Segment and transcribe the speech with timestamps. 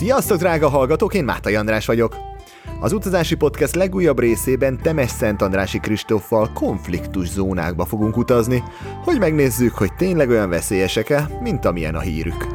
[0.00, 2.16] Sziasztok, drága hallgatók, én Mátai András vagyok.
[2.80, 8.62] Az utazási podcast legújabb részében Temes Szent Andrási Kristóffal konfliktus zónákba fogunk utazni,
[9.04, 12.46] hogy megnézzük, hogy tényleg olyan veszélyesek-e, mint amilyen a hírük.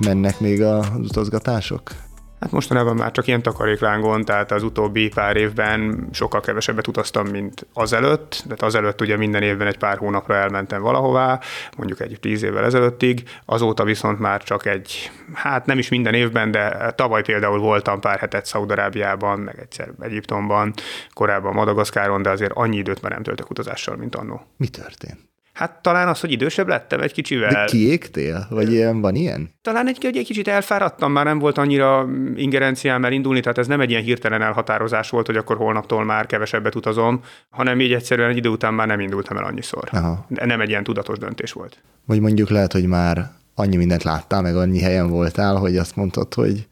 [0.00, 2.07] Mennek még az utazgatások?
[2.40, 7.66] Hát mostanában már csak ilyen takaréklángon, tehát az utóbbi pár évben sokkal kevesebbet utaztam, mint
[7.72, 8.42] azelőtt.
[8.42, 11.40] Tehát azelőtt ugye minden évben egy pár hónapra elmentem valahová,
[11.76, 13.22] mondjuk egy tíz évvel ezelőttig.
[13.44, 18.18] Azóta viszont már csak egy, hát nem is minden évben, de tavaly például voltam pár
[18.18, 20.74] hetet Szaudarábiában, meg egyszer Egyiptomban,
[21.12, 24.46] korábban Madagaszkáron, de azért annyi időt már nem töltök utazással, mint annó.
[24.56, 25.27] Mi történt?
[25.58, 27.50] Hát talán az, hogy idősebb lettem egy kicsivel.
[27.50, 28.46] De kiégtél?
[28.50, 29.50] Vagy ilyen, van ilyen?
[29.62, 33.90] Talán egy, egy kicsit elfáradtam, már nem volt annyira ingerenciám elindulni, tehát ez nem egy
[33.90, 37.20] ilyen hirtelen elhatározás volt, hogy akkor holnaptól már kevesebbet utazom,
[37.50, 39.88] hanem így egyszerűen egy idő után már nem indultam el annyiszor.
[39.92, 40.26] Aha.
[40.28, 41.82] De nem egy ilyen tudatos döntés volt.
[42.06, 46.34] Vagy mondjuk lehet, hogy már annyi mindent láttál, meg annyi helyen voltál, hogy azt mondtad,
[46.34, 46.66] hogy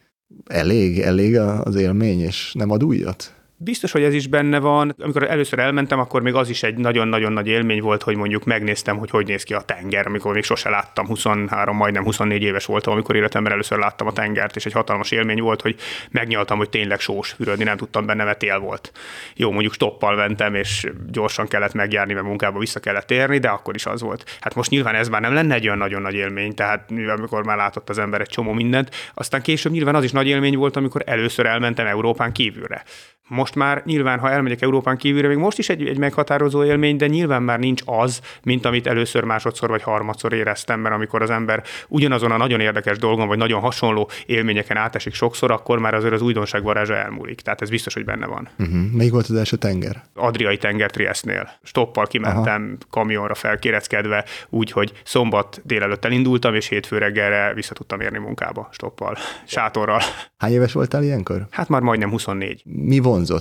[0.47, 3.35] elég, elég az élmény, és nem ad újat?
[3.59, 4.95] Biztos, hogy ez is benne van.
[4.99, 8.97] Amikor először elmentem, akkor még az is egy nagyon-nagyon nagy élmény volt, hogy mondjuk megnéztem,
[8.97, 12.93] hogy hogy néz ki a tenger, amikor még sose láttam, 23, majdnem 24 éves voltam,
[12.93, 15.77] amikor életemben először láttam a tengert, és egy hatalmas élmény volt, hogy
[16.11, 18.93] megnyaltam, hogy tényleg sós fürödni, nem tudtam benne, mert tél volt.
[19.35, 23.75] Jó, mondjuk stoppal mentem, és gyorsan kellett megjárni, mert munkába vissza kellett érni, de akkor
[23.75, 24.39] is az volt.
[24.41, 27.57] Hát most nyilván ez már nem lenne egy olyan nagyon nagy élmény, tehát amikor már
[27.57, 31.03] látott az ember egy csomó mindent, aztán később nyilván az is nagy élmény volt, amikor
[31.07, 32.85] először elmentem Európán kívülre
[33.29, 37.07] most már nyilván, ha elmegyek Európán kívülre, még most is egy, egy meghatározó élmény, de
[37.07, 41.63] nyilván már nincs az, mint amit először, másodszor vagy harmadszor éreztem, mert amikor az ember
[41.89, 46.23] ugyanazon a nagyon érdekes dolgon, vagy nagyon hasonló élményeken átesik sokszor, akkor már azért az
[46.23, 47.41] újdonság varázsa elmúlik.
[47.41, 48.49] Tehát ez biztos, hogy benne van.
[48.59, 48.77] Uh-huh.
[48.93, 50.03] Melyik volt az első tenger?
[50.15, 51.51] Adriai tenger Triestnél.
[51.63, 52.77] Stoppal kimentem, Aha.
[52.91, 59.17] kamionra felkéreckedve, úgy, hogy szombat délelőtt elindultam, és hétfő reggelre vissza tudtam érni munkába, stoppal,
[59.45, 60.01] sátorral.
[60.37, 61.47] Hány éves voltál ilyenkor?
[61.51, 62.63] Hát már majdnem 24.
[62.65, 63.36] Mi vonzott?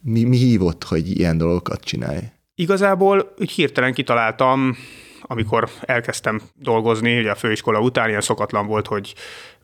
[0.00, 2.32] Mi, mi hívott, hogy ilyen dolgokat csinálj?
[2.54, 4.76] Igazából úgy hirtelen kitaláltam,
[5.22, 9.14] amikor elkezdtem dolgozni, ugye a főiskola után ilyen szokatlan volt, hogy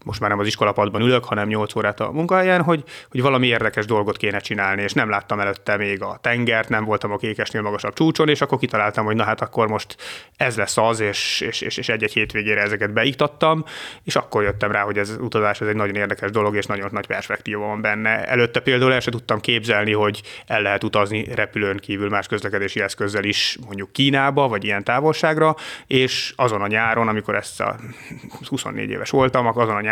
[0.05, 3.85] most már nem az iskolapadban ülök, hanem 8 órát a munkahelyen, hogy, hogy valami érdekes
[3.85, 7.93] dolgot kéne csinálni, és nem láttam előtte még a tengert, nem voltam a kékesnél magasabb
[7.93, 9.97] csúcson, és akkor kitaláltam, hogy na hát akkor most
[10.37, 13.65] ez lesz az, és, és, és, és egy-egy hétvégére ezeket beiktattam,
[14.05, 17.07] és akkor jöttem rá, hogy ez utazás ez egy nagyon érdekes dolog, és nagyon nagy
[17.07, 18.25] perspektíva van benne.
[18.25, 23.25] Előtte például el sem tudtam képzelni, hogy el lehet utazni repülőn kívül más közlekedési eszközzel
[23.25, 25.55] is, mondjuk Kínába, vagy ilyen távolságra,
[25.87, 27.77] és azon a nyáron, amikor ezt a
[28.49, 29.90] 24 éves voltam, azon a nyáron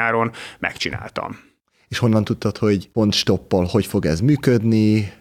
[0.59, 1.39] megcsináltam.
[1.89, 5.13] És honnan tudtad, hogy pont stoppal hogy fog ez működni?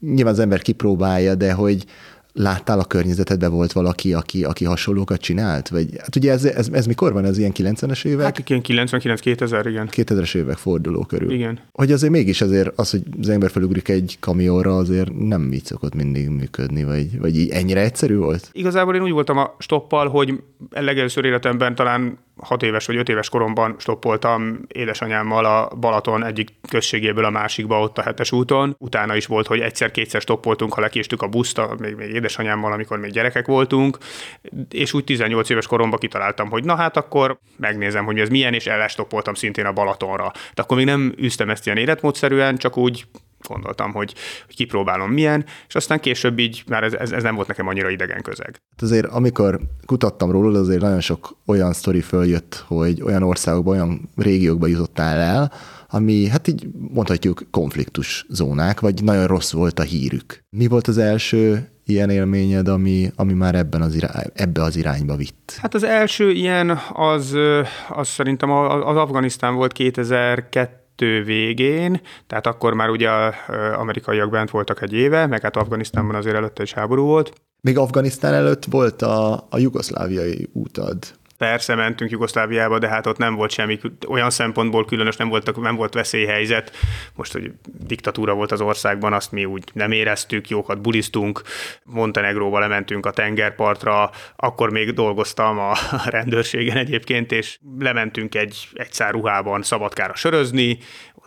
[0.00, 1.84] Nyilván az ember kipróbálja, de hogy
[2.32, 5.68] láttál a környezetedben volt valaki, aki, aki hasonlókat csinált?
[5.68, 8.24] Vagy, hát ugye ez, ez, ez mikor van, ez ilyen 90-es évek?
[8.24, 9.88] Hát igen, 99-2000, igen.
[9.90, 11.30] 2000-es évek forduló körül.
[11.30, 11.58] Igen.
[11.72, 15.94] Hogy azért mégis azért az, hogy az ember felugrik egy kamionra, azért nem így szokott
[15.94, 18.50] mindig működni, vagy, vagy így ennyire egyszerű volt?
[18.52, 23.28] Igazából én úgy voltam a stoppal, hogy legelőször életemben talán hat éves vagy öt éves
[23.28, 28.76] koromban stoppoltam édesanyámmal a Balaton egyik községéből a másikba ott a hetes úton.
[28.78, 33.10] Utána is volt, hogy egyszer-kétszer stoppoltunk, ha lekéstük a buszt, még, még édesanyámmal, amikor még
[33.10, 33.98] gyerekek voltunk,
[34.70, 38.66] és úgy 18 éves koromban kitaláltam, hogy na hát akkor megnézem, hogy ez milyen, és
[38.66, 40.32] ellestoppoltam szintén a Balatonra.
[40.54, 43.04] De akkor még nem üztem ezt ilyen életmódszerűen, csak úgy
[43.48, 44.14] gondoltam, hogy,
[44.46, 47.90] hogy kipróbálom milyen, és aztán később így már ez, ez, ez nem volt nekem annyira
[47.90, 48.46] idegen közeg.
[48.46, 54.10] Hát azért amikor kutattam rólad, azért nagyon sok olyan sztori följött, hogy olyan országokban, olyan
[54.16, 55.52] régiókba jutottál el,
[55.88, 60.44] ami hát így mondhatjuk konfliktus zónák, vagy nagyon rossz volt a hírük.
[60.50, 65.16] Mi volt az első ilyen élményed, ami, ami már ebben az irány, ebbe az irányba
[65.16, 65.58] vitt?
[65.60, 67.36] Hát az első ilyen az,
[67.88, 73.08] az szerintem az Afganisztán volt 2002 kettő végén, tehát akkor már ugye
[73.76, 77.32] amerikaiak bent voltak egy éve, meg hát Afganisztánban azért előtte is háború volt.
[77.60, 80.98] Még Afganisztán előtt volt a, a jugoszláviai útad.
[81.40, 83.78] Persze mentünk Jugoszláviába, de hát ott nem volt semmi,
[84.08, 86.76] olyan szempontból különös, nem, volt, nem volt veszélyhelyzet.
[87.14, 87.52] Most, hogy
[87.86, 91.42] diktatúra volt az országban, azt mi úgy nem éreztük, jókat bulisztunk,
[91.84, 95.72] Montenegróba lementünk a tengerpartra, akkor még dolgoztam a
[96.04, 100.78] rendőrségen egyébként, és lementünk egy, egy szár ruhában szabadkára sörözni,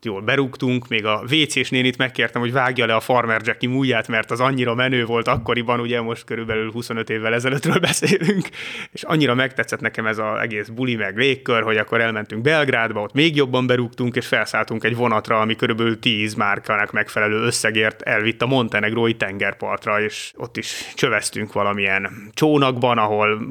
[0.03, 4.31] jól berúgtunk, még a WC-s nénit megkértem, hogy vágja le a Farmer Jackie múját, mert
[4.31, 8.47] az annyira menő volt akkoriban, ugye most körülbelül 25 évvel ezelőttről beszélünk,
[8.91, 13.13] és annyira megtetszett nekem ez az egész buli meg légkör, hogy akkor elmentünk Belgrádba, ott
[13.13, 18.45] még jobban berúgtunk, és felszálltunk egy vonatra, ami körülbelül 10 márkának megfelelő összegért elvitt a
[18.45, 23.41] montenegrói tengerpartra, és ott is csöveztünk valamilyen csónakban, ahol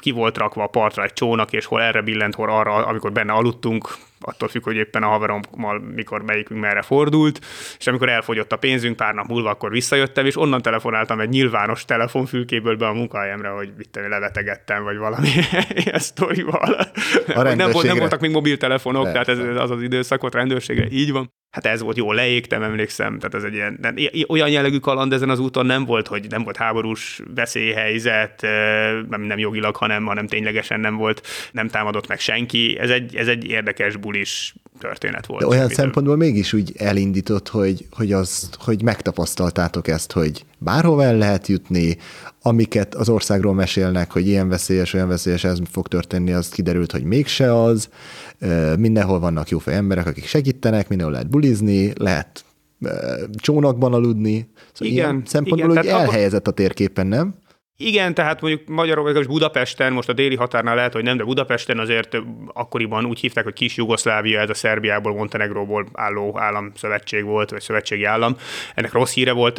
[0.00, 3.32] ki volt rakva a partra egy csónak, és hol erre billent, hol arra, amikor benne
[3.32, 3.88] aludtunk,
[4.24, 7.40] attól függ, hogy éppen a haverommal mikor melyikünk merre fordult,
[7.78, 11.84] és amikor elfogyott a pénzünk, pár nap múlva akkor visszajöttem, és onnan telefonáltam egy nyilvános
[11.84, 15.28] telefonfülkéből be a munkahelyemre, hogy mit levetegettem, vagy valami
[15.84, 16.86] ilyen sztorival.
[17.26, 19.24] nem, volt, nem voltak még mobiltelefonok, Lehet.
[19.24, 21.32] tehát ez az az időszak volt rendőrségre, így van.
[21.54, 23.94] Hát ez volt, jó leégtem, emlékszem, tehát ez egy ilyen, nem,
[24.28, 28.42] olyan jellegű kaland ezen az úton nem volt, hogy nem volt háborús veszélyhelyzet,
[29.08, 32.78] nem, nem jogilag, hanem, hanem ténylegesen nem volt, nem támadott meg senki.
[32.78, 35.40] Ez egy, ez egy érdekes bulis történet volt.
[35.40, 35.76] De olyan mitől...
[35.76, 41.96] szempontból mégis úgy elindított, hogy, hogy, az, hogy megtapasztaltátok ezt, hogy bárhova el lehet jutni,
[42.42, 47.04] amiket az országról mesélnek, hogy ilyen veszélyes, olyan veszélyes, ez fog történni, az kiderült, hogy
[47.04, 47.88] mégse az.
[48.78, 52.44] Mindenhol vannak jófej emberek, akik segítenek, mindenhol lehet bulizni, lehet
[53.34, 54.48] csónakban aludni.
[54.72, 57.34] Szóval igen, ilyen szempontból igen, úgy elhelyezett a térképen, nem?
[57.76, 61.78] Igen, tehát mondjuk Magyarországon és Budapesten, most a déli határnál lehet, hogy nem, de Budapesten
[61.78, 62.16] azért
[62.52, 68.04] akkoriban úgy hívták, hogy kis Jugoszlávia, ez a Szerbiából, Montenegróból álló államszövetség volt, vagy szövetségi
[68.04, 68.36] állam.
[68.74, 69.58] Ennek rossz híre volt,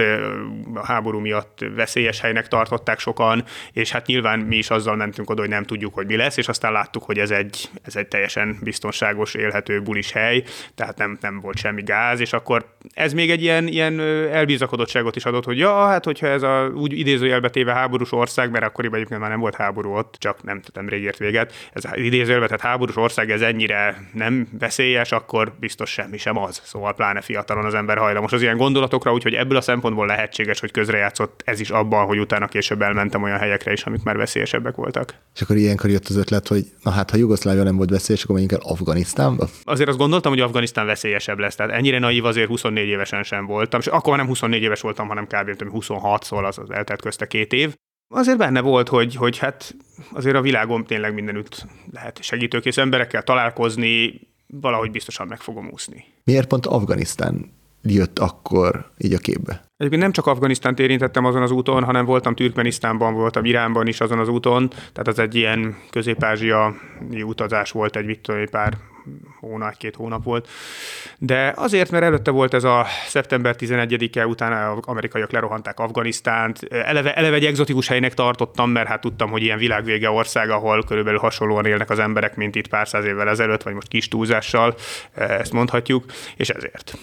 [0.74, 5.42] a háború miatt veszélyes helynek tartották sokan, és hát nyilván mi is azzal mentünk oda,
[5.42, 8.58] hogy nem tudjuk, hogy mi lesz, és aztán láttuk, hogy ez egy, ez egy teljesen
[8.62, 10.44] biztonságos, élhető bulis hely,
[10.76, 14.00] tehát nem, nem volt semmi gáz, és akkor ez még egy ilyen, ilyen
[14.32, 18.52] elbízakodottságot is adott, hogy ja, hát hogyha ez a úgy idézőjelbe téve háború háborús ország,
[18.52, 21.54] mert akkoriban egyébként már nem volt háború ott, csak nem tudom, rég ért véget.
[21.74, 26.62] Ez idézőjelben, tehát háborús ország ez ennyire nem veszélyes, akkor biztos semmi sem az.
[26.64, 30.72] Szóval pláne fiatalon az ember hajlamos az ilyen gondolatokra, úgyhogy ebből a szempontból lehetséges, hogy
[30.72, 35.14] közrejátszott ez is abban, hogy utána később elmentem olyan helyekre is, amik már veszélyesebbek voltak.
[35.36, 38.36] És akkor ilyenkor jött az ötlet, hogy na hát, ha Jugoszlávia nem volt veszélyes, akkor
[38.36, 39.48] menjünk el Afganisztánba?
[39.64, 41.56] Azért azt gondoltam, hogy Afganisztán veszélyesebb lesz.
[41.56, 43.80] Tehát ennyire naív azért 24 évesen sem voltam.
[43.80, 45.70] És akkor nem 24 éves voltam, hanem kb.
[45.70, 47.76] 26, szóval az, az eltelt közte két év
[48.08, 49.76] azért benne volt, hogy, hogy hát
[50.14, 56.06] azért a világon tényleg mindenütt lehet segítőkész emberekkel találkozni, valahogy biztosan meg fogom úszni.
[56.24, 57.52] Miért pont Afganisztán
[57.84, 59.64] jött akkor így a képbe?
[59.78, 64.20] Egyébként nem csak Afganisztánt érintettem azon az úton, hanem voltam Türkmenisztánban, voltam Iránban is azon
[64.20, 68.78] az úton, tehát az egy ilyen közép-ázsiai utazás volt egy, mit pár
[69.40, 70.48] hónap, két hónap volt.
[71.18, 76.64] De azért, mert előtte volt ez a szeptember 11-e, utána amerikaiak lerohanták Afganisztánt.
[76.64, 81.20] Eleve, eleve egy egzotikus helynek tartottam, mert hát tudtam, hogy ilyen világvége ország, ahol körülbelül
[81.20, 84.76] hasonlóan élnek az emberek, mint itt pár száz évvel ezelőtt, vagy most kis túlzással,
[85.14, 86.06] ezt mondhatjuk,
[86.36, 86.98] és ezért.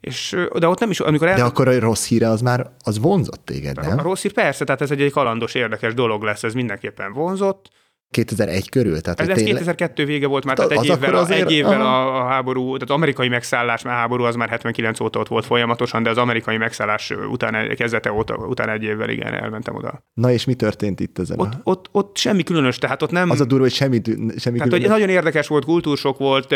[0.00, 1.36] És, de ott nem is, amikor el...
[1.36, 3.98] De akkor a rossz híre az már, az vonzott téged, nem?
[3.98, 7.70] A rossz hír persze, tehát ez egy, egy kalandos, érdekes dolog lesz, ez mindenképpen vonzott.
[8.14, 9.00] 2001 körül?
[9.00, 9.54] Tehát, ez, ez tényleg...
[9.54, 12.90] 2002 vége volt már, tehát egy évvel, azért, egy évvel a, a háború, tehát az
[12.90, 17.12] amerikai megszállás, mert háború az már 79 óta ott volt folyamatosan, de az amerikai megszállás
[17.30, 20.04] után, kezdete óta, után egy évvel igen, elmentem oda.
[20.14, 21.38] Na és mi történt itt ezen?
[21.40, 21.60] Ott, a...
[21.62, 23.30] ott, ott semmi különös, tehát ott nem...
[23.30, 24.00] Az a durva, hogy semmi,
[24.36, 26.48] semmi tehát, hogy nagyon érdekes volt, kultúrsok volt,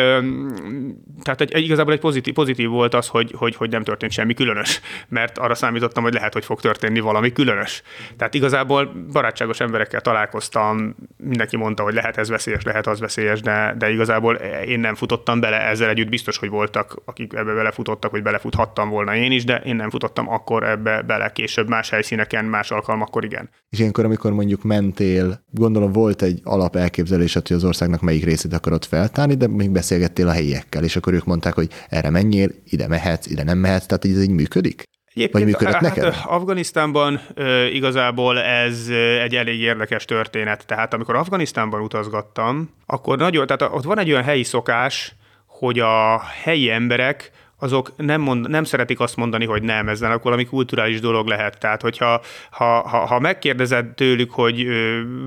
[1.22, 4.80] tehát egy, igazából egy pozitív, pozitív volt az, hogy, hogy, hogy nem történt semmi különös,
[5.08, 7.82] mert arra számítottam, hogy lehet, hogy fog történni valami különös.
[8.16, 13.74] Tehát igazából barátságos emberekkel találkoztam, mindenki mondta, hogy lehet ez veszélyes, lehet az veszélyes, de,
[13.78, 14.34] de igazából
[14.66, 19.16] én nem futottam bele, ezzel együtt biztos, hogy voltak, akik ebbe belefutottak, hogy belefuthattam volna
[19.16, 23.50] én is, de én nem futottam akkor ebbe bele később más helyszíneken, más alkalmakkor igen.
[23.70, 28.52] És ilyenkor, amikor mondjuk mentél, gondolom volt egy alap elképzelésed, hogy az országnak melyik részét
[28.52, 32.88] akarod feltárni, de még beszélgettél a helyiekkel, és akkor ők mondták, hogy erre menjél, ide
[32.88, 34.82] mehetsz, ide nem mehetsz, tehát ez így működik?
[35.18, 36.16] Egyébként, Vagy működött hát, neked?
[36.24, 38.88] Afganisztánban e, igazából ez
[39.22, 40.66] egy elég érdekes történet.
[40.66, 45.14] Tehát amikor Afganisztánban utazgattam, akkor nagyon, tehát ott van egy olyan helyi szokás,
[45.46, 50.22] hogy a helyi emberek azok nem, mond, nem szeretik azt mondani, hogy nem, ez akkor
[50.22, 51.58] valami kulturális dolog lehet.
[51.58, 54.66] Tehát, hogyha ha, ha, ha megkérdezed tőlük, hogy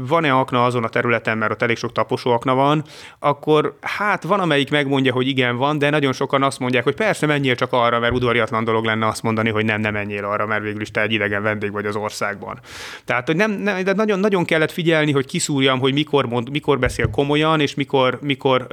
[0.07, 2.83] van-e akna azon a területen, mert ott elég sok taposó akna van,
[3.19, 7.25] akkor hát van, amelyik megmondja, hogy igen, van, de nagyon sokan azt mondják, hogy persze
[7.25, 10.63] menjél csak arra, mert udvariatlan dolog lenne azt mondani, hogy nem, nem menjél arra, mert
[10.63, 12.59] végül is te egy idegen vendég vagy az országban.
[13.05, 16.79] Tehát, hogy nem, nem de nagyon, nagyon kellett figyelni, hogy kiszúrjam, hogy mikor, mond, mikor
[16.79, 18.67] beszél komolyan, és mikor, mikor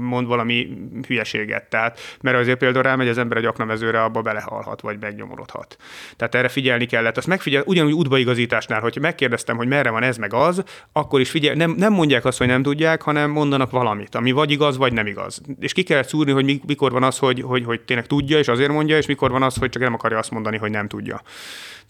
[0.00, 0.68] mond valami
[1.06, 1.70] hülyeséget.
[1.70, 5.76] Tehát, mert azért például rámegy az ember egy aknamezőre, abba belehalhat, vagy megnyomorodhat.
[6.16, 7.16] Tehát erre figyelni kellett.
[7.16, 11.54] Azt megfigyel, ugyanúgy útbaigazításnál, hogy megkérdeztem, hogy merre van ez meg az, akkor is figyel,
[11.54, 15.06] nem, nem mondják azt, hogy nem tudják, hanem mondanak valamit, ami vagy igaz, vagy nem
[15.06, 15.40] igaz.
[15.60, 18.70] És ki kellett szúrni, hogy mikor van az, hogy, hogy, hogy tényleg tudja, és azért
[18.70, 21.22] mondja, és mikor van az, hogy csak nem akarja azt mondani, hogy nem tudja.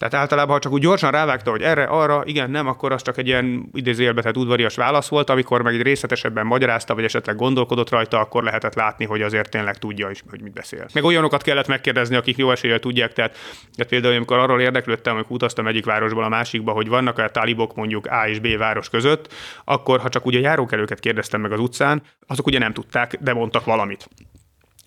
[0.01, 3.17] Tehát általában, ha csak úgy gyorsan rávágta, hogy erre, arra, igen, nem, akkor az csak
[3.17, 7.89] egy ilyen idézőjelbe tehát udvarias válasz volt, amikor meg egy részletesebben magyarázta, vagy esetleg gondolkodott
[7.89, 10.85] rajta, akkor lehetett látni, hogy azért tényleg tudja is, hogy mit beszél.
[10.93, 13.31] Meg olyanokat kellett megkérdezni, akik jó eséllyel tudják, tehát,
[13.75, 17.75] tehát például, amikor arról érdeklődtem, hogy utaztam egyik városból a másikba, hogy vannak a talibok
[17.75, 19.33] mondjuk A és B város között,
[19.63, 23.65] akkor ha csak ugye járókelőket kérdeztem meg az utcán, azok ugye nem tudták, de mondtak
[23.65, 24.07] valamit.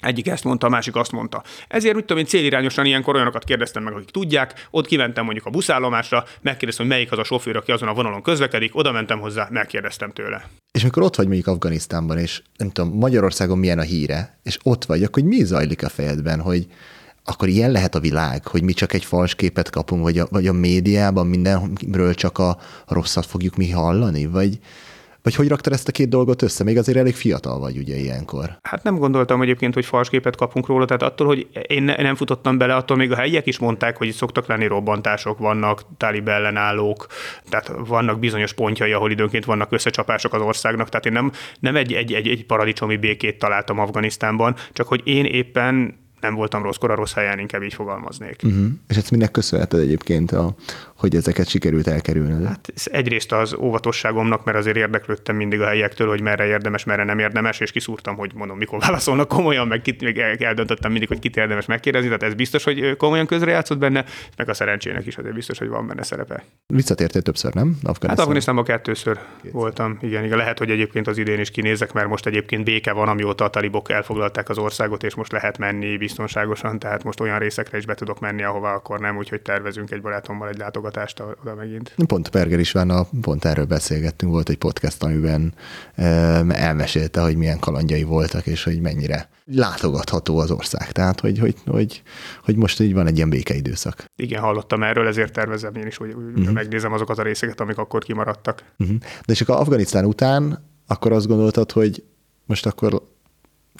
[0.00, 1.42] Egyik ezt mondta, a másik azt mondta.
[1.68, 5.50] Ezért, mit tudom én, célirányosan ilyenkor olyanokat kérdeztem meg, akik tudják, ott kimentem mondjuk a
[5.50, 9.48] buszállomásra, megkérdeztem, hogy melyik az a sofőr, aki azon a vonalon közlekedik, oda mentem hozzá,
[9.50, 10.48] megkérdeztem tőle.
[10.72, 14.84] És amikor ott vagy mondjuk Afganisztánban, és nem tudom, Magyarországon milyen a híre, és ott
[14.84, 16.66] vagy, akkor mi zajlik a fejedben, hogy
[17.24, 20.46] akkor ilyen lehet a világ, hogy mi csak egy fals képet kapunk, vagy a, vagy
[20.46, 24.58] a médiában mindenről csak a rosszat fogjuk mi hallani, vagy,
[25.24, 26.64] vagy hogy raktad ezt a két dolgot össze?
[26.64, 28.58] Még azért elég fiatal vagy ugye ilyenkor.
[28.62, 32.58] Hát nem gondoltam egyébként, hogy fals képet kapunk róla, tehát attól, hogy én nem futottam
[32.58, 37.06] bele, attól még a helyiek is mondták, hogy szoktak lenni robbantások, vannak talib ellenállók,
[37.48, 41.92] tehát vannak bizonyos pontjai, ahol időnként vannak összecsapások az országnak, tehát én nem, nem egy,
[41.92, 46.94] egy, egy, egy paradicsomi békét találtam Afganisztánban, csak hogy én éppen nem voltam rosszkor a
[46.94, 48.40] rossz helyen, inkább így fogalmaznék.
[48.44, 48.66] Uh-huh.
[48.88, 50.54] És ezt minek köszönheted egyébként, a,
[51.04, 52.44] hogy ezeket sikerült elkerülni?
[52.44, 57.18] Hát egyrészt az óvatosságomnak, mert azért érdeklődtem mindig a helyektől, hogy merre érdemes, merre nem
[57.18, 61.36] érdemes, és kiszúrtam, hogy mondom, mikor válaszolnak komolyan, meg kit, még eldöntöttem mindig, hogy kit
[61.36, 64.04] érdemes megkérdezni, tehát ez biztos, hogy komolyan közrejátszott benne,
[64.36, 66.44] meg a szerencsének is azért biztos, hogy van benne szerepe.
[66.66, 67.68] Visszatértél többször, nem?
[67.68, 68.08] Afganisztán?
[68.08, 69.52] Hát Afganisztánban kettőször Kétszer.
[69.52, 69.98] voltam.
[70.00, 73.44] Igen, igen, lehet, hogy egyébként az idén is kinézek, mert most egyébként béke van, amióta
[73.44, 77.86] a talibok elfoglalták az országot, és most lehet menni biztonságosan, tehát most olyan részekre is
[77.86, 80.92] be tudok menni, ahova akkor nem, úgyhogy tervezünk egy barátommal egy látogatást
[81.40, 81.94] oda megint.
[82.06, 85.54] Pont Perger a pont erről beszélgettünk, volt egy podcast, amiben
[86.48, 90.92] elmesélte, hogy milyen kalandjai voltak, és hogy mennyire látogatható az ország.
[90.92, 92.02] Tehát, hogy, hogy, hogy,
[92.42, 94.04] hogy most így van egy ilyen békeidőszak.
[94.16, 96.50] Igen, hallottam erről, ezért tervezem én is, hogy uh-huh.
[96.50, 98.64] megnézem azokat a részeket, amik akkor kimaradtak.
[98.78, 98.96] Uh-huh.
[98.98, 102.04] De és akkor Afganisztán után akkor azt gondoltad, hogy
[102.44, 103.02] most akkor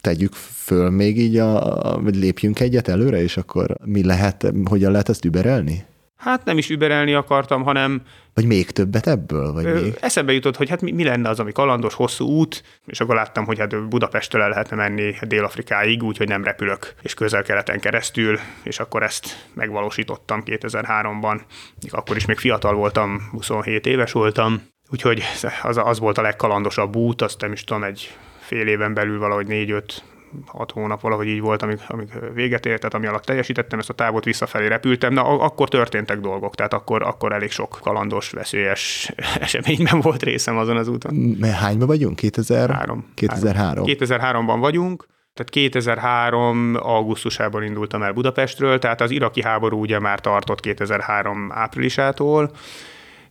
[0.01, 5.09] tegyük föl még így, a, vagy lépjünk egyet előre, és akkor mi lehet, hogyan lehet
[5.09, 5.85] ezt überelni?
[6.25, 8.03] Hát nem is überelni akartam, hanem...
[8.35, 9.53] Vagy még többet ebből?
[9.53, 9.97] Vagy ö, még?
[10.01, 13.45] Eszembe jutott, hogy hát mi, mi lenne az, ami kalandos, hosszú út, és akkor láttam,
[13.45, 19.03] hogy hát Budapestől el lehetne menni Dél-Afrikáig, úgyhogy nem repülök, és közel-keleten keresztül, és akkor
[19.03, 21.41] ezt megvalósítottam 2003-ban.
[21.89, 25.23] Akkor is még fiatal voltam, 27 éves voltam, úgyhogy
[25.63, 29.47] az, az volt a legkalandosabb út, azt nem is tudom, egy fél éven belül valahogy
[29.47, 30.03] négy-öt
[30.47, 33.93] hat hónap valahogy így volt, amíg, amíg véget ért, tehát ami alatt teljesítettem ezt a
[33.93, 40.01] távot, visszafelé repültem, na akkor történtek dolgok, tehát akkor, akkor elég sok kalandos, veszélyes eseményben
[40.01, 41.15] volt részem azon az úton.
[41.15, 42.17] Mert hányban vagyunk?
[42.17, 43.07] 2003?
[43.15, 43.85] 2003.
[43.87, 46.77] 2003-ban vagyunk, tehát 2003.
[46.81, 52.51] augusztusában indultam el Budapestről, tehát az iraki háború ugye már tartott 2003 áprilisától,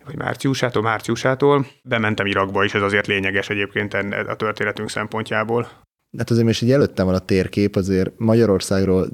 [0.05, 1.65] vagy márciusától, márciusától.
[1.83, 3.93] Bementem Irakba is, ez azért lényeges egyébként
[4.27, 5.67] a történetünk szempontjából
[6.17, 9.07] hát azért most így előttem van a térkép, azért Magyarországról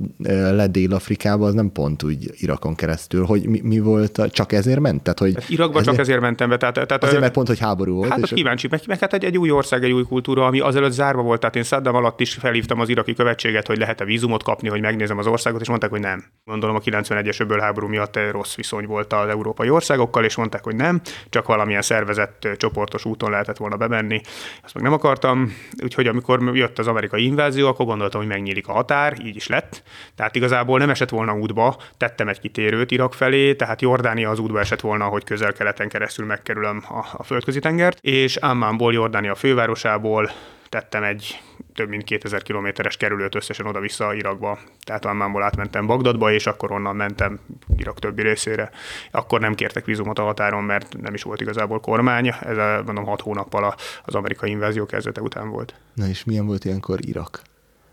[0.52, 5.04] le Dél-Afrikába, az nem pont úgy Irakon keresztül, hogy mi, mi volt, csak ezért ment?
[5.04, 6.58] Tehát, hogy hát Irakba ezért, csak ezért mentem be.
[6.58, 8.10] Tehát, tehát, azért, mert pont, hogy háború volt.
[8.10, 10.92] Hát és kíváncsi, meg, meg hát egy, egy új ország, egy új kultúra, ami azelőtt
[10.92, 14.70] zárva volt, tehát én Saddam alatt is felhívtam az iraki követséget, hogy lehet-e vízumot kapni,
[14.70, 16.24] hogy megnézem az országot, és mondták, hogy nem.
[16.46, 20.76] Gondolom a 91-es öbölháború miatt egy rossz viszony volt az európai országokkal, és mondták, hogy
[20.76, 24.22] nem, csak valamilyen szervezett csoportos úton lehetett volna bemenni.
[24.64, 25.54] Azt meg nem akartam,
[25.84, 29.84] úgyhogy amikor jött az amerikai invázió, akkor gondoltam, hogy megnyílik a határ, így is lett.
[30.16, 34.60] Tehát igazából nem esett volna útba, tettem egy kitérőt Irak felé, tehát Jordánia az útba
[34.60, 40.32] esett volna, hogy közel-keleten keresztül megkerülöm a, a földközi tengert, és Ammánból, Jordánia fővárosából
[40.70, 41.40] tettem egy
[41.80, 44.60] több mint 2000 kilométeres kerülőt összesen oda-vissza Irakba.
[44.84, 47.40] Tehát Ammánból átmentem Bagdadba, és akkor onnan mentem
[47.78, 48.70] Irak többi részére.
[49.12, 52.28] Akkor nem kértek vízumot a határon, mert nem is volt igazából kormány.
[52.28, 55.74] Ez a, mondom, hat hónappal az amerikai invázió kezdete után volt.
[55.94, 57.42] Na és milyen volt ilyenkor Irak?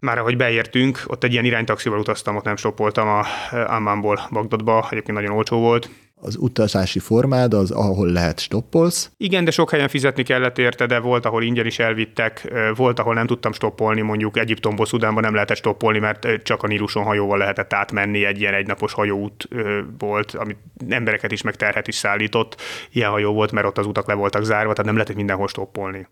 [0.01, 3.25] Már ahogy beértünk, ott egy ilyen iránytaxival utaztam, ott nem stoppoltam a
[3.67, 9.11] Ammanból Bagdadba, egyébként nagyon olcsó volt az utazási formád az, ahol lehet stoppolsz.
[9.17, 13.15] Igen, de sok helyen fizetni kellett érte, de volt, ahol ingyen is elvittek, volt, ahol
[13.15, 17.73] nem tudtam stoppolni, mondjuk Egyiptomból, Szudánban nem lehetett stoppolni, mert csak a Níluson hajóval lehetett
[17.73, 19.49] átmenni, egy ilyen egynapos hajóút
[19.99, 20.59] volt, amit
[20.89, 22.61] embereket is, meg terhet is szállított.
[22.91, 26.07] Ilyen hajó volt, mert ott az utak le voltak zárva, tehát nem lehetett mindenhol stoppolni.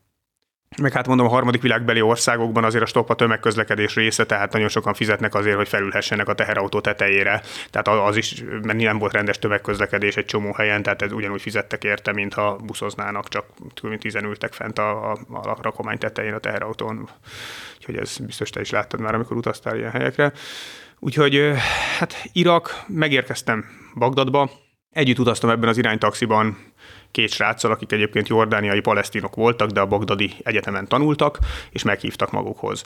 [0.82, 4.68] Meg hát mondom, a harmadik világbeli országokban azért a stopp a tömegközlekedés része, tehát nagyon
[4.68, 7.42] sokan fizetnek azért, hogy felülhessenek a teherautó tetejére.
[7.70, 11.84] Tehát az is, mert nem volt rendes tömegközlekedés egy csomó helyen, tehát ez ugyanúgy fizettek
[11.84, 13.44] érte, mintha buszoznának, csak
[13.98, 17.08] tizen ültek fent a, a, a rakomány tetején a teherautón.
[17.76, 20.32] Úgyhogy ez biztos te is láttad már, amikor utaztál ilyen helyekre.
[20.98, 21.52] Úgyhogy
[21.98, 23.64] hát Irak, megérkeztem
[23.94, 24.50] Bagdadba,
[24.94, 26.72] együtt utaztam ebben az iránytaxiban
[27.10, 31.38] két sráccal, akik egyébként jordániai palesztinok voltak, de a Bagdadi Egyetemen tanultak,
[31.70, 32.84] és meghívtak magukhoz.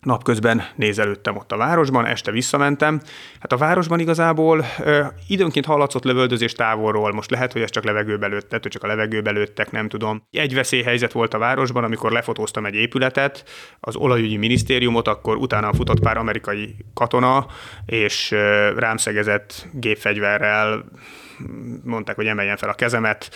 [0.00, 3.00] Napközben nézelődtem ott a városban, este visszamentem.
[3.40, 8.26] Hát a városban igazából ö, időnként hallatszott lövöldözés távolról, most lehet, hogy ez csak levegőbe
[8.26, 10.22] lőtt, lehet, csak a levegőbe lőttek, nem tudom.
[10.30, 13.44] Egy veszélyhelyzet volt a városban, amikor lefotóztam egy épületet,
[13.80, 17.46] az olajügyi minisztériumot, akkor utána futott pár amerikai katona,
[17.86, 20.84] és ö, rám szegezett gépfegyverrel,
[21.84, 23.30] mondták, hogy emeljen fel a kezemet,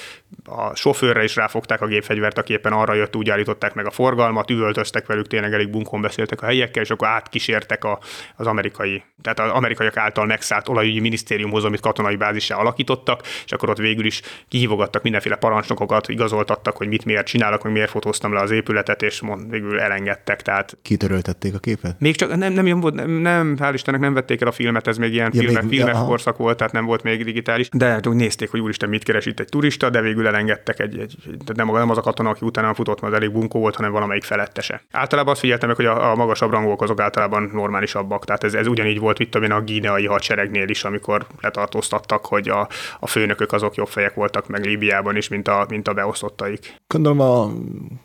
[0.45, 4.51] a sofőrre is ráfogták a gépfegyvert, aki éppen arra jött, úgy állították meg a forgalmat,
[4.51, 7.99] üvöltöztek velük, tényleg elég bunkon beszéltek a helyiekkel, és akkor átkísértek a,
[8.37, 13.71] az amerikai, tehát az amerikaiak által megszállt olajügyi minisztériumhoz, amit katonai bázissá alakítottak, és akkor
[13.71, 18.41] ott végül is kihívogattak mindenféle parancsnokokat, igazoltattak, hogy mit miért csinálok, meg miért fotóztam le
[18.41, 20.43] az épületet, és mond, végül elengedtek.
[20.43, 22.01] Tehát Kitöröltették a képet?
[22.01, 24.97] Még csak nem, nem, nem, nem, nem hál' Istennek nem vették el a filmet, ez
[24.97, 28.01] még ilyen ja, filme, még, filmes ja, korszak volt, tehát nem volt még digitális, de
[28.05, 31.17] úgy nézték, hogy úristen, mit keres itt egy turista, de végül elengedtek egy, egy
[31.55, 34.83] nem, nem az a katona, aki utána futott, mert elég bunkó volt, hanem valamelyik felettese.
[34.91, 38.25] Általában azt figyeltem meg, hogy a, a magasabb rangok azok általában normálisabbak.
[38.25, 42.69] Tehát ez, ez ugyanígy volt, én, a gíneai hadseregnél is, amikor letartóztattak, hogy a,
[43.01, 46.75] a főnökök azok jobb fejek voltak meg Líbiában is, mint a, mint a beosztottaik.
[46.87, 47.53] Gondolom a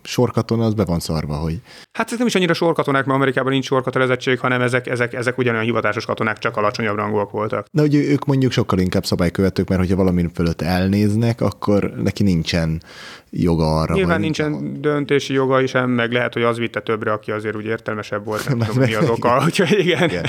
[0.04, 1.62] sorkatona az be van szarva, hogy...
[1.92, 5.66] Hát ez nem is annyira sorkatonák, mert Amerikában nincs sorkatelezettség, hanem ezek, ezek, ezek ugyanolyan
[5.66, 7.66] hivatásos katonák, csak alacsonyabb rangúak voltak.
[7.72, 12.82] De hogy ők mondjuk sokkal inkább szabálykövetők, mert hogyha valami fölött elnéznek, akkor neki nincsen
[13.29, 13.93] joga arra.
[13.93, 17.65] Nyilván nincsen nincs döntési joga is, meg lehet, hogy az vitte többre, aki azért úgy
[17.65, 20.09] értelmesebb volt, nem tudom, mi az oka, úgyhogy igen.
[20.09, 20.25] igen.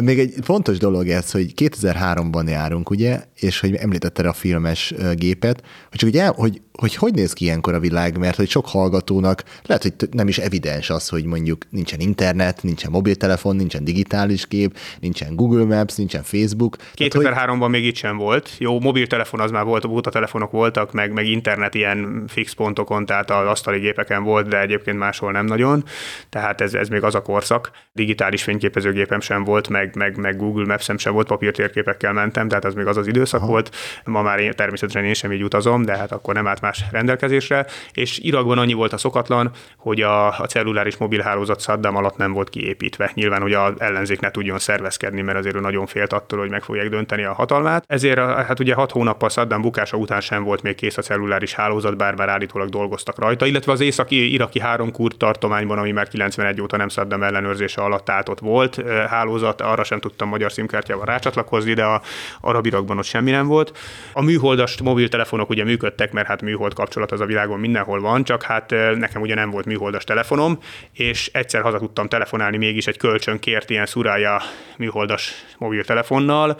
[0.00, 5.62] Még egy fontos dolog ez, hogy 2003-ban járunk, ugye, és hogy említetted a filmes gépet,
[5.88, 9.42] hogy csak ugye, hogy hogy hogy néz ki ilyenkor a világ, mert hogy sok hallgatónak
[9.66, 14.76] lehet, hogy nem is evidens az, hogy mondjuk nincsen internet, nincsen mobiltelefon, nincsen digitális kép,
[15.00, 16.76] nincsen Google Maps, nincsen Facebook.
[16.96, 17.70] 2003-ban hogy...
[17.70, 18.50] még itt sem volt.
[18.58, 23.30] Jó, mobiltelefon az már volt, a telefonok voltak, meg, meg internet ilyen fix pontokon, tehát
[23.30, 25.84] az asztali gépeken volt, de egyébként máshol nem nagyon.
[26.28, 27.70] Tehát ez, ez még az a korszak.
[27.92, 32.74] Digitális fényképezőgépem sem volt, meg, meg, meg Google Maps sem volt, papírtérképekkel mentem, tehát az
[32.74, 33.50] még az az időszak Aha.
[33.50, 33.74] volt.
[34.04, 37.66] Ma már én, természetesen én sem így utazom, de hát akkor nem állt más rendelkezésre,
[37.92, 42.48] és Irakban annyi volt a szokatlan, hogy a, a celluláris mobilhálózat Saddam alatt nem volt
[42.48, 43.10] kiépítve.
[43.14, 46.62] Nyilván, hogy az ellenzék ne tudjon szervezkedni, mert azért ő nagyon félt attól, hogy meg
[46.62, 47.84] fogják dönteni a hatalmát.
[47.86, 51.96] Ezért hát ugye hat hónappal Saddam bukása után sem volt még kész a celluláris hálózat,
[51.96, 56.60] bár már állítólag dolgoztak rajta, illetve az északi iraki három kurt tartományban, ami már 91
[56.60, 61.72] óta nem Saddam ellenőrzése alatt állt ott volt hálózat, arra sem tudtam magyar szimkártyával rácsatlakozni,
[61.72, 62.02] de a
[62.40, 63.78] arab Irakban ott semmi nem volt.
[64.12, 68.42] A műholdas mobiltelefonok ugye működtek, mert hát műhold kapcsolat az a világon mindenhol van, csak
[68.42, 70.58] hát nekem ugye nem volt műholdas telefonom,
[70.92, 74.42] és egyszer haza tudtam telefonálni, mégis egy kölcsön kért ilyen szurája
[74.76, 76.56] műholdas mobiltelefonnal,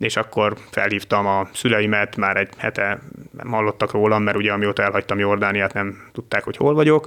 [0.00, 3.00] és akkor felhívtam a szüleimet, már egy hete
[3.32, 7.06] nem hallottak rólam, mert ugye amióta elhagytam Jordániát, nem tudták, hogy hol vagyok.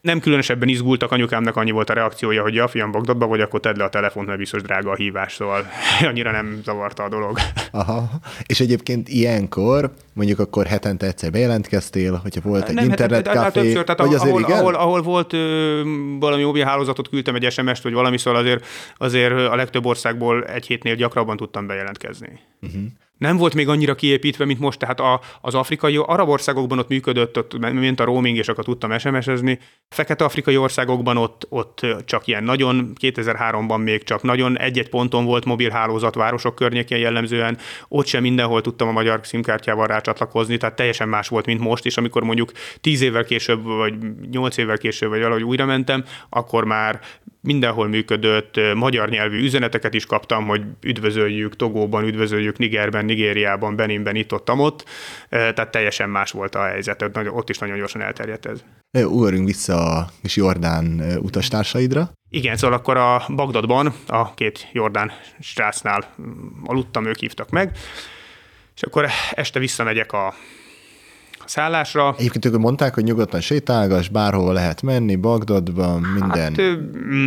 [0.00, 3.78] Nem különösebben izgultak, anyukámnak annyi volt a reakciója, hogy ja, fiam, Bagdadba vagy, akkor tedd
[3.78, 5.66] le a telefont, mert biztos drága a hívás, szóval
[6.10, 7.38] annyira nem zavarta a dolog.
[7.70, 8.10] Aha.
[8.46, 14.00] És egyébként ilyenkor, mondjuk akkor hetente egyszer bejelentkeztél, hogyha volt egy nem, hát, többször, tehát
[14.00, 14.58] vagy azért ahol, igen?
[14.58, 15.82] Ahol, ahol, volt ö,
[16.18, 18.66] valami mobil hálózatot, küldtem egy SMS-t, vagy valami, szóval azért,
[18.98, 22.27] azért a legtöbb országból egy hétnél gyakrabban tudtam bejelentkezni.
[22.62, 26.88] Uh-huh nem volt még annyira kiépítve, mint most, tehát a, az afrikai, arab országokban ott
[26.88, 29.58] működött, ott mint a roaming, és akkor tudtam SMS-ezni.
[29.88, 36.14] Fekete-afrikai országokban ott, ott csak ilyen nagyon, 2003-ban még csak nagyon egy-egy ponton volt mobilhálózat
[36.14, 41.46] városok környékén jellemzően, ott sem mindenhol tudtam a magyar szimkártyával rácsatlakozni, tehát teljesen más volt,
[41.46, 43.94] mint most, és amikor mondjuk 10 évvel később, vagy
[44.30, 47.00] 8 évvel később, vagy valahogy újra mentem, akkor már
[47.40, 54.32] mindenhol működött, magyar nyelvű üzeneteket is kaptam, hogy üdvözöljük Togóban, üdvözöljük Nigerben, Nigériában, Beninben, itt
[54.32, 54.84] ott, ott,
[55.28, 58.62] tehát teljesen más volt a helyzet, ott is nagyon gyorsan elterjedt ez.
[59.04, 62.10] Ugorjunk vissza a kis Jordán utastársaidra.
[62.30, 66.26] Igen, szóval akkor a Bagdadban, a két Jordán strácnál mm,
[66.64, 67.76] aludtam, ők hívtak meg,
[68.74, 70.34] és akkor este visszamegyek a
[71.48, 72.14] szállásra.
[72.18, 76.54] Egyébként ők mondták, hogy nyugodtan sétálgas, bárhova lehet menni, Bagdadban, minden.
[76.56, 76.78] Hát,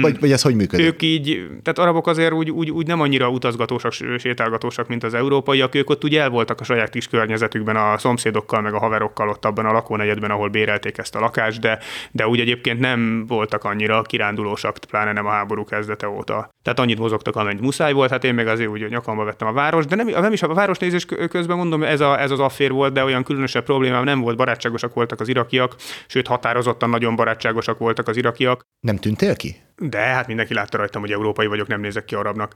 [0.01, 0.85] vagy, vagy ez hogy működik?
[0.85, 5.75] Ők így, tehát arabok azért úgy, úgy, úgy nem annyira utazgatósak, sétálgatósak, mint az európaiak,
[5.75, 9.45] ők ott ugye el voltak a saját kis környezetükben a szomszédokkal, meg a haverokkal ott
[9.45, 11.79] abban a lakónegyedben, ahol bérelték ezt a lakást, de,
[12.11, 16.49] de úgy egyébként nem voltak annyira kirándulósak, pláne nem a háború kezdete óta.
[16.63, 19.85] Tehát annyit mozogtak, amennyit muszáj volt, hát én meg azért úgy nyakamba vettem a város,
[19.85, 23.03] de nem, nem is a városnézés közben mondom, ez, a, ez az affér volt, de
[23.03, 25.75] olyan különösebb problémám nem volt, barátságosak voltak az irakiak,
[26.07, 28.61] sőt határozottan nagyon barátságosak voltak az irakiak.
[28.79, 29.55] Nem tűntél ki?
[29.77, 32.53] De hát mindenki látta rajtam, hogy európai vagyok, nem nézek ki arabnak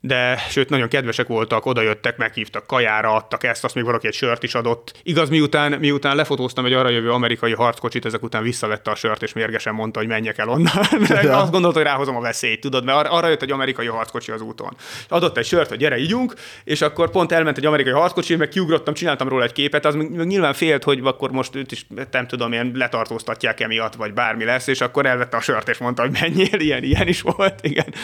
[0.00, 4.42] de sőt, nagyon kedvesek voltak, odajöttek, meghívtak kajára, adtak ezt, azt még valaki egy sört
[4.42, 4.92] is adott.
[5.02, 9.32] Igaz, miután, miután lefotóztam egy arra jövő amerikai harckocsit, ezek után visszavette a sört, és
[9.32, 10.72] mérgesen mondta, hogy menjek el onnan.
[11.26, 11.36] Ja.
[11.36, 14.76] azt gondolta, hogy ráhozom a veszélyt, tudod, mert arra jött egy amerikai harckocsi az úton.
[15.08, 18.94] Adott egy sört, hogy gyere, ígyunk, és akkor pont elment egy amerikai harckocsi, meg kiugrottam,
[18.94, 22.52] csináltam róla egy képet, az meg nyilván félt, hogy akkor most őt is nem tudom,
[22.52, 26.60] ilyen letartóztatják emiatt, vagy bármi lesz, és akkor elvette a sört, és mondta, hogy menjél,
[26.60, 27.94] ilyen, ilyen is volt, igen.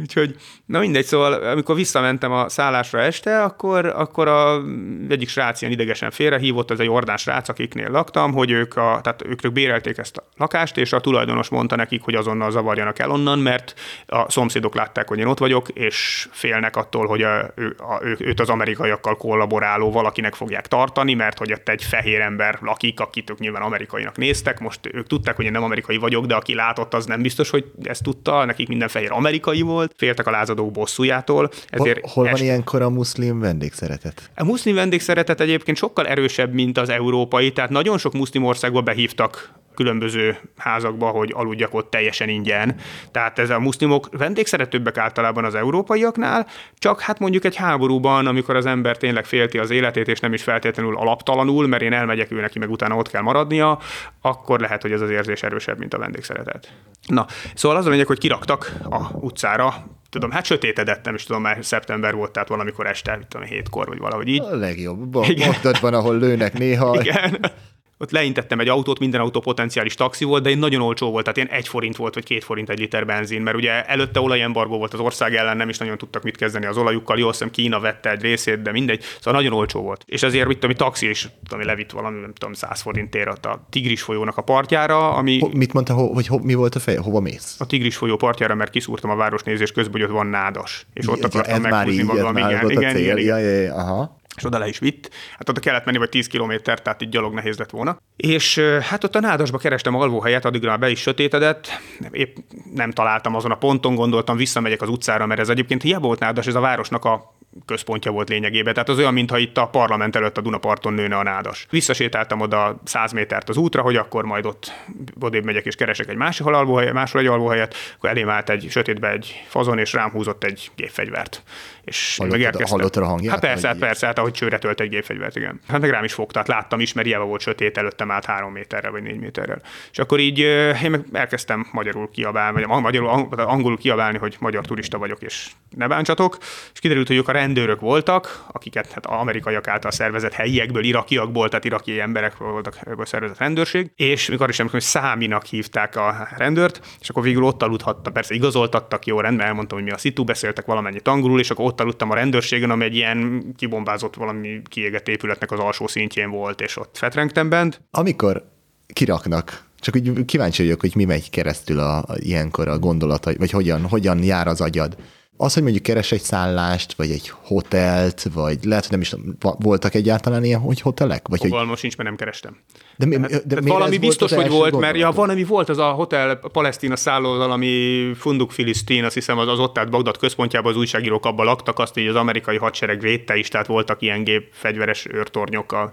[0.00, 4.62] Úgyhogy, na mindegy, szóval amikor visszamentem a szállásra este, akkor, akkor a
[5.08, 9.22] egyik srác ilyen idegesen félrehívott, ez egy Jordán srác, akiknél laktam, hogy ők, a, tehát
[9.26, 13.10] ők, ők bérelték ezt a lakást, és a tulajdonos mondta nekik, hogy azonnal zavarjanak el
[13.10, 13.74] onnan, mert
[14.06, 18.16] a szomszédok látták, hogy én ott vagyok, és félnek attól, hogy a, ő, a, ő,
[18.18, 23.30] őt az amerikaiakkal kollaboráló valakinek fogják tartani, mert hogy ott egy fehér ember lakik, akit
[23.30, 26.94] ők nyilván amerikainak néztek, most ők tudták, hogy én nem amerikai vagyok, de aki látott,
[26.94, 30.72] az nem biztos, hogy ezt tudta, nekik minden fehér amerikai volt, volt, féltek a lázadók
[30.72, 31.50] bosszújától.
[31.68, 32.42] Ezért hol, hol van est...
[32.42, 34.30] ilyenkor a muszlim vendégszeretet?
[34.36, 39.52] A muszlim vendégszeretet egyébként sokkal erősebb, mint az európai, tehát nagyon sok muszlim országba behívtak
[39.74, 42.74] különböző házakba, hogy aludjak ott teljesen ingyen.
[43.10, 46.46] Tehát ez a muszlimok vendégszeretőbbek általában az európaiaknál,
[46.78, 50.42] csak hát mondjuk egy háborúban, amikor az ember tényleg félti az életét, és nem is
[50.42, 53.78] feltétlenül alaptalanul, mert én elmegyek ő neki, meg utána ott kell maradnia,
[54.20, 56.72] akkor lehet, hogy ez az érzés erősebb, mint a vendégszeretet.
[57.06, 59.73] Na, szóval az a lényeg, hogy kiraktak a utcára,
[60.14, 63.98] tudom, hát sötétedett, nem is tudom, már szeptember volt, tehát valamikor este, tudom, hétkor, vagy
[63.98, 64.40] valahogy így.
[64.40, 65.06] A legjobb.
[65.08, 67.00] Bagdadban, ahol lőnek néha.
[67.00, 67.52] Igen
[67.98, 71.36] ott leintettem egy autót, minden autó potenciális taxi volt, de én nagyon olcsó volt, tehát
[71.36, 74.92] ilyen egy forint volt, vagy két forint egy liter benzin, mert ugye előtte olajembargó volt
[74.92, 78.10] az ország ellen, nem is nagyon tudtak mit kezdeni az olajukkal, jó, hiszem Kína vette
[78.10, 80.04] egy részét, de mindegy, szóval nagyon olcsó volt.
[80.06, 84.02] És ezért mit tudom, taxi is, tudom, levitt valami, nem tudom, 100 forintért a Tigris
[84.02, 85.38] folyónak a partjára, ami...
[85.38, 87.56] Ho, mit mondta, ho, hogy ho, mi volt a fej, hova mész?
[87.58, 91.24] A Tigris folyó partjára, mert kiszúrtam a városnézés közben, hogy ott van nádas, és ott
[91.24, 95.10] akartam meghúzni magam, igen, igen, igen, igen, ja, ja, aha és oda le is vitt.
[95.38, 97.96] Hát oda kellett menni vagy 10 kilométer, tehát így gyalog nehéz lett volna.
[98.16, 101.68] És hát ott a nádasba kerestem alvóhelyet, addigra már be is sötétedett,
[102.10, 102.36] épp
[102.74, 106.46] nem találtam azon a ponton, gondoltam, visszamegyek az utcára, mert ez egyébként hiába volt nádas,
[106.46, 107.34] ez a városnak a
[107.66, 108.72] központja volt lényegében.
[108.72, 111.66] Tehát az olyan, mintha itt a parlament előtt a Dunaparton nőne a nádas.
[111.70, 114.72] Visszasétáltam oda 100 métert az útra, hogy akkor majd ott
[115.20, 119.10] odébb megyek és keresek egy másik alvóhelyet, máshol egy alvóhelyet, akkor elém állt egy sötétbe
[119.10, 121.42] egy fazon, és rám húzott egy gépfegyvert.
[121.84, 122.78] És Hallottad, megérkeztem.
[122.78, 123.32] Hallottad a hangját?
[123.32, 125.60] Hát persze, hát persze, hát ahogy csőre tölt egy gépfegyvert, igen.
[125.68, 128.52] Hát meg rám is fogta, hát láttam is, mert hiába volt sötét, előttem állt három
[128.52, 129.62] méterre vagy négy méterrel.
[129.90, 130.38] És akkor így
[130.82, 135.86] én meg elkezdtem magyarul kiabálni, vagy magyarul, angolul kiabálni, hogy magyar turista vagyok, és ne
[135.86, 136.36] bántsatok.
[136.72, 141.64] És kiderült, hogy ők a rendőrök voltak, akiket hát amerikaiak által szervezett helyiekből, irakiakból, tehát
[141.64, 146.80] iraki emberek voltak ebből szervezett rendőrség, és mikor is emlékszem, hogy Száminak hívták a rendőrt,
[147.00, 150.66] és akkor végül ott aludhatta, persze igazoltattak, jó rendben, elmondtam, hogy mi a szitu, beszéltek
[150.66, 155.50] valamennyit angolul, és akkor ott aludtam a rendőrségen, ami egy ilyen kibombázott valami kiégett épületnek
[155.50, 157.80] az alsó szintjén volt, és ott fetrengtem bent.
[157.90, 158.44] Amikor
[158.92, 163.50] kiraknak csak úgy kíváncsi vagyok, hogy mi megy keresztül a, a ilyenkor a gondolata, vagy
[163.50, 164.96] hogyan, hogyan jár az agyad.
[165.36, 169.94] Az, hogy mondjuk keres egy szállást, vagy egy hotelt, vagy lehet, hogy nem is voltak
[169.94, 171.28] egyáltalán ilyen hogy hotelek?
[171.28, 171.78] Vagy Fogalmam hogy...
[171.78, 172.56] sincs, mert nem kerestem.
[172.96, 176.38] De, mi, de, de valami biztos, hogy volt, mert ja, valami volt az a hotel
[176.42, 180.78] a Palesztina szálló, valami Funduk Filisztin, azt hiszem az, az ott állt Bagdad központjában az
[180.78, 185.06] újságírók abban laktak, azt így az amerikai hadsereg védte is, tehát voltak ilyen gép fegyveres
[185.10, 185.90] őrtornyok, a,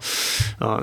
[0.65, 0.81] a,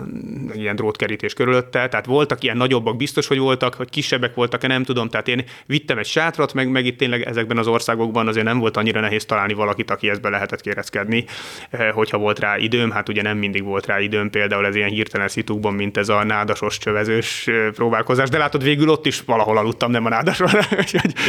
[0.52, 5.08] ilyen drótkerítés körülötte, tehát voltak ilyen nagyobbak, biztos, hogy voltak, hogy kisebbek voltak-e, nem tudom,
[5.08, 8.76] tehát én vittem egy sátrat, meg, meg itt tényleg ezekben az országokban azért nem volt
[8.76, 11.24] annyira nehéz találni valakit, aki ezt be lehetett kérezkedni,
[11.92, 15.28] hogyha volt rá időm, hát ugye nem mindig volt rá időm, például ez ilyen hirtelen
[15.28, 20.04] szitukban, mint ez a nádasos csövezős próbálkozás, de látod, végül ott is valahol aludtam, nem
[20.04, 20.50] a nádasról.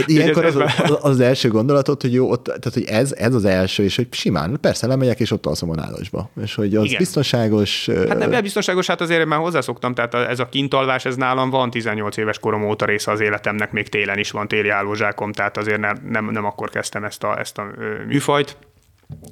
[0.05, 3.84] Ilyenkor az, az, az, első gondolatot, hogy jó, ott, tehát hogy ez, ez az első,
[3.84, 6.29] és hogy simán, persze lemegyek, és ott alszom a nádasba.
[6.43, 6.97] És hogy az Igen.
[6.97, 7.89] biztonságos.
[8.08, 12.17] Hát nem biztonságos, hát azért már hozzászoktam, tehát ez a kintalvás, ez nálam van 18
[12.17, 15.97] éves korom óta része az életemnek, még télen is van téli állózsákom, tehát azért nem,
[16.10, 17.67] nem, nem akkor kezdtem ezt a, ezt a
[18.08, 18.58] műfajt.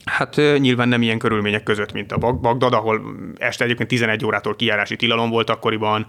[0.05, 3.01] Hát nyilván nem ilyen körülmények között, mint a Bagdad, ahol
[3.37, 6.05] este egyébként 11 órától kijárási tilalom volt akkoriban,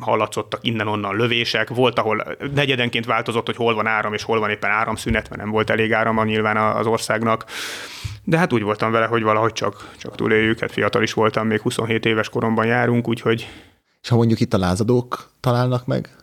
[0.00, 4.70] hallatszottak innen-onnan lövések, volt, ahol negyedenként változott, hogy hol van áram, és hol van éppen
[4.70, 7.44] áramszünet, mert nem volt elég áram nyilván az országnak.
[8.24, 11.60] De hát úgy voltam vele, hogy valahogy csak, csak túléljük, hát fiatal is voltam, még
[11.60, 13.48] 27 éves koromban járunk, úgyhogy...
[14.02, 16.21] És ha mondjuk itt a lázadók találnak meg?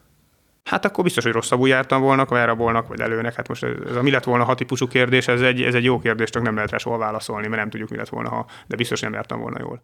[0.69, 3.34] Hát akkor biztos, hogy rosszabbul jártam volna, vagy elrabolnak, vagy előnek.
[3.34, 5.99] Hát most ez, a mi lett volna ha típusú kérdés, ez egy, ez egy jó
[5.99, 8.75] kérdés, csak nem lehet rá soha válaszolni, mert nem tudjuk, mi lett volna, ha, de
[8.75, 9.82] biztos nem jártam volna jól.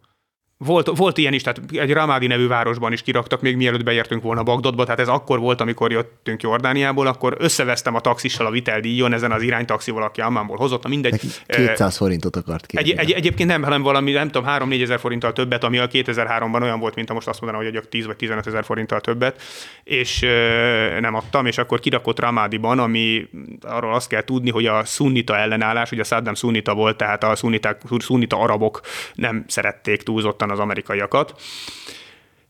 [0.58, 4.42] Volt, volt ilyen is, tehát egy Ramádi nevű városban is kiraktak, még mielőtt beértünk volna
[4.42, 9.32] Bagdadba, tehát ez akkor volt, amikor jöttünk Jordániából, akkor összevesztem a taxissal a viteldíjon ezen
[9.32, 11.10] az iránytaxival, aki Ammánból hozott, mindegy.
[11.12, 12.90] Neki 200 forintot akart kérni.
[12.90, 16.62] Egy, egy, egyébként nem, hanem valami, nem tudom, 3-4 ezer forinttal többet, ami a 2003-ban
[16.62, 19.42] olyan volt, mint a most azt mondanám, hogy egy 10 vagy 15 ezer forinttal többet,
[19.84, 23.28] és ö, nem adtam, és akkor kirakott Ramádiban, ami
[23.60, 27.36] arról azt kell tudni, hogy a szunnita ellenállás, ugye a Saddam szunnita volt, tehát a
[27.36, 28.80] szunniták, szunnita arabok
[29.14, 31.34] nem szerették túlzottan az amerikaiakat,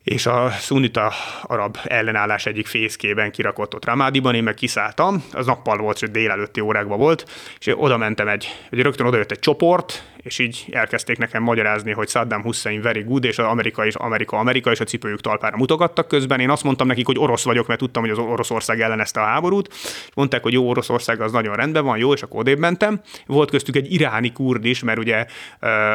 [0.07, 5.77] és a szunita arab ellenállás egyik fészkében kirakott ott Ramádiban, én meg kiszálltam, az nappal
[5.77, 7.25] volt, és délelőtti órákban volt,
[7.59, 11.93] és oda mentem egy, egy rögtön oda jött egy csoport, és így elkezdték nekem magyarázni,
[11.93, 15.57] hogy Saddam Hussein very good, és az Amerika és Amerika, Amerika, és a cipőjük talpára
[15.57, 16.41] mutogattak közben.
[16.41, 19.75] Én azt mondtam nekik, hogy orosz vagyok, mert tudtam, hogy az Oroszország ellenezte a háborút.
[20.15, 23.01] Mondták, hogy jó, Oroszország az nagyon rendben van, jó, és akkor odébb mentem.
[23.27, 25.27] Volt köztük egy iráni kurd is, mert ugye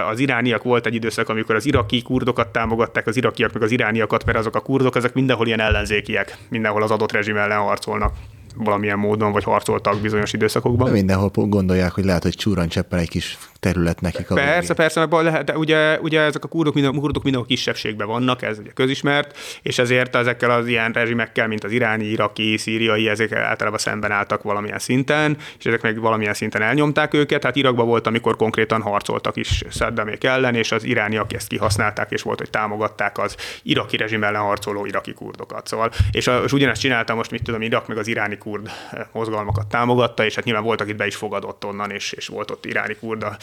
[0.09, 4.25] az irániak volt egy időszak, amikor az iraki kurdokat támogatták, az irakiak meg az irániakat,
[4.25, 8.13] mert azok a kurdok, ezek mindenhol ilyen ellenzékiek, mindenhol az adott rezsim ellen harcolnak
[8.55, 10.87] valamilyen módon, vagy harcoltak bizonyos időszakokban.
[10.87, 14.31] De mindenhol gondolják, hogy lehet, hogy csúran cseppen egy kis terület nekik.
[14.31, 14.75] A persze, végén.
[14.75, 18.59] persze, mert lehet, de ugye, ugye ezek a kurdok, minden, kurdok mindenhol kisebbségben vannak, ez
[18.59, 23.79] ugye közismert, és ezért ezekkel az ilyen rezsimekkel, mint az iráni, iraki, szíriai, ezek általában
[23.79, 27.43] szemben álltak valamilyen szinten, és ezek meg valamilyen szinten elnyomták őket.
[27.43, 32.21] Hát Irakban volt, amikor konkrétan harcoltak is Saddamék ellen, és az irániak ezt kihasználták, és
[32.21, 35.67] volt, hogy támogatták az iraki rezsim ellen harcoló iraki kurdokat.
[35.67, 38.69] Szóval, és, és ugyanezt csináltam most, mit tudom, Irak meg az iráni kurd
[39.11, 42.65] mozgalmakat támogatta, és hát nyilván voltak itt be is fogadott onnan, és, és volt ott
[42.65, 43.37] iráni kurd a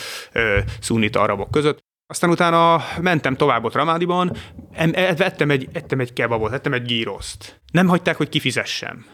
[0.81, 1.79] szunita arabok között.
[2.07, 4.37] Aztán utána mentem tovább ott Ramádiban,
[5.17, 7.61] vettem egy, ettem egy kebabot, ettem egy gíroszt.
[7.73, 9.07] Nem hagyták, hogy kifizessem.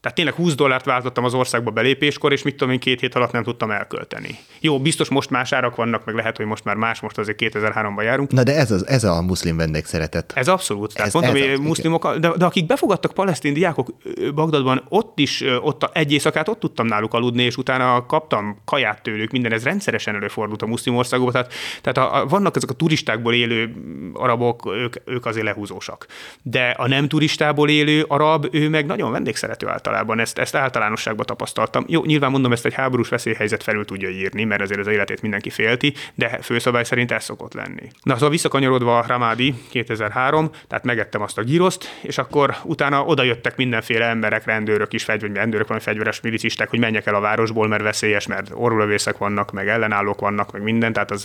[0.00, 3.32] Tehát tényleg 20 dollárt váltottam az országba belépéskor, és mit tudom én, két hét alatt
[3.32, 4.38] nem tudtam elkölteni.
[4.60, 8.02] Jó, biztos most más árak vannak, meg lehet, hogy most már más, most azért 2003-ban
[8.02, 8.30] járunk.
[8.30, 10.32] Na de ez, az, ez a muszlim vendégszeretet.
[10.34, 10.94] Ez abszolút.
[10.94, 13.88] Tehát ez, mondtam, ez hogy muszlimok, de, de, akik befogadtak palesztin diákok
[14.34, 19.02] Bagdadban, ott is, ott a, egy éjszakát ott tudtam náluk aludni, és utána kaptam kaját
[19.02, 21.32] tőlük, minden ez rendszeresen előfordult a muszlim országokban.
[21.32, 23.74] Tehát, tehát a, a, vannak ezek a turistákból élő
[24.12, 26.06] arabok, ők, ők azért lehúzósak.
[26.42, 31.26] De a nem turistából élő arab, ő meg nagyon vendégszerető által általában, ezt, ezt általánosságban
[31.26, 31.84] tapasztaltam.
[31.86, 35.50] Jó, nyilván mondom, ezt egy háborús veszélyhelyzet felül tudja írni, mert azért az életét mindenki
[35.50, 37.88] félti, de főszabály szerint ez szokott lenni.
[38.02, 43.56] Na, szóval visszakanyarodva Ramádi 2003, tehát megettem azt a gíroszt, és akkor utána oda jöttek
[43.56, 47.82] mindenféle emberek, rendőrök is, fegyver, rendőrök, van fegyveres milicisták, hogy menjek el a városból, mert
[47.82, 51.24] veszélyes, mert orrulövészek vannak, meg ellenállók vannak, meg minden, tehát az,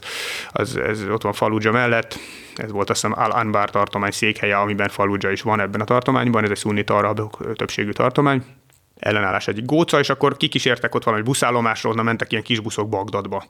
[0.51, 2.17] az, ez ott van Fallujah mellett,
[2.56, 6.49] ez volt azt hiszem Al-Anbar tartomány székhelye, amiben Fallujah is van ebben a tartományban, ez
[6.49, 8.43] egy szunnita arab többségű tartomány
[9.05, 13.43] ellenállás egyik góca, és akkor kikísértek ott valami buszállomásról, onnan mentek ilyen kis buszok Bagdadba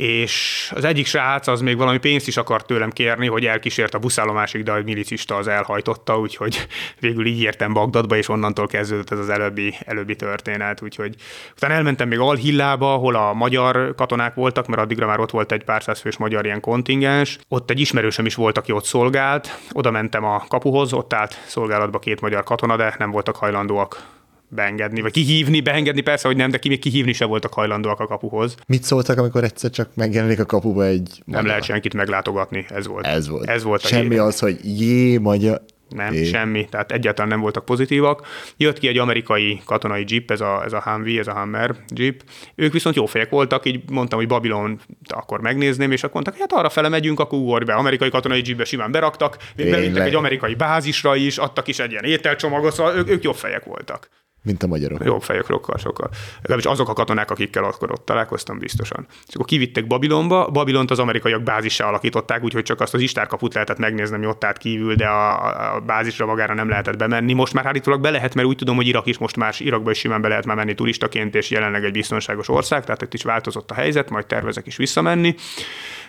[0.00, 3.98] és az egyik srác az még valami pénzt is akart tőlem kérni, hogy elkísért a
[3.98, 6.66] buszállomásig, de a milicista az elhajtotta, úgyhogy
[7.00, 10.82] végül így értem Bagdadba, és onnantól kezdődött ez az előbbi, előbbi történet.
[10.82, 11.14] Úgyhogy
[11.52, 15.64] utána elmentem még Alhillába, ahol a magyar katonák voltak, mert addigra már ott volt egy
[15.64, 17.38] pár száz fős magyar ilyen kontingens.
[17.48, 19.58] Ott egy ismerősöm is volt, aki ott szolgált.
[19.72, 24.18] Oda mentem a kapuhoz, ott állt szolgálatba két magyar katona, de nem voltak hajlandóak
[24.50, 28.06] beengedni, vagy kihívni, beengedni persze, hogy nem, de ki még kihívni se voltak hajlandóak a
[28.06, 28.54] kapuhoz.
[28.66, 31.08] Mit szóltak, amikor egyszer csak megjelenik a kapuba egy...
[31.08, 31.44] Nem magyar?
[31.44, 33.06] lehet senkit meglátogatni, ez volt.
[33.06, 33.48] Ez volt.
[33.48, 35.60] Ez volt Semmi az, hogy jé, magyar...
[35.88, 36.24] Nem, é.
[36.24, 38.26] semmi, tehát egyáltalán nem voltak pozitívak.
[38.56, 42.22] Jött ki egy amerikai katonai jeep, ez a, ez a Humvee, ez a Hammer jeep.
[42.54, 46.52] Ők viszont jó fejek voltak, így mondtam, hogy Babilon akkor megnézném, és akkor mondtak, hát
[46.52, 47.74] arra fele megyünk, akkor ugorj be.
[47.74, 52.72] Amerikai katonai jeepbe simán beraktak, még egy amerikai bázisra is, adtak is egy ilyen ételcsomagot,
[52.72, 54.08] szóval ők, ők jobb fejek voltak.
[54.42, 55.04] Mint a magyarok.
[55.04, 56.10] Jobb fejek sokkal, sokkal.
[56.36, 59.06] Legalábbis azok a katonák, akikkel akkor ott találkoztam biztosan.
[59.26, 63.78] És akkor kivittek Babilonba, Babilont az amerikaiak bázissá alakították, úgyhogy csak azt az istárkaput lehetett
[63.78, 67.32] megnézni, ami ott állt kívül, de a, a bázisra magára nem lehetett bemenni.
[67.32, 69.98] Most már állítólag be lehet, mert úgy tudom, hogy Irak is most már Irakba is
[69.98, 73.70] simán be lehet már menni turistaként, és jelenleg egy biztonságos ország, tehát itt is változott
[73.70, 75.34] a helyzet, majd tervezek is visszamenni,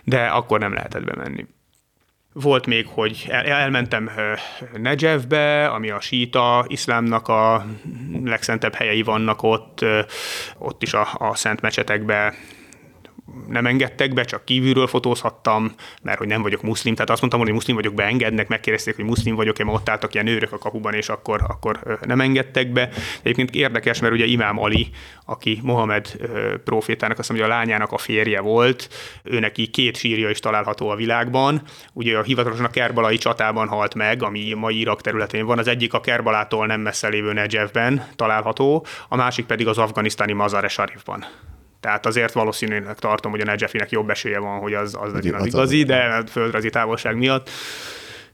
[0.03, 1.45] de akkor nem lehetett bemenni.
[2.33, 4.11] Volt még, hogy elmentem
[4.77, 7.65] Nejevbe, ami a síta iszlámnak a
[8.23, 9.85] legszentebb helyei vannak ott,
[10.57, 12.33] ott is a, a szent mecsetekbe
[13.47, 17.51] nem engedtek be, csak kívülről fotózhattam, mert hogy nem vagyok muszlim, tehát azt mondtam, hogy
[17.51, 21.41] muszlim vagyok, beengednek, megkérdezték, hogy muszlim vagyok-e, ott álltak ilyen őrök a kapuban, és akkor,
[21.47, 22.89] akkor nem engedtek be.
[23.21, 24.89] Egyébként érdekes, mert ugye Imám Ali,
[25.25, 26.11] aki Mohamed
[26.63, 28.89] profétának, azt mondja, a lányának a férje volt,
[29.23, 31.61] ő neki két sírja is található a világban.
[31.93, 35.57] Ugye a hivatalosan a Kerbalai csatában halt meg, ami mai Irak területén van.
[35.57, 40.67] Az egyik a Kerbalától nem messze lévő Nejevben található, a másik pedig az afganisztáni Mazar-e
[40.67, 41.25] Sharifban.
[41.81, 45.41] Tehát azért valószínűleg tartom, hogy a Nejefinek jobb esélye van, hogy az, az legyen az,
[45.41, 47.49] az igazi, de földrajzi távolság miatt.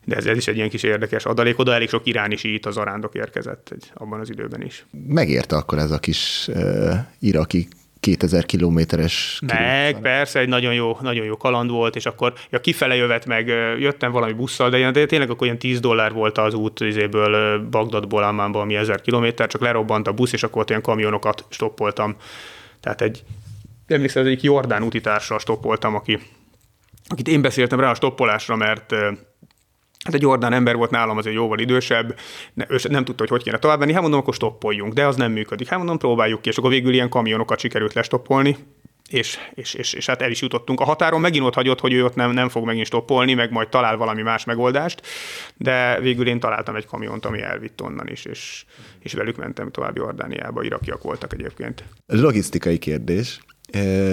[0.06, 1.60] De ez, ez is egy ilyen kis érdekes adalék.
[1.60, 4.86] Oda elég sok iráni itt az arándok érkezett egy, abban az időben is.
[5.08, 7.68] Megérte akkor ez a kis uh, iraki
[8.00, 9.40] 2000 kilométeres.
[9.46, 13.48] Meg, persze, egy nagyon jó, nagyon jó kaland volt, és akkor ja, kifele jövet meg,
[13.80, 18.24] jöttem valami busszal, de, de tényleg akkor ilyen 10 dollár volt az út izéből Bagdadból
[18.24, 22.16] Ammánba, ami 1000 kilométer, csak lerobbant a busz, és akkor ott ilyen kamionokat stoppoltam
[22.80, 23.24] tehát egy,
[23.88, 26.20] emlékszem, az egyik Jordán utitársra stoppoltam, aki,
[27.08, 28.94] akit én beszéltem rá a stoppolásra, mert
[30.04, 32.20] Hát egy Jordán ember volt nálam, azért jóval idősebb,
[32.54, 33.92] ne, ő nem tudta, hogy hogy kéne tovább menni.
[33.92, 35.68] Hát mondom, akkor stoppoljunk, de az nem működik.
[35.68, 38.58] Hát mondom, próbáljuk ki, és akkor végül ilyen kamionokat sikerült lestoppolni,
[39.10, 40.80] és, és, és, és hát el is jutottunk.
[40.80, 43.70] A határon megint ott hagyott, hogy ő ott nem, nem fog megint stoppolni, meg majd
[43.70, 45.02] talál valami más megoldást,
[45.58, 48.66] de végül én találtam egy kamiont, ami elvitt onnan is, és,
[49.00, 51.84] és velük mentem tovább Jordániába, irakiak voltak egyébként.
[52.06, 53.40] Logisztikai kérdés.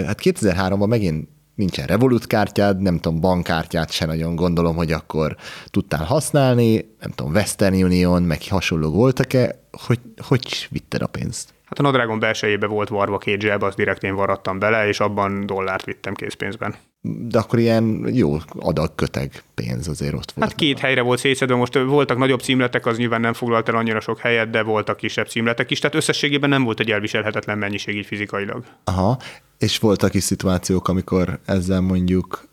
[0.06, 6.04] Hát 2003-ban megint nincsen Revolut kártyád, nem tudom, bankkártyát se nagyon gondolom, hogy akkor tudtál
[6.04, 11.53] használni, nem tudom, Western Union, meg hasonló voltak-e, hogy, hogy vitted a pénzt?
[11.64, 15.46] Hát a nadrágon belsejébe volt varva két zseb, azt direkt én varrattam bele, és abban
[15.46, 16.74] dollárt vittem készpénzben.
[17.00, 20.48] De akkor ilyen jó adag köteg pénz azért ott volt.
[20.48, 24.00] Hát két helyre volt szétszedve, most voltak nagyobb címletek, az nyilván nem foglalt el annyira
[24.00, 28.06] sok helyet, de voltak kisebb címletek is, tehát összességében nem volt egy elviselhetetlen mennyiség így
[28.06, 28.64] fizikailag.
[28.84, 29.18] Aha,
[29.58, 32.48] és voltak is szituációk, amikor ezzel mondjuk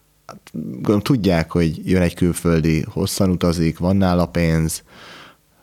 [0.53, 4.83] gondolom, tudják, hogy jön egy külföldi, hosszan utazik, van nála pénz,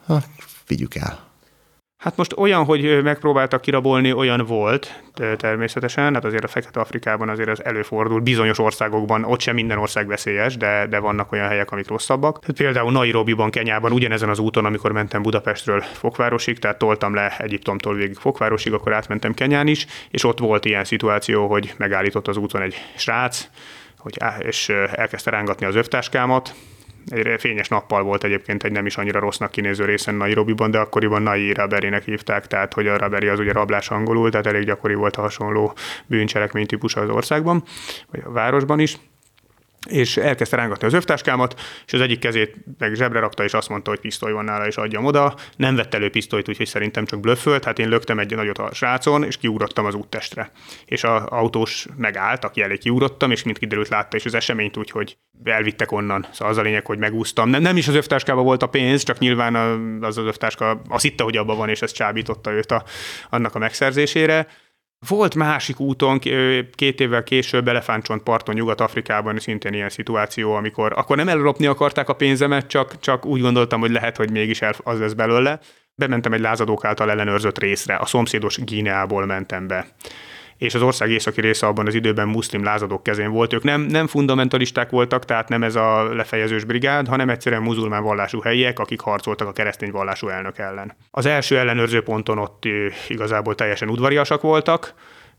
[0.06, 0.28] hát
[0.66, 1.27] vigyük el.
[1.98, 5.02] Hát most olyan, hogy megpróbáltak kirabolni, olyan volt
[5.36, 10.56] természetesen, hát azért a Fekete-Afrikában azért ez előfordul, bizonyos országokban, ott sem minden ország veszélyes,
[10.56, 12.40] de, de vannak olyan helyek, amik rosszabbak.
[12.40, 17.94] Tehát például Nairobiban, Kenyában, ugyanezen az úton, amikor mentem Budapestről Fokvárosig, tehát toltam le Egyiptomtól
[17.94, 22.62] végig Fokvárosig, akkor átmentem Kenyán is, és ott volt ilyen szituáció, hogy megállított az úton
[22.62, 23.48] egy srác,
[23.98, 26.54] hogy, és elkezdte rángatni az övtáskámat,
[27.06, 31.22] egy fényes nappal volt egyébként egy nem is annyira rossznak kinéző részen Nairobiban, de akkoriban
[31.22, 35.16] Nai Raberinek hívták, tehát hogy a Raberi az ugye rablás angolul, tehát elég gyakori volt
[35.16, 35.74] a hasonló
[36.06, 37.62] bűncselekmény típus az országban,
[38.10, 38.96] vagy a városban is
[39.86, 43.90] és elkezdte rángatni az övtáskámat, és az egyik kezét meg zsebre rakta, és azt mondta,
[43.90, 45.34] hogy pisztoly van nála, és adjam oda.
[45.56, 49.24] Nem vett elő pisztolyt, úgyhogy szerintem csak blöffölt, hát én löktem egy nagyot a srácon,
[49.24, 50.50] és kiugrottam az úttestre.
[50.84, 55.16] És az autós megállt, aki elég kiugrottam, és mint kiderült látta is az eseményt, úgyhogy
[55.44, 56.26] elvittek onnan.
[56.32, 57.48] Szóval az a lényeg, hogy megúsztam.
[57.48, 59.54] Nem, nem is az övtáskában volt a pénz, csak nyilván
[60.00, 62.84] az az övtáska azt hitte, hogy abban van, és ez csábította őt a,
[63.30, 64.46] annak a megszerzésére
[65.06, 66.18] volt másik úton,
[66.74, 67.70] két évvel később
[68.22, 73.40] parton Nyugat-Afrikában szintén ilyen szituáció, amikor akkor nem ellopni akarták a pénzemet, csak, csak úgy
[73.40, 75.60] gondoltam, hogy lehet, hogy mégis az lesz belőle.
[75.94, 79.86] Bementem egy lázadók által ellenőrzött részre, a szomszédos Gíneából mentem be
[80.58, 83.52] és az ország északi része abban az időben muszlim lázadók kezén volt.
[83.52, 88.40] Ők nem, nem fundamentalisták voltak, tehát nem ez a lefejezős brigád, hanem egyszerűen muzulmán vallású
[88.40, 90.96] helyiek, akik harcoltak a keresztény vallású elnök ellen.
[91.10, 92.64] Az első ellenőrző ponton ott
[93.08, 94.94] igazából teljesen udvariasak voltak,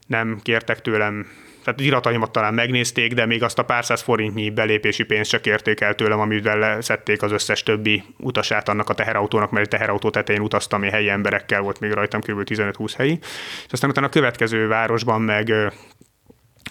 [0.08, 1.28] nem kértek tőlem
[1.70, 5.82] tehát irataimat talán megnézték, de még azt a pár száz forintnyi belépési pénzt csak érték
[5.82, 10.42] el tőlem, amivel szedték az összes többi utasát annak a teherautónak, mert egy teherautó tetején
[10.42, 12.42] utaztam, én helyi emberekkel volt még rajtam kb.
[12.46, 13.20] 15-20 helyi.
[13.66, 15.54] És aztán utána a következő városban meg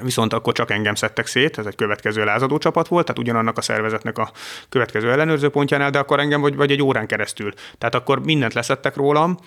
[0.03, 3.61] Viszont akkor csak engem szedtek szét, ez egy következő lázadó csapat volt, tehát ugyanannak a
[3.61, 4.31] szervezetnek a
[4.69, 7.53] következő ellenőrző pontjánál, de akkor engem vagy, vagy egy órán keresztül.
[7.79, 9.39] Tehát akkor mindent leszettek rólam,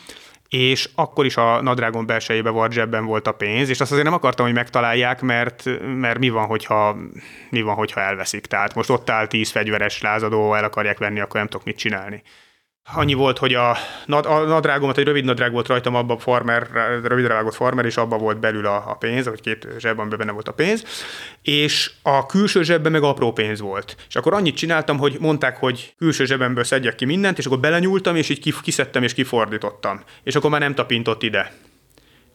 [0.51, 4.13] és akkor is a nadrágon belsejébe volt zsebben volt a pénz, és azt azért nem
[4.13, 5.63] akartam, hogy megtalálják, mert,
[5.95, 6.97] mert mi, van, hogyha,
[7.49, 8.45] mi van, hogyha elveszik.
[8.45, 12.21] Tehát most ott áll tíz fegyveres lázadó, el akarják venni, akkor nem tudok mit csinálni.
[12.84, 16.67] Annyi volt, hogy a, nad, a nadrágomat, egy rövid nadrág volt rajtam, abban farmer,
[17.04, 20.48] rövidre vágott farmer, és abban volt belül a, a pénz, vagy két zsebben benne volt
[20.48, 20.84] a pénz,
[21.41, 23.96] és a külső zsebben meg apró pénz volt.
[24.08, 28.15] És akkor annyit csináltam, hogy mondták, hogy külső zsebemből szedjek ki mindent, és akkor belenyúltam,
[28.15, 30.04] és így kiszedtem és kifordítottam.
[30.23, 31.52] És akkor már nem tapintott ide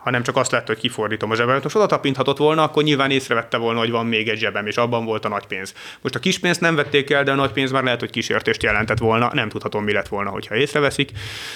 [0.07, 1.61] hanem csak azt látta, hogy kifordítom a zsebem.
[1.62, 5.04] Most oda tapinthatott volna, akkor nyilván észrevette volna, hogy van még egy zsebem, és abban
[5.04, 5.74] volt a nagy pénz.
[6.00, 8.62] Most a kis pénzt nem vették el, de a nagy pénz már lehet, hogy kísértést
[8.62, 11.11] jelentett volna, nem tudhatom, mi lett volna, hogyha észreveszik.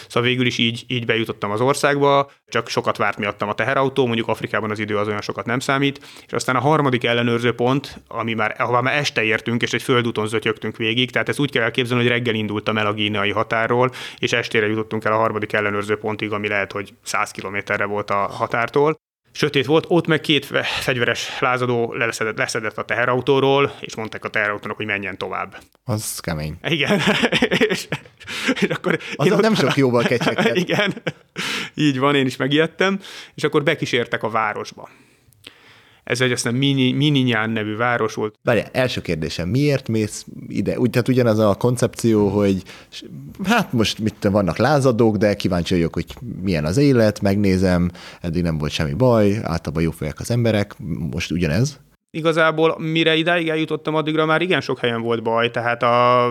[0.09, 4.29] Szóval végül is így, így bejutottam az országba, csak sokat várt miattam a teherautó, mondjuk
[4.29, 8.35] Afrikában az idő az olyan sokat nem számít, és aztán a harmadik ellenőrző pont, ami
[8.35, 12.03] már, ahová már este értünk, és egy földúton zötyögtünk végig, tehát ezt úgy kell elképzelni,
[12.03, 16.33] hogy reggel indultam el a gíneai határról, és estére jutottunk el a harmadik ellenőrző pontig,
[16.33, 19.01] ami lehet, hogy 100 kilométerre volt a határtól.
[19.33, 20.47] Sötét volt, ott meg két
[20.81, 25.57] fegyveres lázadó leszedett, leszedett a teherautóról, és mondták a teherautónak, hogy menjen tovább.
[25.85, 26.57] Az kemény.
[26.63, 27.01] Igen.
[27.69, 27.89] és,
[28.61, 30.57] és akkor az nem sok jóval kecsegtet.
[30.57, 31.03] Igen.
[31.75, 33.01] Így van, én is megijedtem,
[33.35, 34.89] és akkor bekísértek a városba.
[36.05, 38.35] Ez egy aztán Mini, Mininyán nevű város volt.
[38.43, 40.79] Várjál, első kérdésem, miért mész ide?
[40.79, 42.63] Úgy, tehát ugyanaz a koncepció, hogy
[43.45, 46.07] hát most mit vannak lázadók, de kíváncsi vagyok, hogy
[46.43, 47.91] milyen az élet, megnézem,
[48.21, 50.75] eddig nem volt semmi baj, általában jó az emberek,
[51.11, 51.81] most ugyanez
[52.11, 56.29] igazából mire idáig eljutottam, addigra már igen sok helyen volt baj, tehát a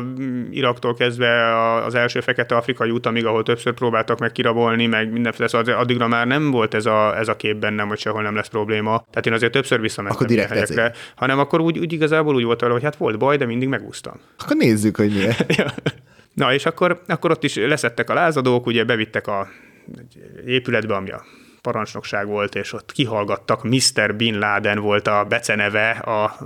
[0.49, 5.47] Iraktól kezdve az első fekete afrikai út, amíg ahol többször próbáltak meg kirabolni, meg mindenféle,
[5.47, 8.47] szóval addigra már nem volt ez a, ez a kép bennem, hogy sehol nem lesz
[8.47, 9.05] probléma.
[9.09, 11.13] Tehát én azért többször visszamentem akkor direkt helyekre, ezért.
[11.15, 14.19] hanem akkor úgy, úgy igazából úgy volt hogy hát volt baj, de mindig megúsztam.
[14.37, 15.45] Akkor nézzük, hogy miért.
[16.33, 19.47] Na, és akkor, akkor ott is leszettek a lázadók, ugye bevittek a
[20.45, 21.23] épületbe, ami a
[21.61, 24.15] parancsnokság volt, és ott kihallgattak, Mr.
[24.15, 26.37] Bin Laden volt a beceneve a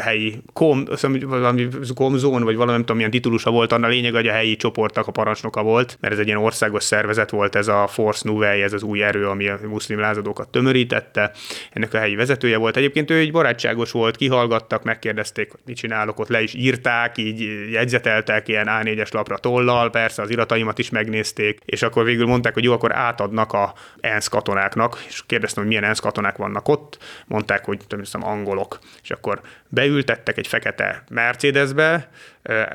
[0.00, 0.84] helyi kom,
[1.20, 5.06] valami komzón, vagy valami nem tudom, milyen titulusa volt, annak lényeg, hogy a helyi csoportnak
[5.06, 8.72] a parancsnoka volt, mert ez egy ilyen országos szervezet volt, ez a Force Nouvelle, ez
[8.72, 11.32] az új erő, ami a muszlim lázadókat tömörítette.
[11.72, 12.76] Ennek a helyi vezetője volt.
[12.76, 17.70] Egyébként ő egy barátságos volt, kihallgattak, megkérdezték, hogy mit csinálok, ott le is írták, így
[17.70, 22.64] jegyzeteltek ilyen A4-es lapra tollal, persze az irataimat is megnézték, és akkor végül mondták, hogy
[22.64, 27.64] jó, akkor átadnak a ENSZ katonáknak, és kérdeztem, hogy milyen ENSZ katonák vannak ott, mondták,
[27.64, 32.08] hogy tudom, angolok, és akkor beültettek egy fekete Mercedesbe,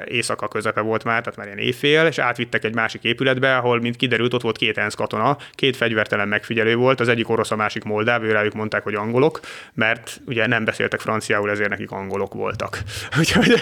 [0.05, 3.95] éjszaka közepe volt már, tehát már ilyen éjfél, és átvittek egy másik épületbe, ahol, mint
[3.95, 7.83] kiderült, ott volt két ENSZ katona, két fegyvertelen megfigyelő volt, az egyik orosz, a másik
[7.83, 9.39] moldáv, őrájuk mondták, hogy angolok,
[9.73, 12.79] mert ugye nem beszéltek franciául, ezért nekik angolok voltak.
[13.19, 13.61] Úgyhogy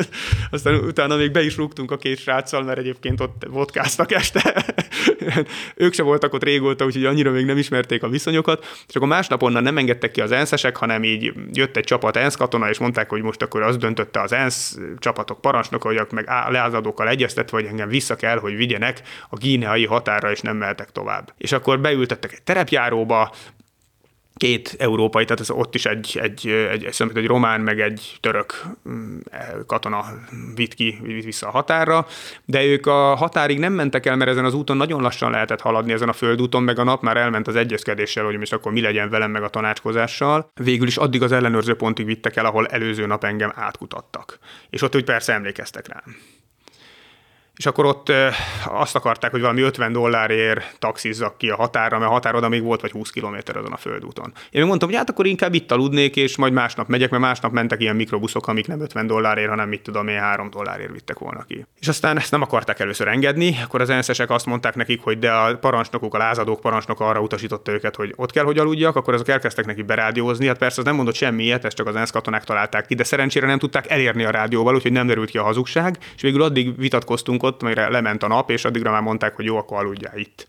[0.50, 4.64] aztán utána még be is rúgtunk a két sráccal, mert egyébként ott vodkáztak este.
[5.76, 9.42] ők se voltak ott régóta, úgyhogy annyira még nem ismerték a viszonyokat, és akkor másnap
[9.42, 13.08] onnan nem engedtek ki az ENSZ-esek, hanem így jött egy csapat ENSZ katona, és mondták,
[13.10, 17.88] hogy most akkor az döntötte az ENSZ csapatok parancsnoka, hogy meg lázadókkal egyeztetve, hogy engem
[17.88, 21.32] vissza kell, hogy vigyenek a gíneai határa, és nem mehetek tovább.
[21.38, 23.32] És akkor beültettek egy terepjáróba,
[24.36, 28.64] két európai, tehát ez ott is egy, egy, egy, egy, egy román, meg egy török
[28.88, 29.18] mm,
[29.66, 30.04] katona
[30.54, 32.06] vitt ki, vitt vissza a határra,
[32.44, 35.92] de ők a határig nem mentek el, mert ezen az úton nagyon lassan lehetett haladni
[35.92, 39.10] ezen a földúton, meg a nap már elment az egyezkedéssel, hogy most akkor mi legyen
[39.10, 40.50] velem, meg a tanácskozással.
[40.54, 44.38] Végül is addig az ellenőrző pontig vittek el, ahol előző nap engem átkutattak.
[44.70, 46.16] És ott úgy persze emlékeztek rám
[47.56, 48.12] és akkor ott
[48.64, 52.62] azt akarták, hogy valami 50 dollárért taxizzak ki a határa, mert a határ oda még
[52.62, 54.32] volt vagy 20 kilométer azon a földúton.
[54.34, 57.52] Én még mondtam, hogy hát akkor inkább itt aludnék, és majd másnap megyek, mert másnap
[57.52, 61.44] mentek ilyen mikrobuszok, amik nem 50 dollárért, hanem mit tudom én, 3 dollárért vittek volna
[61.48, 61.66] ki.
[61.80, 65.30] És aztán ezt nem akarták először engedni, akkor az ensz azt mondták nekik, hogy de
[65.32, 69.28] a parancsnokuk, a lázadók parancsnoka arra utasította őket, hogy ott kell, hogy aludjak, akkor azok
[69.28, 70.46] elkezdtek neki berádiózni.
[70.46, 73.04] Hát persze az nem mondott semmi ilyet, ezt csak az ENSZ katonák találták ki, de
[73.04, 76.78] szerencsére nem tudták elérni a rádióval, úgyhogy nem derült ki a hazugság, és végül addig
[76.78, 80.46] vitatkoztunk ott, amire lement a nap, és addigra már mondták, hogy jó, akkor aludjál itt.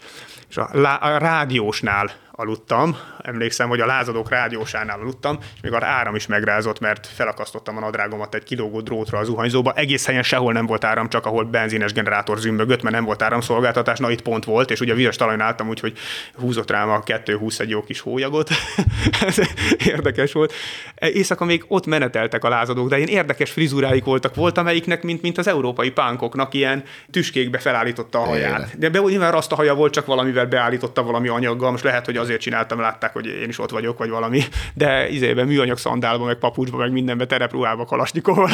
[0.49, 5.85] És a, lá- a rádiósnál aludtam, emlékszem, hogy a lázadók rádiósánál aludtam, és még a
[5.85, 9.73] áram is megrázott, mert felakasztottam a nadrágomat egy kilógó drótra az zuhanyzóba.
[9.73, 13.99] Egész helyen sehol nem volt áram, csak ahol benzines generátor zümbögött, mert nem volt áramszolgáltatás,
[13.99, 15.97] na itt pont volt, és ugye a vizes talajon álltam, úgyhogy
[16.33, 18.49] húzott rám a 220 egy jó kis hólyagot.
[19.27, 19.37] Ez
[19.85, 20.53] érdekes volt.
[20.95, 24.35] Éjszaka még ott meneteltek a lázadók, de én érdekes frizuráik voltak.
[24.35, 28.77] Volt amelyiknek, mint, mint az európai pánkoknak, ilyen tüskékbe felállította a haját.
[28.79, 31.71] De be, nyilván azt a haja volt, csak valamivel beállította valami anyaggal.
[31.71, 34.41] Most lehet, hogy azért csináltam, látták, hogy én is ott vagyok, vagy valami,
[34.73, 38.49] de izében műanyag szandálba, meg papucsba, meg mindenbe, terepruhába, kalasnyikóval,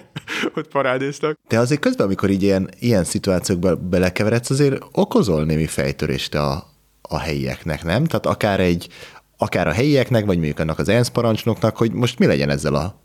[0.56, 1.38] ott parádéztak.
[1.48, 6.64] De azért közben, amikor így ilyen, ilyen szituációkba belekeveredsz, azért okozol némi fejtörést a,
[7.02, 8.04] a helyieknek, nem?
[8.04, 8.88] Tehát akár egy,
[9.36, 13.00] akár a helyieknek, vagy mondjuk annak az ENSZ parancsnoknak, hogy most mi legyen ezzel a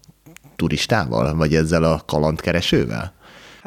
[0.55, 3.16] turistával, vagy ezzel a kalandkeresővel?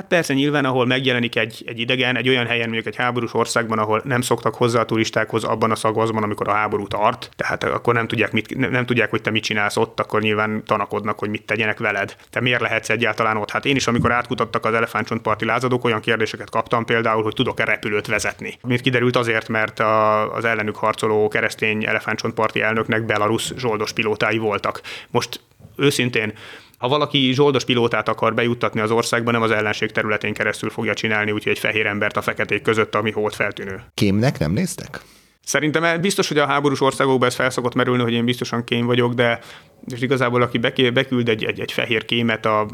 [0.00, 3.78] Hát persze nyilván, ahol megjelenik egy, egy idegen, egy olyan helyen, mondjuk egy háborús országban,
[3.78, 7.94] ahol nem szoktak hozzá a turistákhoz abban a szagazban, amikor a háború tart, tehát akkor
[7.94, 11.28] nem tudják, mit, nem, nem tudják, hogy te mit csinálsz ott, akkor nyilván tanakodnak, hogy
[11.28, 12.16] mit tegyenek veled.
[12.30, 13.50] Te miért lehetsz egyáltalán ott?
[13.50, 18.06] Hát én is, amikor átkutattak az elefántcsontparti lázadók, olyan kérdéseket kaptam például, hogy tudok-e repülőt
[18.06, 18.58] vezetni.
[18.62, 24.80] Miért kiderült azért, mert a, az ellenük harcoló keresztény elefántcsontparti elnöknek Belarus zsoldos pilótái voltak.
[25.10, 25.40] Most
[25.76, 26.32] őszintén
[26.80, 31.30] ha valaki zsoldos pilótát akar bejuttatni az országba, nem az ellenség területén keresztül fogja csinálni,
[31.30, 33.82] úgyhogy egy fehér embert a feketék között, ami hót feltűnő.
[33.94, 35.00] Kémnek nem néztek?
[35.44, 39.12] Szerintem biztos, hogy a háborús országokban ez fel szokott merülni, hogy én biztosan kém vagyok,
[39.12, 39.38] de
[39.86, 40.58] és igazából aki
[40.90, 42.66] beküld egy, egy, egy fehér kémet a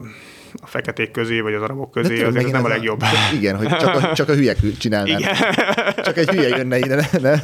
[0.62, 3.00] a feketék közé, vagy az arabok közé, azért ez nem a legjobb.
[3.02, 5.18] A, igen, hogy csak a, csak a hülyek csinálnák.
[5.18, 5.34] Igen.
[6.02, 7.08] Csak egy hülye jönne ide.
[7.20, 7.34] Ne?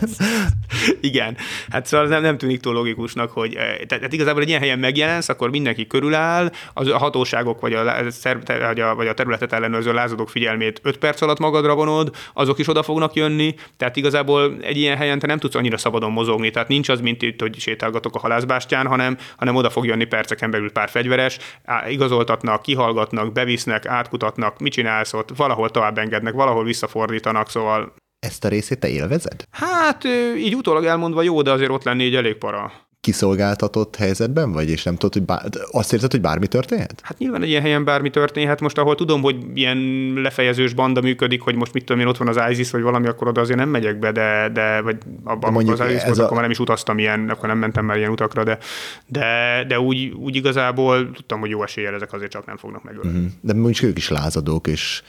[1.01, 1.37] Igen.
[1.71, 5.29] Hát szóval nem, nem tűnik túl logikusnak, hogy eh, tehát, igazából egy ilyen helyen megjelensz,
[5.29, 7.85] akkor mindenki körüláll, az a hatóságok vagy a,
[8.47, 12.69] vagy a, vagy a területet ellenőrző lázadók figyelmét 5 perc alatt magadra vonod, azok is
[12.69, 16.69] oda fognak jönni, tehát igazából egy ilyen helyen te nem tudsz annyira szabadon mozogni, tehát
[16.69, 20.73] nincs az, mint itt, hogy sétálgatok a halászbástyán, hanem, hanem oda fog jönni perceken belül
[20.73, 21.39] pár fegyveres,
[21.89, 27.95] igazoltatnak, kihallgatnak, hallgatnak, bevisznek, átkutatnak, mit csinálsz ott, valahol tovább engednek, valahol visszafordítanak, szóval...
[28.19, 29.45] Ezt a részét te élvezed?
[29.51, 30.05] Hát
[30.37, 32.73] így utólag elmondva jó, de azért ott lenni egy elég para
[33.03, 37.01] kiszolgáltatott helyzetben vagy, és nem tudod, hogy bár, azt érzed, hogy bármi történhet?
[37.03, 38.61] Hát nyilván egy ilyen helyen bármi történhet.
[38.61, 39.79] Most, ahol tudom, hogy ilyen
[40.15, 43.29] lefejezős banda működik, hogy most mit tudom én, ott van az ISIS, vagy valami, akkor
[43.29, 46.23] oda azért nem megyek be, de, de vagy abban mondjuk az ISIS, ez a...
[46.23, 48.59] akkor már nem is utaztam ilyen, akkor nem mentem már ilyen utakra, de,
[49.07, 53.09] de, de úgy, úgy igazából tudtam, hogy jó eséllyel ezek azért csak nem fognak megölni.
[53.09, 53.33] Uh-huh.
[53.41, 55.03] De mondjuk ők is lázadók, és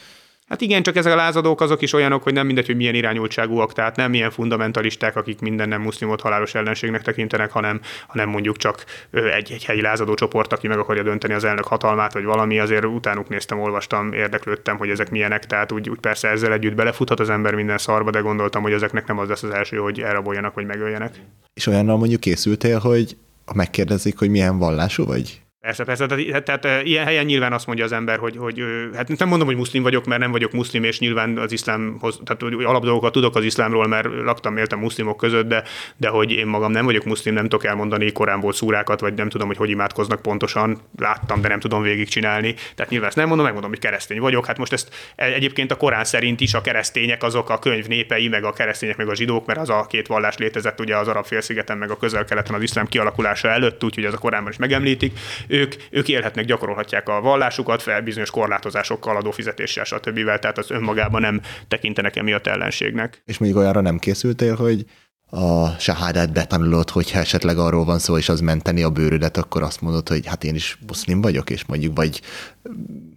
[0.54, 3.74] Hát igen, csak ezek a lázadók azok is olyanok, hogy nem mindegy, hogy milyen irányultságúak,
[3.74, 8.86] tehát nem ilyen fundamentalisták, akik minden nem muszlimot halálos ellenségnek tekintenek, hanem, hanem mondjuk csak
[9.12, 12.86] egy, egy helyi lázadó csoport, aki meg akarja dönteni az elnök hatalmát, vagy valami, azért
[12.86, 17.30] utánuk néztem, olvastam, érdeklődtem, hogy ezek milyenek, tehát úgy, úgy persze ezzel együtt belefuthat az
[17.30, 20.66] ember minden szarba, de gondoltam, hogy ezeknek nem az lesz az első, hogy elraboljanak, vagy
[20.66, 21.16] megöljenek.
[21.54, 23.18] És olyannal mondjuk készültél, hogy
[23.54, 25.43] megkérdezik, hogy milyen vallású vagy?
[25.64, 28.64] Persze, persze, tehát, tehát ilyen helyen nyilván azt mondja az ember, hogy, hogy
[28.95, 32.55] hát nem mondom, hogy muszlim vagyok, mert nem vagyok muszlim, és nyilván az iszlámhoz, tehát
[32.64, 35.64] alapdolgokat tudok az iszlámról, mert laktam, éltem muszlimok között, de,
[35.97, 39.47] de hogy én magam nem vagyok muszlim, nem tudok elmondani korámból szúrákat, vagy nem tudom,
[39.47, 42.55] hogy hogy imádkoznak pontosan, láttam, de nem tudom végigcsinálni.
[42.76, 44.45] Tehát nyilván ezt nem mondom, megmondom, hogy keresztény vagyok.
[44.45, 48.28] Hát most ezt e, egyébként a Korán szerint is a keresztények azok a könyv népei,
[48.28, 51.26] meg a keresztények, meg a zsidók, mert az a két vallás létezett ugye az arab
[51.26, 55.11] félszigeten, meg a közel-keleten az iszlám kialakulása előtt, úgyhogy ez a Koránban is megemlítik
[55.54, 60.24] ők, ők élhetnek, gyakorolhatják a vallásukat fel bizonyos korlátozásokkal, adófizetéssel, stb.
[60.24, 63.22] Tehát az önmagában nem tekintenek emiatt ellenségnek.
[63.26, 64.86] És mondjuk olyanra nem készültél, hogy
[65.30, 69.82] a sahádát betanulod, hogyha esetleg arról van szó, és az menteni a bőrödet, akkor azt
[69.82, 72.22] mondod, hogy hát én is muszlim vagyok, és mondjuk vagy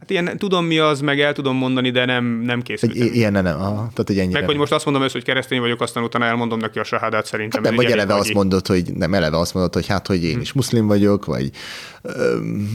[0.00, 3.02] Hát ilyen, tudom mi az, meg el tudom mondani, de nem, nem készültem.
[3.02, 4.38] Egy, ilyen nem, aha, tehát hogy ennyire.
[4.38, 7.26] Meg, hogy most azt mondom ezt, hogy keresztény vagyok, aztán utána elmondom neki a sahádát
[7.26, 7.62] szerintem.
[7.62, 10.34] Hát nem, vagy eleve azt mondod, hogy nem, eleve azt mondod, hogy hát, hogy én
[10.34, 10.40] hm.
[10.40, 11.50] is muszlim vagyok, vagy,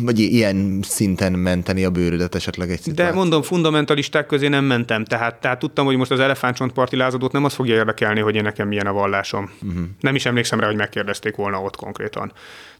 [0.02, 2.92] vagy ilyen szinten menteni a bőrödet esetleg egy.
[2.94, 7.44] De mondom, fundamentalisták közé nem mentem, tehát, tehát tudtam, hogy most az elefántcsontparti lázadót nem
[7.44, 9.52] az fogja érdekelni, hogy én nekem milyen a vallásom.
[9.62, 9.84] Uh-huh.
[10.00, 12.32] Nem is emlékszem rá, hogy megkérdezték volna ott konkrétan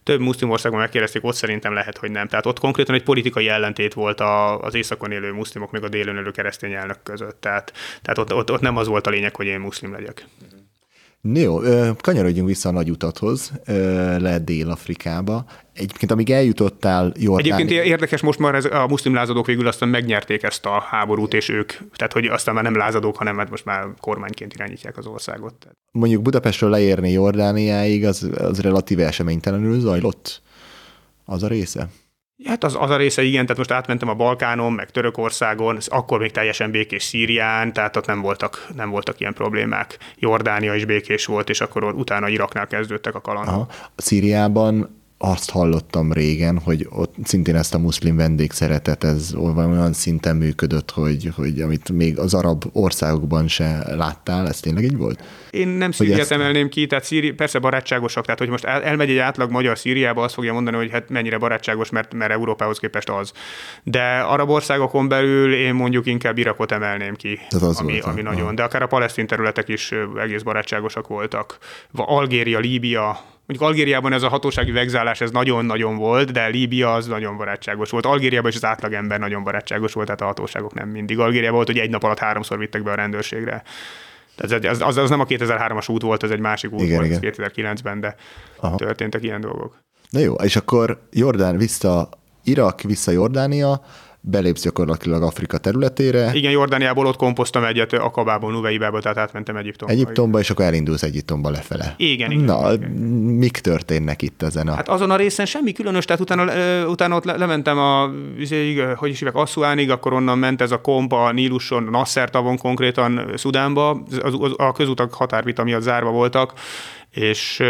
[0.02, 2.28] több muszlim országban megkérdezték, ott szerintem lehet, hogy nem.
[2.28, 6.16] Tehát ott konkrétan egy politikai ellentét volt a, az északon élő muszlimok, meg a délen
[6.16, 7.40] élő keresztény elnök között.
[7.40, 7.72] Tehát,
[8.02, 10.26] tehát ott, ott, ott, nem az volt a lényeg, hogy én muszlim legyek.
[11.22, 11.58] Jó,
[12.00, 13.52] kanyarodjunk vissza a nagy utathoz,
[14.18, 15.44] le Dél-Afrikába.
[15.74, 17.52] Egyébként amíg eljutottál Jordán...
[17.52, 21.48] Egyébként érdekes, most már ez, a muszlim lázadók végül aztán megnyerték ezt a háborút, és
[21.48, 25.68] ők, tehát hogy aztán már nem lázadók, hanem hát most már kormányként irányítják az országot.
[25.92, 30.42] Mondjuk Budapestről leérni Jordániáig, az, az relatíve eseménytelenül zajlott
[31.24, 31.88] az a része?
[32.44, 36.30] Hát az, az a része igen, tehát most átmentem a Balkánon, meg Törökországon, akkor még
[36.30, 39.98] teljesen békés Szírián, tehát ott nem voltak, nem voltak ilyen problémák.
[40.18, 43.54] Jordánia is békés volt, és akkor utána Iraknál kezdődtek a kalandok.
[43.54, 43.68] Aha.
[43.96, 50.90] Szíriában azt hallottam régen, hogy ott szintén ezt a muszlim vendégszeretet, ez olyan szinten működött,
[50.90, 55.24] hogy, hogy amit még az arab országokban se láttál, ez tényleg így volt?
[55.50, 56.32] Én nem Szíriát ezt...
[56.32, 60.22] emelném ki, tehát Szíri, persze barátságosak, tehát hogy most el, elmegy egy átlag magyar Szíriába,
[60.22, 63.32] azt fogja mondani, hogy hát mennyire barátságos, mert, mert Európához képest az.
[63.82, 68.54] De arab országokon belül én mondjuk inkább Irakot emelném ki, az ami, volt, ami nagyon.
[68.54, 71.58] De akár a palesztin területek is egész barátságosak voltak.
[71.92, 77.36] Algéria, Líbia, Mondjuk Algériában ez a hatósági vegzálás ez nagyon-nagyon volt, de Líbia az nagyon
[77.36, 78.06] barátságos volt.
[78.06, 81.18] Algériában is az átlagember nagyon barátságos volt, tehát a hatóságok nem mindig.
[81.18, 83.62] Algériában volt, hogy egy nap alatt háromszor vittek be a rendőrségre.
[84.36, 87.22] Tehát az, az, az nem a 2003-as út volt, ez egy másik út igen, volt,
[87.22, 87.34] igen.
[87.36, 88.14] 2009-ben, de
[88.56, 88.76] Aha.
[88.76, 89.78] történtek ilyen dolgok.
[90.10, 92.08] Na jó, és akkor Jordán vissza,
[92.44, 93.84] Irak vissza Jordánia,
[94.24, 96.30] belépsz gyakorlatilag Afrika területére.
[96.34, 99.94] Igen, Jordániából ott kompoztam egyet, Akabából, Nuveibából, tehát átmentem Egyiptomba.
[99.94, 101.94] Egyiptomba, és akkor elindulsz Egyiptomba lefele.
[101.96, 102.44] Igen, igen.
[102.44, 102.90] Na, igen.
[102.90, 104.74] mik történnek itt ezen a...
[104.74, 106.44] Hát azon a részen semmi különös, tehát utána,
[106.86, 108.10] utána ott lementem a,
[108.96, 114.02] hogy is hívják, Asszuánig, akkor onnan ment ez a kompa Níluson, Nasser tavon konkrétan Szudánba,
[114.56, 116.52] a közutak határvita miatt zárva voltak,
[117.12, 117.62] és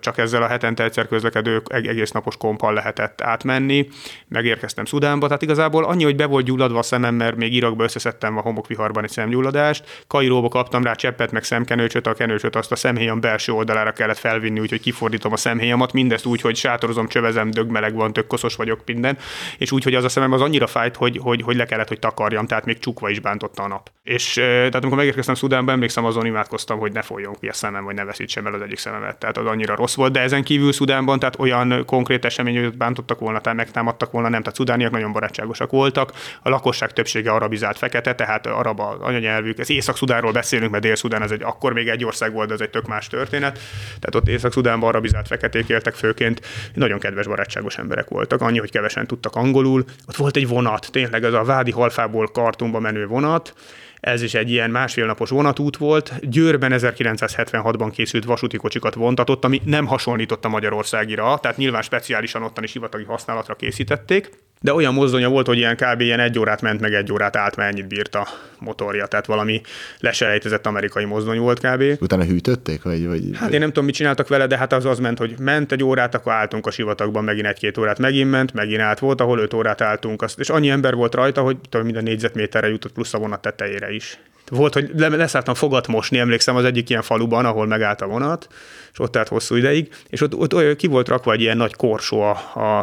[0.00, 3.88] csak ezzel a hetente egyszer közlekedő egész napos kompal lehetett átmenni.
[4.28, 8.36] Megérkeztem Szudánba, tehát igazából annyi, hogy be volt gyulladva a szemem, mert még Irakba összeszedtem
[8.36, 10.04] a homokviharban egy szemgyulladást.
[10.06, 14.60] Kairóba kaptam rá cseppet, meg szemkenőcsöt, a kenőcsöt azt a szemhéjam belső oldalára kellett felvinni,
[14.60, 19.18] úgyhogy kifordítom a szemhéjamat, mindezt úgy, hogy sátorozom, csövezem, dögmeleg van, tök koszos vagyok minden,
[19.58, 21.98] és úgy, hogy az a szemem az annyira fájt, hogy, hogy, hogy le kellett, hogy
[21.98, 23.90] takarjam, tehát még csukva is bántotta a nap.
[24.02, 27.94] És tehát amikor megérkeztem Szudánba, emlékszem azon imádkoztam, hogy ne folyjon ki a szemem, vagy
[27.94, 29.16] ne veszítsem el az egyik szememet.
[29.16, 33.18] Tehát az annyira rossz volt, de ezen kívül Szudánban, tehát olyan konkrét esemény, hogy bántottak
[33.18, 36.12] volna, tehát megtámadtak volna, nem, tehát szudániak nagyon barátságosak voltak.
[36.42, 39.58] A lakosság többsége arabizált fekete, tehát arab az anyanyelvük.
[39.58, 42.70] Ez Észak-Szudánról beszélünk, mert Dél-Szudán ez egy akkor még egy ország volt, de ez egy
[42.70, 43.58] tök más történet.
[43.86, 46.40] Tehát ott Észak-Szudánban arabizált feketék éltek főként,
[46.74, 49.84] nagyon kedves barátságos emberek voltak, annyi, hogy kevesen tudtak angolul.
[50.08, 53.54] Ott volt egy vonat, tényleg ez a Vádi Halfából Kartumba menő vonat,
[54.04, 56.28] ez is egy ilyen másfél napos vonatút volt.
[56.30, 62.64] Győrben 1976-ban készült vasúti kocsikat vontatott, ami nem hasonlított a Magyarországira, tehát nyilván speciálisan ottan
[62.64, 64.30] is hivatagi használatra készítették
[64.64, 66.00] de olyan mozdonya volt, hogy ilyen kb.
[66.00, 69.60] ilyen egy órát ment, meg egy órát állt, mert ennyit bírt a motorja, tehát valami
[70.00, 71.82] leselejtezett amerikai mozdony volt kb.
[72.00, 72.82] Utána hűtötték?
[72.82, 73.22] Vagy, vagy...
[73.34, 75.82] Hát én nem tudom, mit csináltak vele, de hát az az ment, hogy ment egy
[75.82, 79.54] órát, akkor álltunk a sivatagban, megint egy-két órát megint ment, megint állt volt, ahol öt
[79.54, 83.18] órát álltunk, azt, és annyi ember volt rajta, hogy tudom, minden négyzetméterre jutott plusz a
[83.18, 84.18] vonat tetejére is.
[84.50, 88.48] Volt, hogy leszálltam fogat mosni, emlékszem az egyik ilyen faluban, ahol megállt a vonat,
[88.94, 91.74] és ott állt hosszú ideig, és ott, ott ott ki volt rakva egy ilyen nagy
[91.74, 92.78] korsó a, a,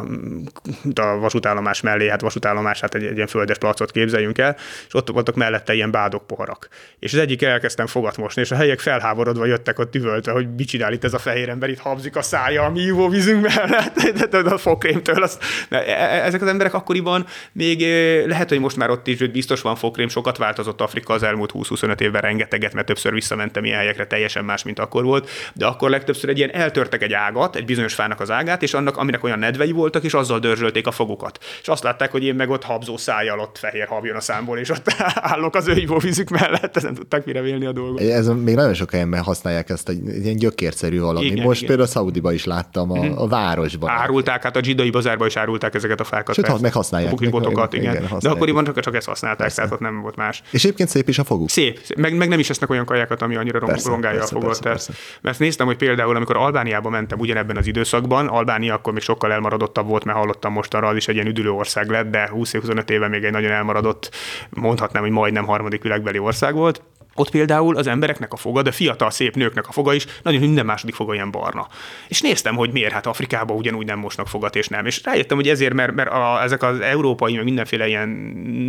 [1.02, 4.56] a vasútállomás mellé, hát vasútállomás, hát egy, egy ilyen földes placot képzeljünk el,
[4.88, 6.68] és ott voltak mellette ilyen bádok poharak.
[7.00, 10.68] És az egyik elkezdtem fogat mosni, és a helyek felháborodva jöttek ott üvöltve, hogy mit
[10.68, 14.58] csinál itt ez a fehér ember, itt habzik a szája a mi ivóvízünk mellett, a
[14.58, 15.24] fokrémtől.
[15.24, 15.38] Az,
[15.70, 17.82] e- e- ezek az emberek akkoriban még
[18.28, 22.00] lehet, hogy most már ott is biztos van fokrém, sokat változott Afrika az elmúlt 20-25
[22.00, 26.30] évben rengeteget, mert többször visszamentem ilyen helyekre, teljesen más, mint akkor volt, de akkor legtöbbször
[26.30, 29.72] egy ilyen eltörtek egy ágat, egy bizonyos fának az ágát, és annak, aminek olyan nedvei
[29.72, 31.40] voltak, és azzal dörzsölték a fogukat.
[31.62, 34.70] És azt látták, hogy én meg ott habzó szájjal ott fehér habjon a számból, és
[34.70, 34.94] ott
[35.34, 38.02] állok az ő ivóvízük mellett, nem tudták mire vélni a dolgot.
[38.02, 41.26] Ez még nagyon sok helyen használják ezt egy ilyen gyökérszerű valami.
[41.26, 41.68] Igen, Most igen.
[41.68, 43.18] például a Szaudiba is láttam, a, mhm.
[43.18, 43.90] a városban.
[43.90, 46.36] Árulták, hát a zsidai bazárban is árulták ezeket a fákat.
[46.36, 47.20] Sőt, meg használják.
[47.20, 47.96] Meg, botokat, igen.
[47.96, 49.56] igen De akkoriban csak, csak ezt használták, persze.
[49.56, 50.42] tehát ott nem volt más.
[50.52, 51.50] És egyébként szép is a foguk.
[51.50, 54.62] Szép, meg, meg nem is esznek olyan kajákat, ami annyira persze, rongálja persze, a fogot.
[54.62, 55.20] Persze, persze.
[55.22, 59.88] Mert néztem, hogy például, amikor Albániába mentem ugyanebben az időszakban, Albánia akkor még sokkal elmaradottabb
[59.88, 63.08] volt, mert hallottam most arra, az is egy ilyen üdülő ország lett, de 20-25 éve
[63.08, 64.10] még egy nagyon elmaradott,
[64.50, 66.82] mondhatnám, hogy majdnem harmadik világbeli ország volt
[67.16, 70.66] ott például az embereknek a foga, de fiatal szép nőknek a foga is, nagyon minden
[70.66, 71.68] második foga ilyen barna.
[72.08, 74.86] És néztem, hogy miért, hát Afrikában ugyanúgy nem mosnak fogat, és nem.
[74.86, 78.10] És rájöttem, hogy ezért, mert, mert a, ezek az európai, meg mindenféle ilyen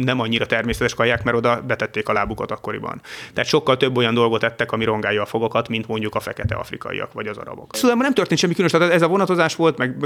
[0.05, 3.01] nem annyira természetes kaják, mert oda betették a lábukat akkoriban.
[3.33, 7.13] Tehát sokkal több olyan dolgot ettek, ami rongálja a fogakat, mint mondjuk a fekete afrikaiak
[7.13, 7.77] vagy az arabok.
[7.77, 9.97] Szóval nem történt semmi különös, tehát ez a vonatozás volt, meg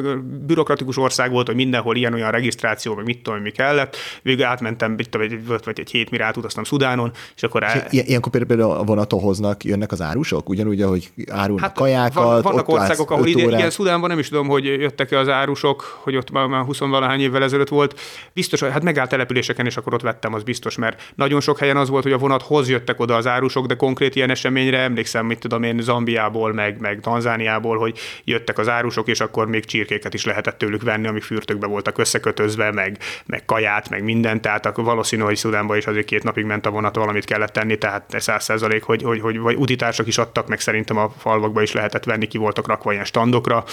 [0.47, 3.97] bürokratikus ország volt, hogy mindenhol ilyen olyan regisztráció, meg mit tudom, mi kellett.
[4.23, 7.87] Végül átmentem, mit tudom, egy, vagy egy hét mire átutaztam Szudánon, és akkor el...
[7.91, 10.49] Ilyen, akkor például a vonaton hoznak, jönnek az árusok?
[10.49, 12.15] Ugyanúgy, ahogy árulnak hát kajákat.
[12.15, 16.17] Van, vannak országok, ahol ide, igen, Szudánban nem is tudom, hogy jöttek-e az árusok, hogy
[16.17, 18.01] ott már, már 20 valahány évvel ezelőtt volt.
[18.33, 21.89] Biztos, hát megállt településeken, és akkor ott vettem, az biztos, mert nagyon sok helyen az
[21.89, 25.63] volt, hogy a vonathoz jöttek oda az árusok, de konkrét ilyen eseményre emlékszem, mit tudom
[25.63, 30.59] én, Zambiából, meg, meg Tanzániából, hogy jöttek az árusok, és akkor még csirkéket is lehetett
[30.59, 35.77] tőlük venni, amik fürtökbe voltak összekötözve, meg, meg kaját, meg mindent, tehát valószínű, hogy Szudánban
[35.77, 39.21] is azért két napig ment a vonat, valamit kellett tenni, tehát száz százalék, hogy, hogy,
[39.21, 42.93] hogy vagy utitársak is adtak, meg szerintem a falvakba is lehetett venni, ki voltak rakva
[42.93, 43.65] ilyen standokra.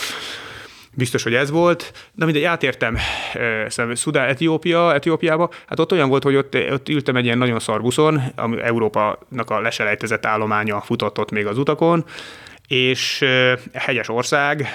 [0.96, 1.94] Biztos, hogy ez volt.
[2.12, 2.98] De mindegy, átértem
[3.68, 5.50] szóval Szudán, Etiópia, Etiópiába.
[5.68, 9.50] Hát ott olyan volt, hogy ott, ott ültem egy ilyen nagyon szar buszon, ami Európának
[9.50, 12.06] a leselejtezett állománya futott ott még az utakon,
[12.68, 13.26] és
[13.74, 14.68] hegyes ország,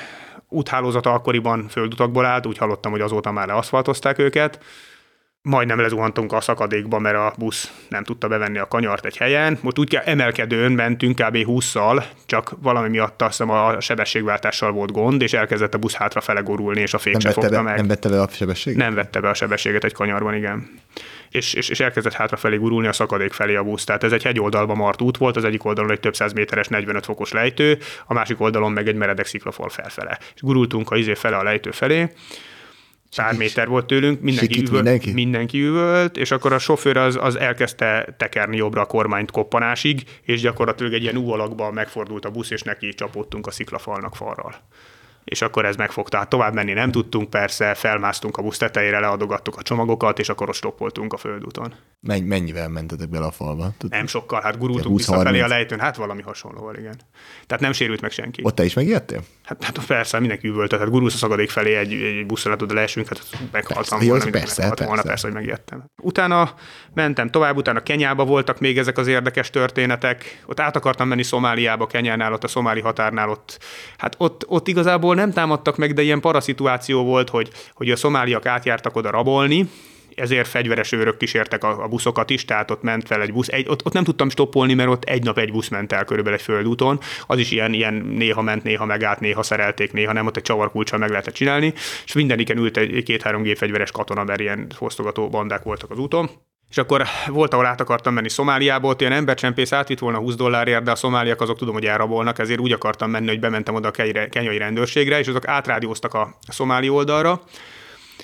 [0.48, 4.58] úthálózata akkoriban földutakból állt, úgy hallottam, hogy azóta már leaszfaltozták őket,
[5.42, 9.58] majdnem lezuhantunk a szakadékba, mert a busz nem tudta bevenni a kanyart egy helyen.
[9.60, 11.36] Most úgy kell emelkedőn mentünk kb.
[11.36, 16.40] 20-szal, csak valami miatt azt hiszem a sebességváltással volt gond, és elkezdett a busz hátrafele
[16.40, 17.76] gurulni, és a fék nem se fogta be, meg.
[17.76, 18.78] Nem vette be a sebességet?
[18.78, 20.80] Nem vette be a sebességet egy kanyarban, igen.
[21.30, 23.84] És, és, és elkezdett hátrafelé gurulni a szakadék felé a busz.
[23.84, 27.04] Tehát ez egy hegyoldalba mart út volt, az egyik oldalon egy több száz méteres 45
[27.04, 30.18] fokos lejtő, a másik oldalon meg egy meredek sziklafal felfele.
[30.34, 32.08] És gurultunk a izé fele a lejtő felé,
[33.16, 35.12] pár méter volt tőlünk, mindenki, Sikít üvölt, mindenki?
[35.12, 40.40] mindenki üvölt, és akkor a sofőr az, az elkezdte tekerni jobbra a kormányt koppanásig, és
[40.40, 44.54] gyakorlatilag egy ilyen U alakban megfordult a busz, és neki csapódtunk a sziklafalnak falral
[45.28, 46.16] és akkor ez megfogta.
[46.16, 50.48] Hát tovább menni nem tudtunk, persze, felmásztunk a busz tetejére, leadogattuk a csomagokat, és akkor
[50.48, 51.74] ott stoppoltunk a földúton.
[52.00, 53.70] Menny, mennyivel mentetek bele a falba?
[53.78, 54.96] Tud- Nem sokkal, hát gurultunk 20-30.
[54.96, 57.00] visszafelé a lejtőn, hát valami hasonlóval, igen.
[57.46, 58.40] Tehát nem sérült meg senki.
[58.44, 59.22] Ott te is megijedtél?
[59.44, 63.08] Hát, hát persze, mindenki üvölt, tehát gurulsz a szagadék felé egy, egy buszra tud leesünk,
[63.08, 65.08] hát meghaltam Persze, jó, volna, mindenki persze, meghalt volna, persze.
[65.08, 65.84] persze, hogy megijedtem.
[66.02, 66.54] Utána
[66.94, 70.42] mentem tovább, utána Kenyába voltak még ezek az érdekes történetek.
[70.46, 73.58] Ott át akartam menni Szomáliába, Kenyánál, ott a szomáli határnál, ott,
[73.96, 78.46] hát ott, ott igazából nem támadtak meg, de ilyen paraszituáció volt, hogy, hogy a szomáliak
[78.46, 79.68] átjártak oda rabolni,
[80.18, 83.48] ezért fegyveres őrök kísértek a, a buszokat is, tehát ott ment fel egy busz.
[83.48, 86.38] Egy, ott, ott nem tudtam stoppolni, mert ott egy nap egy busz ment el körülbelül
[86.38, 87.00] egy földúton.
[87.26, 90.98] Az is ilyen, ilyen néha ment, néha megállt, néha szerelték, néha nem, ott egy csavarkulcsal
[90.98, 91.72] meg lehetett csinálni,
[92.04, 96.30] és mindeniken ült egy két-három gépfegyveres katona, mert ilyen fosztogató bandák voltak az úton.
[96.70, 100.82] És akkor volt, ahol át akartam menni Szomáliába, ott ilyen embercsempész átvitt volna 20 dollárért,
[100.82, 103.90] de a szomáliak azok tudom, hogy elrabolnak, ezért úgy akartam menni, hogy bementem oda a
[103.90, 107.42] kenyai- rendőrségre, és azok átrádióztak a szomáli oldalra.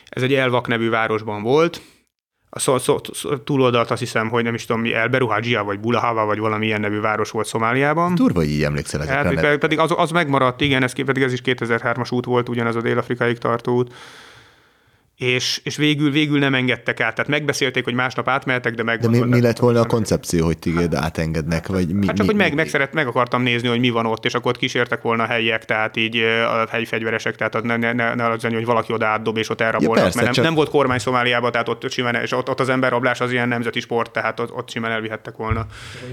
[0.09, 1.81] Ez egy Elvak nevű városban volt,
[2.57, 5.81] a szó, szó, szó, túloldalt azt hiszem, hogy nem is tudom mi, El Beruhajia, vagy
[5.81, 8.15] Bulahava, vagy valami ilyen nevű város volt Szomáliában.
[8.15, 9.17] Durva, hogy így emlékszel ezekre.
[9.17, 12.77] Hát, pedig, pedig az, az megmaradt, igen, ez, pedig ez is 2003-as út volt, ugyanaz
[12.77, 13.95] a Dél-Afrikáig tartó út.
[15.17, 17.15] És, és végül, végül nem engedtek át.
[17.15, 19.01] Tehát megbeszélték, hogy másnap átmehetek, de meg.
[19.01, 21.67] De mi, mi lett volna a koncepció, hogy téged átengednek?
[21.67, 24.07] Vagy mi, Hát csak, mi, hogy meg, meg, szeret, meg akartam nézni, hogy mi van
[24.07, 27.77] ott, és akkor ott kísértek volna a helyiek, tehát így a helyi fegyveresek, tehát ne,
[27.77, 30.35] ne, ne, ne lenni, hogy valaki oda átdob, és ott elrabolnak, Ja, persze, mert nem,
[30.35, 33.49] csak- nem, volt kormány Szomáliában, tehát ott simán, és ott, ott az emberrablás az ilyen
[33.49, 35.67] nemzeti sport, tehát ott, ott simán elvihettek volna.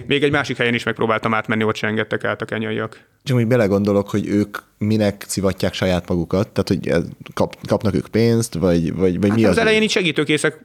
[0.05, 2.99] Még egy másik helyen is megpróbáltam átmenni, ott se engedtek át a kenyaiak.
[3.23, 8.53] Csak úgy belegondolok, hogy ők minek szivatják saját magukat, tehát hogy kap, kapnak ők pénzt,
[8.53, 9.57] vagy, vagy, vagy mi Hát az?
[9.57, 10.59] az elején így segítőkészek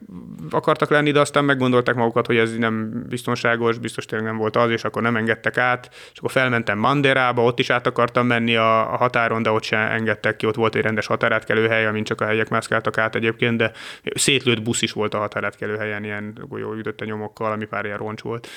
[0.49, 4.69] akartak lenni, de aztán meggondolták magukat, hogy ez nem biztonságos, biztos tényleg nem volt az,
[4.69, 5.89] és akkor nem engedtek át.
[6.11, 9.79] És akkor felmentem Manderába, ott is át akartam menni a, a határon, de ott sem
[9.79, 13.57] engedtek ki, ott volt egy rendes határátkelő hely, amin csak a helyiek mászkáltak át egyébként,
[13.57, 13.71] de
[14.03, 18.21] szétlőtt busz is volt a határátkelő helyen, ilyen golyó ütötte nyomokkal, ami pár ilyen roncs
[18.21, 18.47] volt.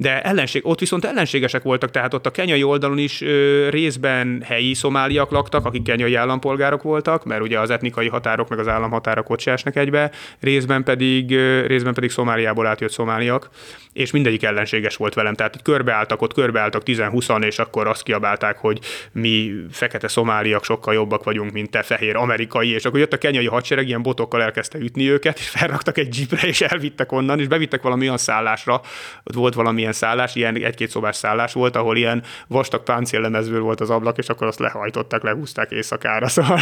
[0.00, 4.74] De ellenség, ott viszont ellenségesek voltak, tehát ott a kenyai oldalon is ö, részben helyi
[4.74, 9.40] szomáliak laktak, akik kenyai állampolgárok voltak, mert ugye az etnikai határok meg az államhatárok ott
[9.40, 13.50] se esnek egybe, részben pedig, ö, részben pedig Szomáliából átjött szomáliak,
[13.92, 15.34] és mindegyik ellenséges volt velem.
[15.34, 18.78] Tehát így körbeálltak, ott körbeálltak 10-20 és akkor azt kiabálták, hogy
[19.12, 23.46] mi fekete szomáliak sokkal jobbak vagyunk, mint te fehér amerikai, és akkor jött a kenyai
[23.46, 27.82] hadsereg, ilyen botokkal elkezdte ütni őket, és felraktak egy jeepre, és elvittek onnan, és bevittek
[27.82, 28.80] valami olyan szállásra,
[29.24, 29.54] ott volt
[29.88, 34.28] valamilyen szállás, ilyen egy-két szobás szállás volt, ahol ilyen vastag páncéllemezből volt az ablak, és
[34.28, 36.60] akkor azt lehajtották, lehúzták éjszakára, szóval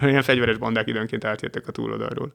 [0.00, 2.32] ilyen fegyveres bandák időnként átjöttek a túloldalról.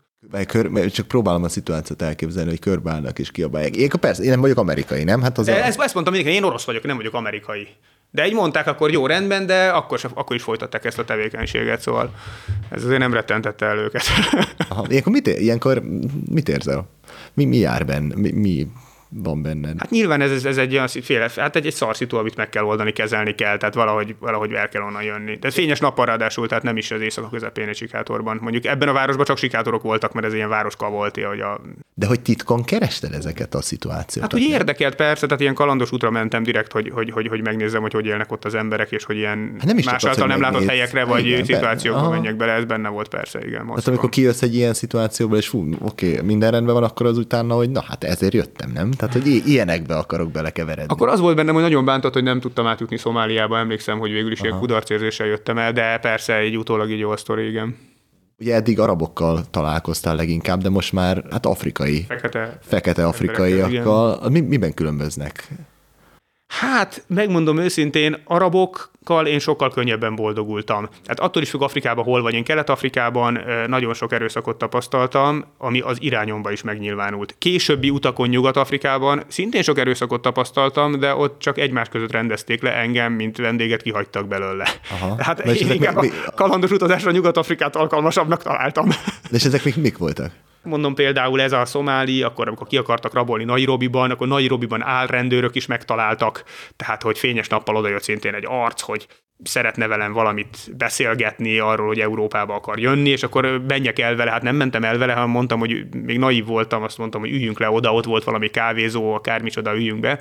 [0.47, 3.75] Kör, csak próbálom a szituációt elképzelni, hogy körbeállnak és kiabálják.
[3.75, 5.21] Én, persze, én nem vagyok amerikai, nem?
[5.21, 5.51] Hát az a...
[5.51, 7.67] Ezt, ezt mondtam én orosz vagyok, nem vagyok amerikai.
[8.13, 11.81] De így mondták, akkor jó rendben, de akkor, sem, akkor is folytatták ezt a tevékenységet,
[11.81, 12.13] szóval
[12.69, 14.03] ez azért nem rettentette el őket.
[14.69, 14.85] Aha.
[14.89, 15.81] Ilyenkor mit, ilyenkor
[16.29, 16.89] mit érzel?
[17.33, 18.15] Mi, mi jár benne?
[18.15, 18.67] Mi, mi
[19.13, 19.75] van benned?
[19.79, 22.49] Hát nyilván ez, ez, ez egy olyan féle, hát egy, egy szar szitu, amit meg
[22.49, 25.35] kell oldani, kezelni kell, tehát valahogy, valahogy el kell onnan jönni.
[25.35, 28.39] De fényes nappal ráadásul, tehát nem is az éjszaka közepén egy sikátorban.
[28.41, 31.61] Mondjuk ebben a városban csak sikátorok voltak, mert ez ilyen városka volt, hogy a
[31.93, 34.31] De hogy titkon kerested ezeket a szituációkat?
[34.31, 37.81] Hát úgy érdekelt persze, tehát ilyen kalandos útra mentem direkt, hogy, hogy, hogy, hogy megnézzem,
[37.81, 40.41] hogy hogy élnek ott az emberek, és hogy ilyen Hát nem is más által nem
[40.41, 42.13] látott helyekre, vagy Igen, szituációkba benne.
[42.13, 43.59] Menjek bele, ez benne volt persze, igen.
[43.59, 43.91] Hát Moszkva.
[43.91, 47.69] amikor kijössz egy ilyen szituációból, és fú, oké, minden rendben van, akkor az utána, hogy
[47.69, 48.91] na hát ezért jöttem, nem?
[49.01, 50.93] Tehát, hogy ilyenekbe akarok belekeveredni.
[50.93, 54.31] Akkor az volt bennem, hogy nagyon bántott, hogy nem tudtam átjutni Szomáliába, emlékszem, hogy végül
[54.31, 57.77] is ilyen kudarcérzéssel jöttem el, de persze egy utólag így jó a sztori, igen.
[58.39, 62.57] Ugye eddig arabokkal találkoztál leginkább, de most már hát afrikai, Fekete.
[62.61, 64.29] fekete afrikaiakkal.
[64.29, 65.47] Mi, miben különböznek?
[66.59, 70.85] Hát, megmondom őszintén, arabokkal én sokkal könnyebben boldogultam.
[70.85, 72.33] Tehát attól is függ Afrikában, hol vagy.
[72.33, 77.35] Én Kelet-Afrikában nagyon sok erőszakot tapasztaltam, ami az irányomba is megnyilvánult.
[77.37, 83.13] Későbbi utakon Nyugat-Afrikában szintén sok erőszakot tapasztaltam, de ott csak egymás között rendezték le engem,
[83.13, 84.67] mint vendéget kihagytak belőle.
[84.89, 85.15] Aha.
[85.23, 88.87] Hát és én inkább mi- mi- a kalandos utazásra Nyugat-Afrikát alkalmasabbnak találtam.
[89.29, 90.31] De és ezek még mik voltak?
[90.63, 95.65] Mondom például ez a szomáli, akkor amikor ki akartak rabolni Nairobiban, akkor Nairobiban állrendőrök is
[95.65, 96.43] megtaláltak,
[96.75, 99.07] tehát hogy fényes nappal odajött szintén egy arc, hogy
[99.43, 104.41] szeretne velem valamit beszélgetni arról, hogy Európába akar jönni, és akkor menjek el vele, hát
[104.41, 107.69] nem mentem el vele, hanem mondtam, hogy még naív voltam, azt mondtam, hogy üljünk le
[107.69, 110.19] oda, ott volt valami kávézó, akármicsoda, üljünk be.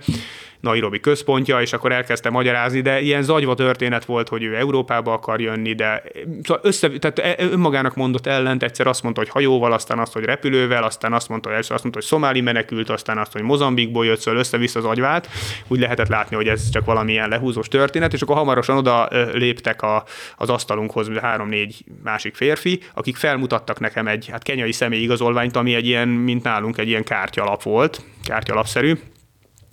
[0.60, 5.40] Nairobi központja, és akkor elkezdte magyarázni, de ilyen zagyva történet volt, hogy ő Európába akar
[5.40, 6.02] jönni, de
[6.42, 10.24] szóval össze, tehát e, önmagának mondott ellent, egyszer azt mondta, hogy hajóval, aztán azt, hogy
[10.24, 14.20] repülővel, aztán azt mondta, hogy azt mondta, hogy szomáli menekült, aztán azt, hogy Mozambikból jött,
[14.20, 15.28] szóval össze-vissza az agyvát.
[15.68, 20.04] Úgy lehetett látni, hogy ez csak valamilyen lehúzós történet, és akkor hamarosan oda léptek a,
[20.36, 26.08] az asztalunkhoz három-négy másik férfi, akik felmutattak nekem egy hát kenyai személyigazolványt, ami egy ilyen,
[26.08, 28.98] mint nálunk egy ilyen kártyalap volt, kártyalapszerű,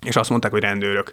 [0.07, 1.11] és azt mondták, hogy rendőrök.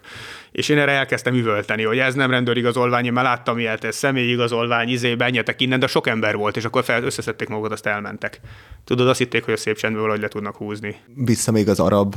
[0.51, 4.89] És én erre elkezdtem üvölteni, hogy ez nem rendőrigazolvány, én már láttam ilyet, ez személyigazolvány,
[4.89, 8.39] izé, menjetek innen, de sok ember volt, és akkor fel, összeszedték magukat, azt elmentek.
[8.83, 10.95] Tudod, azt hitték, hogy a szép csendből valahogy le tudnak húzni.
[11.15, 12.15] Vissza még az arab,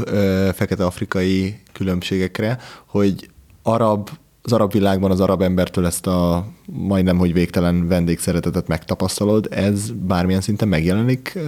[0.55, 3.29] fekete-afrikai különbségekre, hogy
[3.63, 4.09] arab
[4.43, 10.41] az arab világban az arab embertől ezt a majdnem, hogy végtelen vendégszeretetet megtapasztalod, ez bármilyen
[10.41, 11.39] szinten megjelenik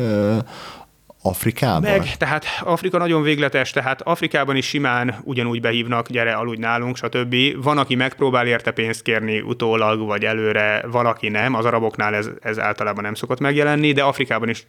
[1.22, 1.90] Afrikában?
[1.90, 7.36] Meg, tehát Afrika nagyon végletes, tehát Afrikában is simán ugyanúgy behívnak, gyere, aludj nálunk, stb.
[7.62, 11.54] Van, aki megpróbál érte pénzt kérni utólag, vagy előre, valaki nem.
[11.54, 14.66] Az araboknál ez, ez általában nem szokott megjelenni, de Afrikában is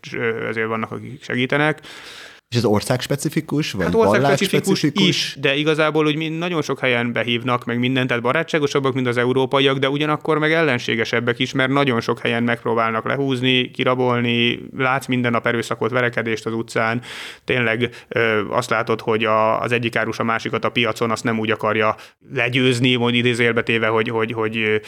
[0.49, 1.79] ezért vannak, akik segítenek.
[2.51, 6.79] És ez ország specifikus, vagy hát ország specifikus is, de igazából hogy mi nagyon sok
[6.79, 11.71] helyen behívnak meg mindent, tehát barátságosabbak, mint az európaiak, de ugyanakkor meg ellenségesebbek is, mert
[11.71, 17.01] nagyon sok helyen megpróbálnak lehúzni, kirabolni, látsz minden nap erőszakot, verekedést az utcán,
[17.43, 21.39] tényleg ö, azt látod, hogy a, az egyik árus a másikat a piacon azt nem
[21.39, 21.95] úgy akarja
[22.33, 24.81] legyőzni, mondj idézélbe téve, hogy, hogy, hogy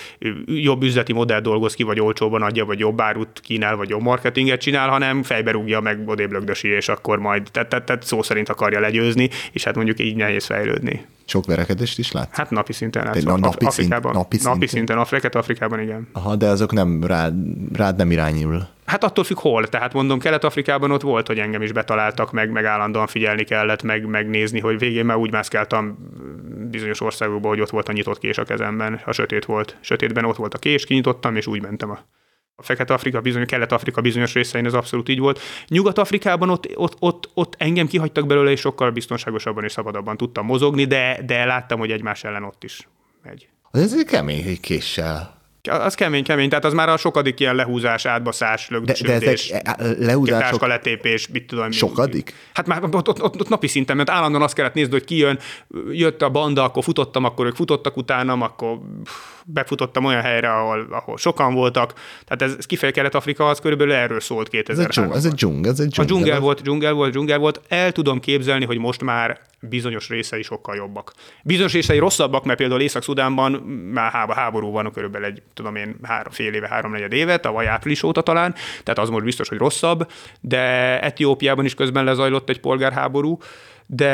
[0.45, 4.61] jobb üzleti modell dolgoz ki, vagy olcsóban adja, vagy jobb árut kínál, vagy jobb marketinget
[4.61, 8.79] csinál, hanem fejbe rúgja meg odébb és akkor majd tehát, tehát, tehát szó szerint akarja
[8.79, 11.05] legyőzni, és hát mondjuk így nehéz fejlődni.
[11.25, 12.29] Sok verekedést is lát?
[12.31, 13.23] Hát napi szinten látszok.
[13.23, 16.07] Na, napi, Afrikában, szint, napi, napi szinten, Afrikát, Afrikában igen.
[16.11, 17.33] Aha, de azok nem rád,
[17.73, 18.67] rád nem irányul.
[18.85, 19.67] Hát attól függ hol.
[19.67, 24.05] Tehát mondom, Kelet-Afrikában ott volt, hogy engem is betaláltak, meg, meg állandóan figyelni kellett, meg,
[24.05, 25.97] megnézni, hogy végén már úgy mászkáltam
[26.71, 29.77] bizonyos országokban, hogy ott volt a nyitott kés a kezemben, a sötét volt.
[29.81, 31.99] Sötétben ott volt a kés, kinyitottam, és úgy mentem a
[32.55, 35.39] a Fekete-Afrika, bizony, Kelet-Afrika bizonyos részein ez abszolút így volt.
[35.67, 40.85] Nyugat-Afrikában ott, ott, ott, ott engem kihagytak belőle, és sokkal biztonságosabban és szabadabban tudtam mozogni,
[40.85, 42.87] de, de láttam, hogy egymás ellen ott is
[43.23, 43.47] megy.
[43.71, 45.41] Az egy kemény késsel.
[45.69, 49.67] Az kemény, kemény, tehát az már a sokadik ilyen lehúzás, átbaszás, lögdösödés, de, de ezek
[49.67, 50.67] e, e, lehúzások...
[50.67, 51.71] letépés, mit tudom.
[51.71, 52.33] Sokadik?
[52.53, 55.17] Hát már ott, ott, ott, ott, napi szinten, mert állandóan azt kellett nézni, hogy ki
[55.17, 55.39] jön,
[55.91, 58.79] jött a banda, akkor futottam, akkor ők futottak utánam, akkor
[59.45, 61.93] befutottam olyan helyre, ahol, ahol sokan voltak.
[62.25, 65.33] Tehát ez, ez kifeje Kelet-Afrika, az körülbelül erről szólt 2000 Ez egy dzsung, ez egy
[65.33, 66.09] dzsung, ez egy dzsung.
[66.09, 67.61] A dzsungel volt, dzsungel volt, dzsungel volt.
[67.67, 69.39] El tudom képzelni, hogy most már
[69.69, 71.13] bizonyos részei sokkal jobbak.
[71.43, 73.51] Bizonyos részei rosszabbak, mert például Észak-Szudánban
[73.93, 78.03] már háború van körülbelül egy, tudom én, három, fél éve, három negyed éve, tavaly április
[78.03, 80.11] óta talán, tehát az most biztos, hogy rosszabb,
[80.41, 80.59] de
[81.01, 83.37] Etiópiában is közben lezajlott egy polgárháború,
[83.95, 84.13] de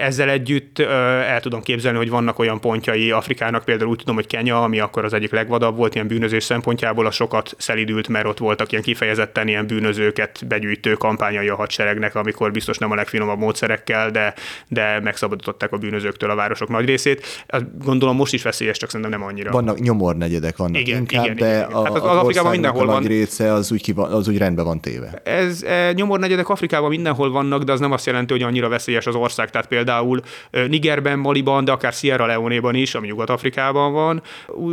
[0.00, 4.62] ezzel együtt el tudom képzelni, hogy vannak olyan pontjai Afrikának, például úgy tudom, hogy Kenya,
[4.62, 8.72] ami akkor az egyik legvadabb volt ilyen bűnözés szempontjából, a sokat szelidült, mert ott voltak
[8.72, 14.34] ilyen kifejezetten ilyen bűnözőket begyűjtő kampányai a hadseregnek, amikor biztos nem a legfinomabb módszerekkel, de,
[14.68, 17.44] de megszabadították a bűnözőktől a városok nagy részét.
[17.84, 19.50] Gondolom most is veszélyes, csak szerintem nem annyira.
[19.50, 21.76] Vannak nyomornegyedek, vannak igen, inkább, igen, de igen, igen.
[21.76, 23.02] A, hát az, Afrikában mindenhol a van.
[23.02, 25.20] része az úgy, van, az úgy rendben van téve.
[25.24, 29.14] Ez e, nyomornegyedek Afrikában mindenhol vannak, de az nem azt jelenti, hogy annyira veszélyes az
[29.14, 29.50] ország.
[29.50, 30.20] Tehát például
[30.50, 34.22] Nigerben, Maliban, de akár Sierra Leone-ban is, ami Nyugat-Afrikában van,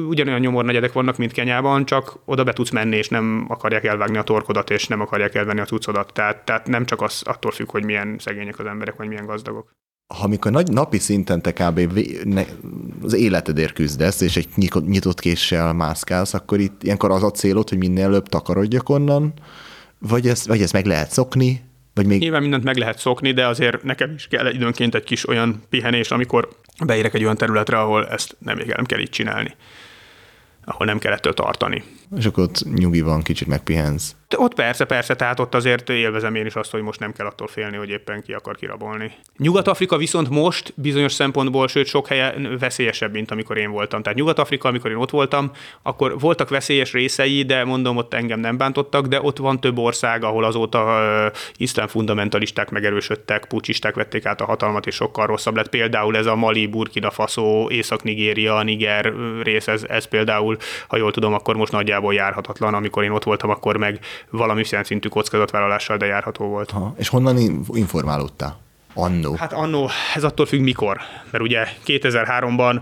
[0.09, 4.23] ugyanolyan nyomornegyedek vannak, mint Kenyában, csak oda be tudsz menni, és nem akarják elvágni a
[4.23, 6.13] torkodat, és nem akarják elvenni a cuccodat.
[6.13, 9.75] Tehát, tehát nem csak az attól függ, hogy milyen szegények az emberek, vagy milyen gazdagok
[10.15, 11.99] ha amikor nagy napi szinten te kb.
[13.03, 14.49] az életedért küzdesz, és egy
[14.85, 19.33] nyitott késsel mászkálsz, akkor itt ilyenkor az a célod, hogy minél előbb takarodjak onnan,
[19.99, 21.61] vagy ezt, vagy ezt meg lehet szokni,
[21.97, 22.19] vagy még...
[22.19, 26.11] Nyilván mindent meg lehet szokni, de azért nekem is kell időnként egy kis olyan pihenés,
[26.11, 26.49] amikor
[26.85, 29.55] beérek egy olyan területre, ahol ezt nem, nem kell így csinálni
[30.69, 31.83] ahol nem kell ettől tartani.
[32.17, 34.15] És akkor ott nyugi van, kicsit megpihensz.
[34.35, 37.47] Ott persze, persze, tehát ott azért élvezem én is azt, hogy most nem kell attól
[37.47, 39.11] félni, hogy éppen ki akar kirabolni.
[39.37, 44.01] Nyugat-Afrika viszont most bizonyos szempontból, sőt sok helyen veszélyesebb, mint amikor én voltam.
[44.01, 45.51] Tehát Nyugat-Afrika, amikor én ott voltam,
[45.81, 50.23] akkor voltak veszélyes részei, de mondom, ott engem nem bántottak, de ott van több ország,
[50.23, 55.69] ahol azóta uh, iszlám fundamentalisták megerősödtek, pucsisták vették át a hatalmat, és sokkal rosszabb lett.
[55.69, 59.13] Például ez a Mali, Burkina Faso, Észak-Nigéria, Niger
[59.43, 60.57] rész, ez, ez például,
[60.87, 62.73] ha jól tudom, akkor most nagyjából járhatatlan.
[62.73, 63.99] Amikor én ott voltam, akkor meg
[64.29, 66.71] valami szintű kockázatvállalással, de járható volt.
[66.71, 68.59] Ha, és honnan informálódtál?
[68.93, 69.35] Annó.
[69.35, 70.97] Hát annó, ez attól függ mikor.
[71.31, 72.79] Mert ugye 2003-ban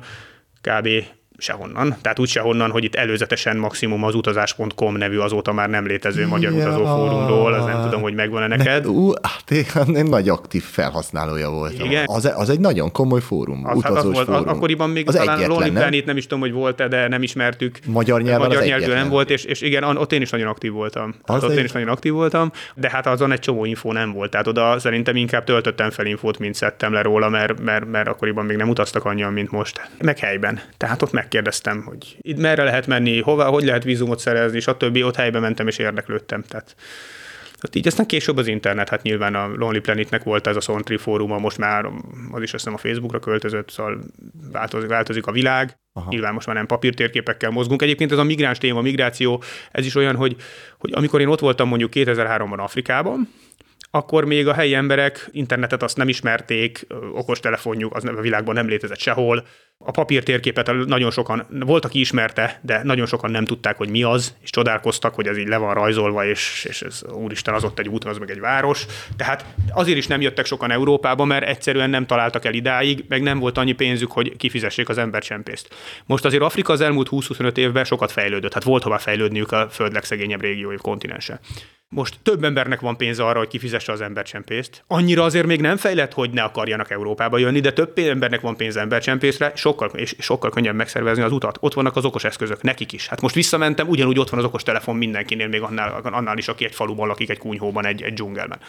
[0.62, 0.90] kb
[1.38, 1.96] sehonnan.
[2.02, 6.52] Tehát úgy sehonnan, hogy itt előzetesen maximum az utazás.com nevű azóta már nem létező magyar
[6.52, 6.58] Ja.
[6.58, 8.84] utazó fórumról, az nem tudom, hogy megvan-e neked.
[8.84, 11.86] Ne, ú, hát én én nagy aktív felhasználója voltam.
[11.86, 12.04] Igen?
[12.08, 14.48] Az, az egy nagyon komoly fórum, Az, hát az utazós volt, fórum.
[14.48, 15.82] akkoriban még az talán Lonely nem?
[15.82, 17.80] Planet, nem is tudom, hogy volt-e, de nem ismertük.
[17.88, 21.16] Magyar nyelven Magyar nyelvű nem volt, és, és igen, ott én is nagyon aktív voltam.
[21.24, 23.92] Az Az ott egy- én is nagyon aktív voltam, de hát azon egy csomó infó
[23.92, 24.32] nem volt.
[24.32, 28.46] Tehát oda szerintem inkább töltöttem fel infót, mint szedtem le róla, mert, mert, mert akkoriban
[28.46, 29.90] még nem utaztak annyian, mint most.
[30.02, 30.60] Meg helyben.
[30.78, 34.98] Tehát ott megkérdeztem, hogy itt merre lehet menni, hova, hogy lehet vízumot szerezni, stb.
[35.04, 36.42] Ott helyben mentem és érdeklődtem.
[36.42, 36.76] Tehát
[37.60, 40.98] Hát így aztán később az internet, hát nyilván a Lonely Planetnek volt ez a Sontri
[40.98, 41.86] fóruma, most már
[42.32, 44.00] az is azt hiszem a Facebookra költözött, szóval
[44.52, 45.78] változik, változik a világ.
[45.94, 46.10] Aha.
[46.10, 47.82] Nyilván most már nem papírtérképekkel mozgunk.
[47.82, 50.36] Egyébként ez a migráns téma, a migráció, ez is olyan, hogy,
[50.78, 53.30] hogy amikor én ott voltam mondjuk 2003-ban Afrikában,
[53.92, 59.00] akkor még a helyi emberek internetet azt nem ismerték, okostelefonjuk az a világban nem létezett
[59.00, 59.46] sehol.
[59.78, 64.36] A papírtérképet nagyon sokan, volt, aki ismerte, de nagyon sokan nem tudták, hogy mi az,
[64.42, 67.88] és csodálkoztak, hogy ez így le van rajzolva, és, és ez, úristen, az ott egy
[67.88, 68.86] út, az meg egy város.
[69.18, 73.40] Tehát azért is nem jöttek sokan Európába, mert egyszerűen nem találtak el idáig, meg nem
[73.40, 75.76] volt annyi pénzük, hogy kifizessék az embercsempészt.
[76.06, 79.94] Most azért Afrika az elmúlt 20-25 évben sokat fejlődött, hát volt hova fejlődniük a föld
[79.94, 81.40] legszegényebb régiói kontinense.
[81.90, 84.84] Most több embernek van pénze arra, hogy kifizesse az embercsempészt.
[84.88, 88.80] Annyira azért még nem fejlett, hogy ne akarjanak Európába jönni, de több embernek van pénze
[88.80, 91.58] embercsempészre, sokkal, és sokkal könnyebb megszervezni az utat.
[91.60, 93.08] Ott vannak az okos eszközök, nekik is.
[93.08, 96.66] Hát most visszamentem, ugyanúgy ott van az okos telefon mindenkinél, még annál, annál is, aki
[96.66, 98.60] egy faluban lakik, egy kunyhóban, egy, egy dzsungelben.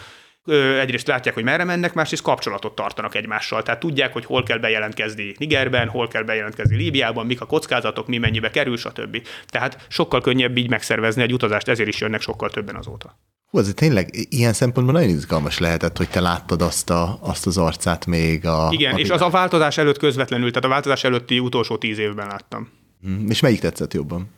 [0.80, 3.62] Egyrészt látják, hogy merre mennek, másrészt kapcsolatot tartanak egymással.
[3.62, 8.18] Tehát tudják, hogy hol kell bejelentkezni Nigerben, hol kell bejelentkezni Líbiában, mik a kockázatok, mi
[8.18, 9.26] mennyibe kerül, stb.
[9.46, 13.18] Tehát sokkal könnyebb így megszervezni egy utazást, ezért is jönnek sokkal többen azóta.
[13.56, 17.58] Hú, azért tényleg ilyen szempontból nagyon izgalmas lehetett, hogy te láttad azt, a, azt az
[17.58, 18.68] arcát még a...
[18.70, 22.26] Igen, a és az a változás előtt közvetlenül, tehát a változás előtti utolsó tíz évben
[22.26, 22.68] láttam.
[23.08, 24.30] Mm, És melyik tetszett jobban?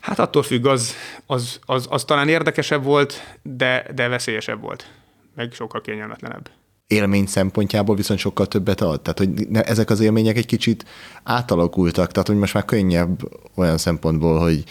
[0.00, 0.94] Hát attól függ, az,
[1.26, 4.90] az, az, az talán érdekesebb volt, de, de veszélyesebb volt.
[5.34, 6.50] Meg sokkal kényelmetlenebb.
[6.92, 9.00] Élmény szempontjából viszont sokkal többet ad.
[9.00, 10.84] Tehát, hogy ne, ezek az élmények egy kicsit
[11.22, 13.20] átalakultak, tehát, hogy most már könnyebb
[13.54, 14.64] olyan szempontból, hogy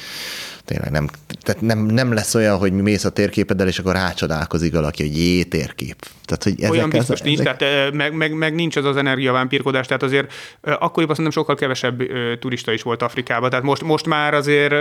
[0.65, 1.07] tényleg nem,
[1.41, 5.43] tehát nem, nem lesz olyan, hogy mész a térképeddel, és akkor rácsodálkozik valaki, hogy jé,
[5.43, 5.95] térkép.
[6.25, 8.97] Tehát, hogy ezek, Olyan biztos ezek, nincs, ezek, tehát meg, meg, meg nincs az az
[8.97, 12.01] energiavámpírkodás, tehát azért akkoriban szerintem sokkal kevesebb
[12.39, 14.73] turista is volt Afrikában, tehát most, most már azért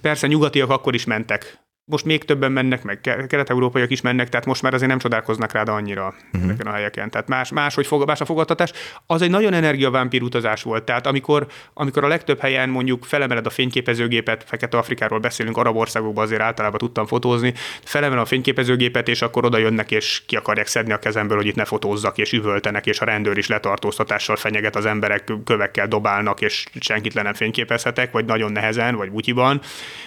[0.00, 1.66] persze nyugatiak akkor is mentek.
[1.90, 5.52] Most még többen mennek, meg ke- kelet-európaiak is mennek, tehát most már azért nem csodálkoznak
[5.52, 6.50] rád annyira uh-huh.
[6.50, 7.10] ezeken a helyeken.
[7.10, 8.72] Tehát más, más, hogy fog, más a fogadtatás.
[9.06, 10.84] Az egy nagyon energiavámpír utazás volt.
[10.84, 16.40] Tehát amikor, amikor a legtöbb helyen mondjuk felemeled a fényképezőgépet, Fekete-Afrikáról beszélünk, arab országokban azért
[16.40, 20.98] általában tudtam fotózni, felemeled a fényképezőgépet, és akkor oda jönnek, és ki akarják szedni a
[20.98, 25.32] kezemből, hogy itt ne fotózzak, és üvöltenek, és a rendőr is letartóztatással fenyeget az emberek,
[25.44, 29.60] kövekkel dobálnak, és senkit le nem fényképezhetek, vagy nagyon nehezen, vagy butyiban.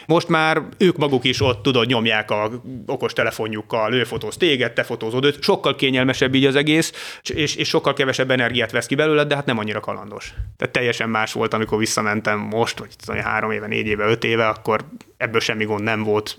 [0.05, 2.51] Most már ők maguk is ott, tudod, nyomják a
[2.85, 7.67] okos telefonjukkal, ő fotóz téged, te fotózod őt, sokkal kényelmesebb így az egész, és, és
[7.67, 10.33] sokkal kevesebb energiát vesz ki belőle, de hát nem annyira kalandos.
[10.57, 14.47] Tehát teljesen más volt, amikor visszamentem most, vagy tudom, három éve, négy éve, öt éve,
[14.47, 14.85] akkor
[15.17, 16.37] ebből semmi gond nem volt,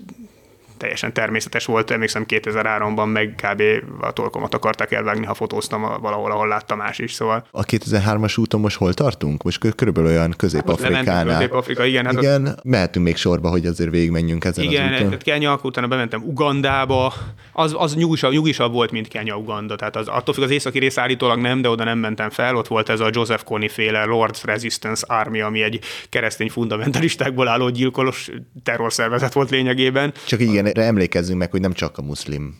[0.83, 3.61] teljesen természetes volt, emlékszem 2003-ban meg kb.
[4.01, 7.45] a torkomat akarták elvágni, ha fotóztam valahol, ahol láttam más is, szóval.
[7.51, 9.43] A 2003-as úton most hol tartunk?
[9.43, 11.25] Most kö- körülbelül olyan közép-afrikánál.
[11.25, 12.05] Közép-Afrika, igen.
[12.05, 12.63] Hát igen, ott...
[12.63, 15.05] mehetünk még sorba, hogy azért végigmenjünk ezen Igen, az úton.
[15.05, 17.13] tehát Kenya, utána bementem Ugandába,
[17.53, 20.97] az, az nyugisabb, nyugisabb volt, mint Kenya, Uganda, tehát az, attól függ az északi rész
[20.97, 24.41] állítólag nem, de oda nem mentem fel, ott volt ez a Joseph Kony féle Lord's
[24.43, 25.79] Resistance Army, ami egy
[26.09, 28.29] keresztény fundamentalistákból álló gyilkolos
[28.63, 30.13] terrorszervezet volt lényegében.
[30.27, 32.57] Csak igen, emlékezzünk meg, hogy nem csak a muszlim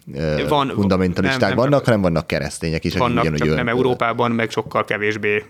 [0.47, 1.83] Van- fundamentalisták nem, nem, vannak, nem.
[1.83, 3.67] hanem vannak keresztények is, vannak, ugyanúgy csak nem.
[3.67, 5.43] Európában, meg sokkal kevésbé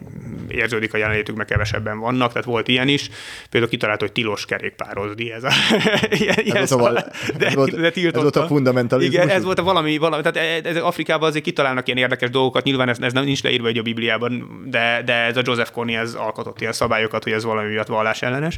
[0.47, 3.09] érződik a jelenlétük, meg kevesebben vannak, tehát volt ilyen is.
[3.49, 5.32] Például kitalált, hogy tilos kerékpározni.
[5.32, 5.49] Ez, a,
[6.09, 7.53] ilyen, de, ez volt- de ez
[7.93, 8.22] tiltotta.
[8.22, 9.16] volt a fundamentalizmus?
[9.16, 12.89] Igen, ez volt a valami, valami tehát ez Afrikában azért kitalálnak ilyen érdekes dolgokat, nyilván
[12.89, 16.14] ez, ez nem nincs leírva egy a Bibliában, de, de ez a Joseph Kony ez
[16.14, 18.57] alkotott ilyen szabályokat, hogy ez valami miatt vallás ellenes.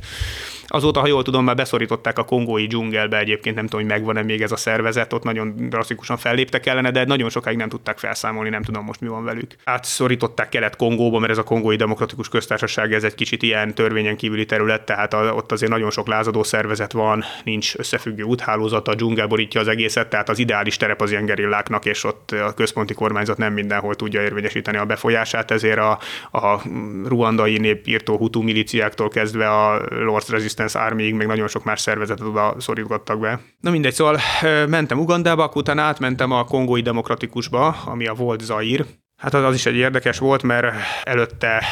[0.67, 4.41] Azóta, ha jól tudom, már beszorították a kongói dzsungelbe egyébként, nem tudom, hogy megvan-e még
[4.41, 8.61] ez a szervezet, ott nagyon drasztikusan felléptek ellene, de nagyon sokáig nem tudták felszámolni, nem
[8.61, 9.55] tudom most mi van velük.
[9.63, 14.85] Átszorították kelet-Kongóba, mert ez a kongói demokratikus köztársaság, ez egy kicsit ilyen törvényen kívüli terület,
[14.85, 19.67] tehát ott azért nagyon sok lázadó szervezet van, nincs összefüggő úthálózat, a dzsungel borítja az
[19.67, 23.95] egészet, tehát az ideális terep az ilyen gerilláknak, és ott a központi kormányzat nem mindenhol
[23.95, 25.99] tudja érvényesíteni a befolyását, ezért a,
[26.31, 26.61] a
[27.05, 32.55] ruandai népírtó hutu milíciáktól kezdve a Lord's Resistance Army-ig, meg nagyon sok más szervezetet oda
[32.57, 33.39] szorítottak be.
[33.59, 34.19] Na mindegy, szóval
[34.67, 38.85] mentem Ugandába, akkor utána átmentem a kongói demokratikusba, ami a volt Zair,
[39.17, 41.63] Hát az, az is egy érdekes volt, mert előtte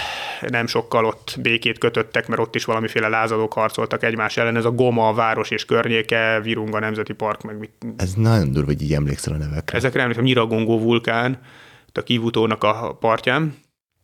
[0.47, 4.56] nem sokkal ott békét kötöttek, mert ott is valamiféle lázadók harcoltak egymás ellen.
[4.56, 7.72] Ez a Goma, a város és környéke, Virunga Nemzeti Park, meg mit.
[7.97, 9.78] Ez nagyon durva, hogy így emlékszel a nevekre.
[9.78, 11.39] Ezekre emlékszem, Nyiragongó vulkán,
[11.93, 13.56] a Kivutónak a partján.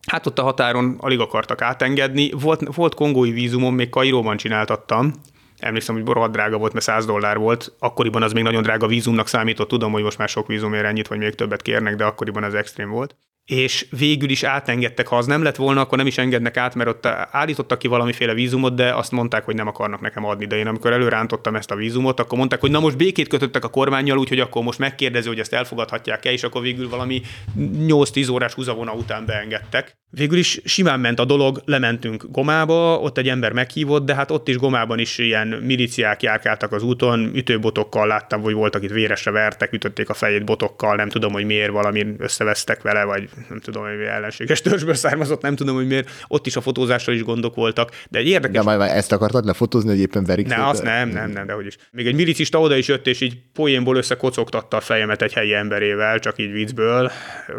[0.06, 2.30] Hát ott a határon alig akartak átengedni.
[2.30, 5.14] Volt, volt kongói vízumom, még Kairóban csináltattam,
[5.60, 7.72] emlékszem, hogy rohadt drága volt, mert 100 dollár volt.
[7.78, 9.68] Akkoriban az még nagyon drága vízumnak számított.
[9.68, 12.90] Tudom, hogy most már sok vízumért ennyit, vagy még többet kérnek, de akkoriban az extrém
[12.90, 13.16] volt
[13.50, 15.06] és végül is átengedtek.
[15.06, 18.34] Ha az nem lett volna, akkor nem is engednek át, mert ott állítottak ki valamiféle
[18.34, 20.46] vízumot, de azt mondták, hogy nem akarnak nekem adni.
[20.46, 23.68] De én amikor előrántottam ezt a vízumot, akkor mondták, hogy na most békét kötöttek a
[23.68, 27.22] kormányjal, úgyhogy akkor most megkérdezi, hogy ezt elfogadhatják-e, és akkor végül valami
[27.58, 29.98] 8-10 órás húzavona után beengedtek.
[30.10, 34.48] Végül is simán ment a dolog, lementünk Gomába, ott egy ember meghívott, de hát ott
[34.48, 39.72] is Gomában is ilyen miliciák járkáltak az úton, ütőbotokkal láttam, hogy voltak itt véresre vertek,
[39.72, 44.00] ütötték a fejét botokkal, nem tudom, hogy miért valami összevesztek vele, vagy nem tudom, hogy
[44.00, 46.10] ellenséges törzsből származott, nem tudom, hogy miért.
[46.28, 48.64] Ott is a fotózással is gondok voltak, de egy érdekes...
[48.64, 50.46] De majd ezt akartad lefotózni, hogy éppen verik?
[50.46, 51.76] Ne, azt nem, nem, nem, de hogy is.
[51.92, 56.18] Még egy milicista oda is jött, és így poénból összekocogtatta a fejemet egy helyi emberével,
[56.18, 57.10] csak így viccből,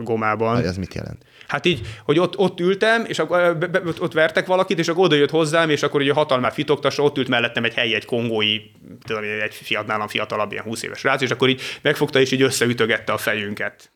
[0.04, 0.64] gomában.
[0.64, 1.24] Ez mit jelent?
[1.48, 5.04] Hát így, hogy ott, ott ültem, és akkor be, be, ott vertek valakit, és akkor
[5.04, 8.06] oda jött hozzám, és akkor ugye a hatalmát fitogtassa, ott ült mellettem egy helyi, egy
[8.06, 8.60] kongói,
[9.04, 12.42] tudom, egy fiat, nálam fiatalabb, ilyen 20 éves rác, és akkor így megfogta, és így
[12.42, 13.92] összeütögette a fejünket.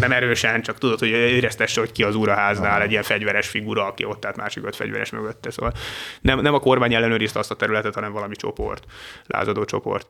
[0.00, 4.04] Nem erősen, csak tudod, hogy éreztesse, hogy ki az úraháznál, egy ilyen fegyveres figura, aki
[4.04, 5.50] ott állt másik öt fegyveres mögötte.
[5.50, 5.72] Szóval
[6.20, 8.84] nem, nem a kormány ellenőrizte azt a területet, hanem valami csoport,
[9.26, 10.08] lázadó csoport.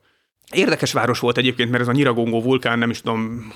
[0.51, 3.53] Érdekes város volt egyébként, mert ez a Nyiragongó vulkán, nem is tudom,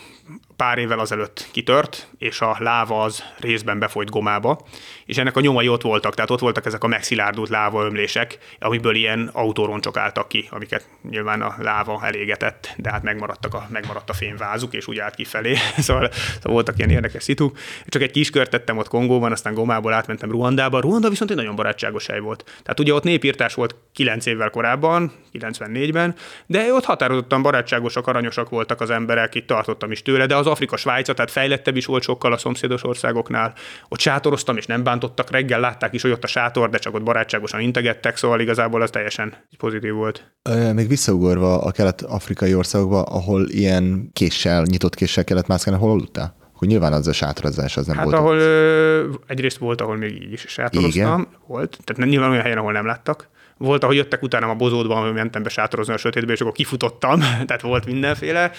[0.56, 4.66] pár évvel azelőtt kitört, és a láva az részben befolyt gomába,
[5.06, 9.30] és ennek a nyomai ott voltak, tehát ott voltak ezek a megszilárdult lávaömlések, amiből ilyen
[9.34, 14.74] autóroncsok álltak ki, amiket nyilván a láva elégetett, de hát megmaradtak a, megmaradt a fényvázuk,
[14.74, 17.58] és úgy állt kifelé, szóval, szóval voltak ilyen érdekes szituk.
[17.88, 20.80] Csak egy kis kört tettem ott Kongóban, aztán Gomából átmentem Ruandába.
[20.80, 22.44] Ruanda viszont egy nagyon barátságos hely volt.
[22.44, 26.16] Tehát ugye ott népírtás volt 9 évvel korábban, 94-ben,
[26.46, 30.78] de ott határozottan barátságosak, aranyosak voltak az emberek, itt tartottam is tőle, de az Afrika
[30.78, 33.54] Svájca, tehát fejlettebb is volt sokkal a szomszédos országoknál.
[33.90, 37.04] Ott sátoroztam, és nem bántottak, reggel látták is, hogy ott a sátor, de csak ott
[37.04, 40.32] barátságosan integettek, szóval igazából az teljesen pozitív volt.
[40.74, 46.42] Még visszaugorva a kelet-afrikai országokba, ahol ilyen késsel, nyitott késsel kellett mászkálni, hol aludtál?
[46.64, 48.18] hogy nyilván az a sátorozás az nem hát volt.
[48.18, 51.28] ahol ö, egyrészt volt, ahol még így is sátoroztam, Igen.
[51.48, 53.30] volt, tehát nyilván olyan helyen, ahol nem láttak.
[53.58, 57.20] Volt, ahogy jöttek utána a bozódban, hogy mentem be sátorozni a sötétbe, és akkor kifutottam,
[57.48, 58.52] tehát volt mindenféle.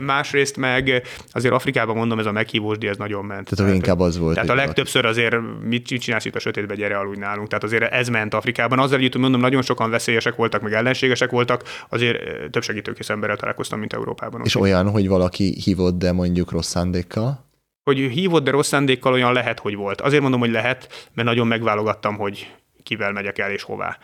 [0.00, 3.44] Másrészt meg azért Afrikában mondom, ez a meghívós ez nagyon ment.
[3.44, 4.34] Tehát, tehát inkább az volt.
[4.34, 7.48] Tehát a legtöbbször azért mit csinálsz itt a sötétbe, gyere aludj nálunk.
[7.48, 8.78] Tehát azért ez ment Afrikában.
[8.78, 13.78] Azzal együtt, mondom, nagyon sokan veszélyesek voltak, meg ellenségesek voltak, azért több segítőkész emberrel találkoztam,
[13.78, 14.40] mint Európában.
[14.44, 17.46] És olyan, hogy valaki hívott, de mondjuk rossz szándékkal?
[17.84, 20.00] Hogy hívott, de rossz szándékkal olyan lehet, hogy volt.
[20.00, 23.98] Azért mondom, hogy lehet, mert nagyon megválogattam, hogy kivel megyek el és hová.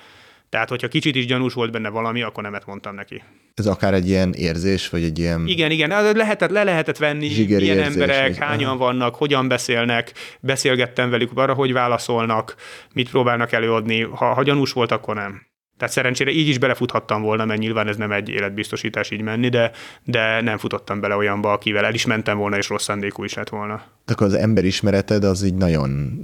[0.55, 3.23] Tehát, hogyha kicsit is gyanús volt benne valami, akkor nemet mondtam neki.
[3.55, 5.47] Ez akár egy ilyen érzés, vagy egy ilyen...
[5.47, 8.77] Igen, igen, lehetett, le lehetett venni, milyen érzés, emberek, hányan aha.
[8.77, 12.55] vannak, hogyan beszélnek, beszélgettem velük arra, hogy válaszolnak,
[12.93, 14.01] mit próbálnak előadni.
[14.01, 15.47] Ha, ha gyanús volt, akkor nem.
[15.79, 19.71] Tehát szerencsére így is belefuthattam volna, mert nyilván ez nem egy életbiztosítás így menni, de,
[20.05, 23.49] de nem futottam bele olyanba, akivel el is mentem volna, és rossz szándékú is lett
[23.49, 23.83] volna.
[24.05, 26.21] De akkor az emberismereted az így nagyon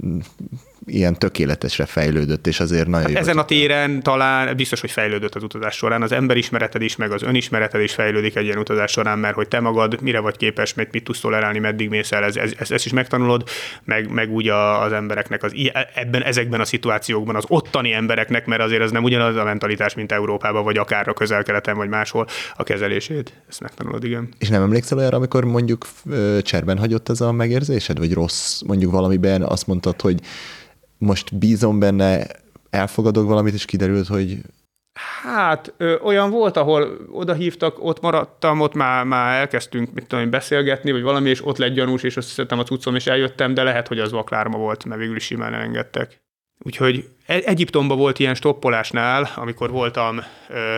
[0.93, 5.43] ilyen tökéletesre fejlődött, és azért nagyon hát Ezen a téren talán biztos, hogy fejlődött az
[5.43, 6.01] utazás során.
[6.01, 9.59] Az emberismereted is, meg az önismereted is fejlődik egy ilyen utazás során, mert hogy te
[9.59, 12.85] magad mire vagy képes, mit, mit tudsz tolerálni, meddig mész el, ez, ez, ez, ezt
[12.85, 13.43] is megtanulod,
[13.83, 15.53] meg, meg úgy az embereknek az,
[15.93, 20.11] ebben, ezekben a szituációkban az ottani embereknek, mert azért ez nem ugyanaz a mentalitás, mint
[20.11, 23.33] Európában, vagy akár a közel-keleten, vagy máshol a kezelését.
[23.49, 24.29] Ezt megtanulod, igen.
[24.39, 25.87] És nem emlékszel olyanra, amikor mondjuk
[26.41, 30.19] cserben hagyott ez a megérzésed, vagy rossz, mondjuk valamiben azt mondtad, hogy
[31.01, 32.27] most bízom benne,
[32.69, 34.37] elfogadok valamit, és kiderült, hogy
[35.23, 40.29] Hát ö, olyan volt, ahol oda hívtak, ott maradtam, ott már, már elkezdtünk mit tudom,
[40.29, 43.87] beszélgetni, vagy valami, és ott lett gyanús, és összeszedtem a cuccom, és eljöttem, de lehet,
[43.87, 46.21] hogy az vaklárma volt, mert végül is simán elengedtek.
[46.63, 50.75] Úgyhogy e- Egyiptomban volt ilyen stoppolásnál, amikor voltam ö,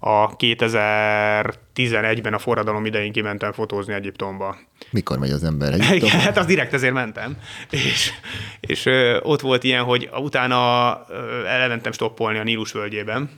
[0.00, 4.56] a 2011-ben a forradalom idején kimentem fotózni Egyiptomba.
[4.90, 6.06] Mikor megy az ember Egyiptomba?
[6.06, 7.36] Igen, hát az direkt ezért mentem.
[7.70, 8.12] És,
[8.60, 13.30] és ö, ott volt ilyen, hogy utána ö, elmentem stoppolni a Nílus völgyében,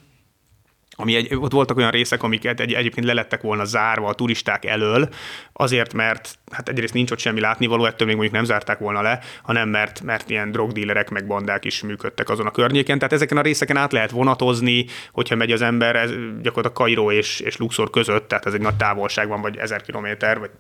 [0.97, 5.09] ami egy, ott voltak olyan részek, amiket egy, egyébként lelettek volna zárva a turisták elől,
[5.53, 9.19] azért, mert hát egyrészt nincs ott semmi látnivaló, ettől még mondjuk nem zárták volna le,
[9.43, 12.99] hanem mert, mert ilyen drogdílerek meg bandák is működtek azon a környéken.
[12.99, 16.11] Tehát ezeken a részeken át lehet vonatozni, hogyha megy az ember, ez
[16.43, 20.39] gyakorlatilag Kairó és, és Luxor között, tehát ez egy nagy távolság van, vagy ezer kilométer,
[20.39, 20.51] vagy,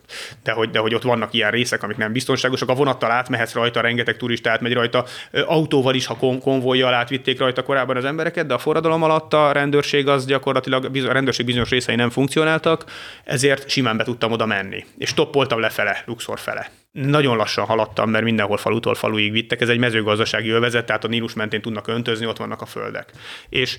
[0.43, 2.69] de, hogy, de hogy ott vannak ilyen részek, amik nem biztonságosak.
[2.69, 5.05] A vonattal átmehetsz rajta, rengeteg turistát megy rajta,
[5.47, 9.53] autóval is, ha kon- konvojjal átvitték rajta korábban az embereket, de a forradalom alatt a
[9.53, 12.85] rendőrség az gyakorlatilag, a rendőrség bizonyos részei nem funkcionáltak,
[13.25, 14.85] ezért simán be tudtam oda menni.
[14.99, 16.71] És toppoltam lefele, Luxor fele.
[16.93, 19.61] Nagyon lassan haladtam, mert mindenhol falutól faluig vittek.
[19.61, 23.13] Ez egy mezőgazdasági övezet, tehát a Nílus mentén tudnak öntözni, ott vannak a földek.
[23.49, 23.79] És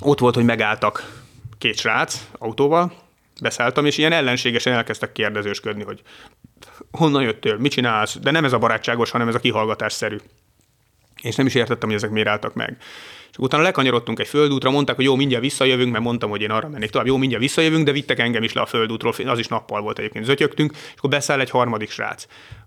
[0.00, 1.22] ott volt, hogy megálltak
[1.58, 2.92] két srác autóval,
[3.40, 6.02] beszálltam, és ilyen ellenségesen elkezdtek kérdezősködni, hogy
[6.90, 10.16] honnan jöttél, mit csinálsz, de nem ez a barátságos, hanem ez a kihallgatásszerű.
[11.22, 12.76] És nem is értettem, hogy ezek miért álltak meg.
[13.34, 16.68] És utána lekanyarodtunk egy földútra, mondták, hogy jó, mindjárt visszajövünk, mert mondtam, hogy én arra
[16.68, 17.06] mennék tovább.
[17.06, 20.24] Jó, mindjárt visszajövünk, de vittek engem is le a földútról, az is nappal volt egyébként,
[20.24, 22.26] zötyögtünk, és akkor beszáll egy harmadik srác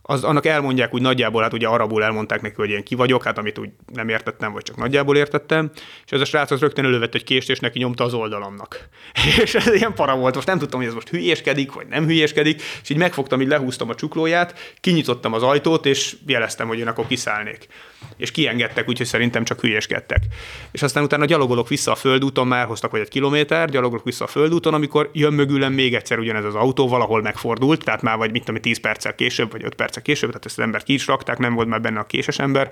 [0.10, 3.38] az, annak elmondják úgy nagyjából, hát ugye arabul elmondták neki, hogy én ki vagyok, hát
[3.38, 5.72] amit úgy nem értettem, vagy csak nagyjából értettem,
[6.06, 8.90] és ez a srác az rögtön elővett egy kést, és neki nyomta az oldalomnak.
[9.44, 12.62] és ez ilyen para volt, most nem tudtam, hogy ez most hülyéskedik, vagy nem hülyéskedik,
[12.82, 17.08] és így megfogtam, így lehúztam a csuklóját, kinyitottam az ajtót, és jeleztem, hogy én akkor
[17.08, 17.68] kiszállnék.
[18.18, 20.20] És kiengedtek, úgyhogy szerintem csak hülyéskedtek.
[20.72, 24.28] És aztán utána gyalogolok vissza a földúton, már hoztak vagy egy kilométer, gyalogolok vissza a
[24.28, 28.44] földúton, amikor jön mögülem még egyszer ugyanez az autó, valahol megfordult, tehát már vagy mit
[28.44, 31.07] tudom, 10 perccel később, vagy 5 perc perccel később, tehát ezt az embert ki is
[31.07, 32.72] rakták, nem volt már benne a késes ember,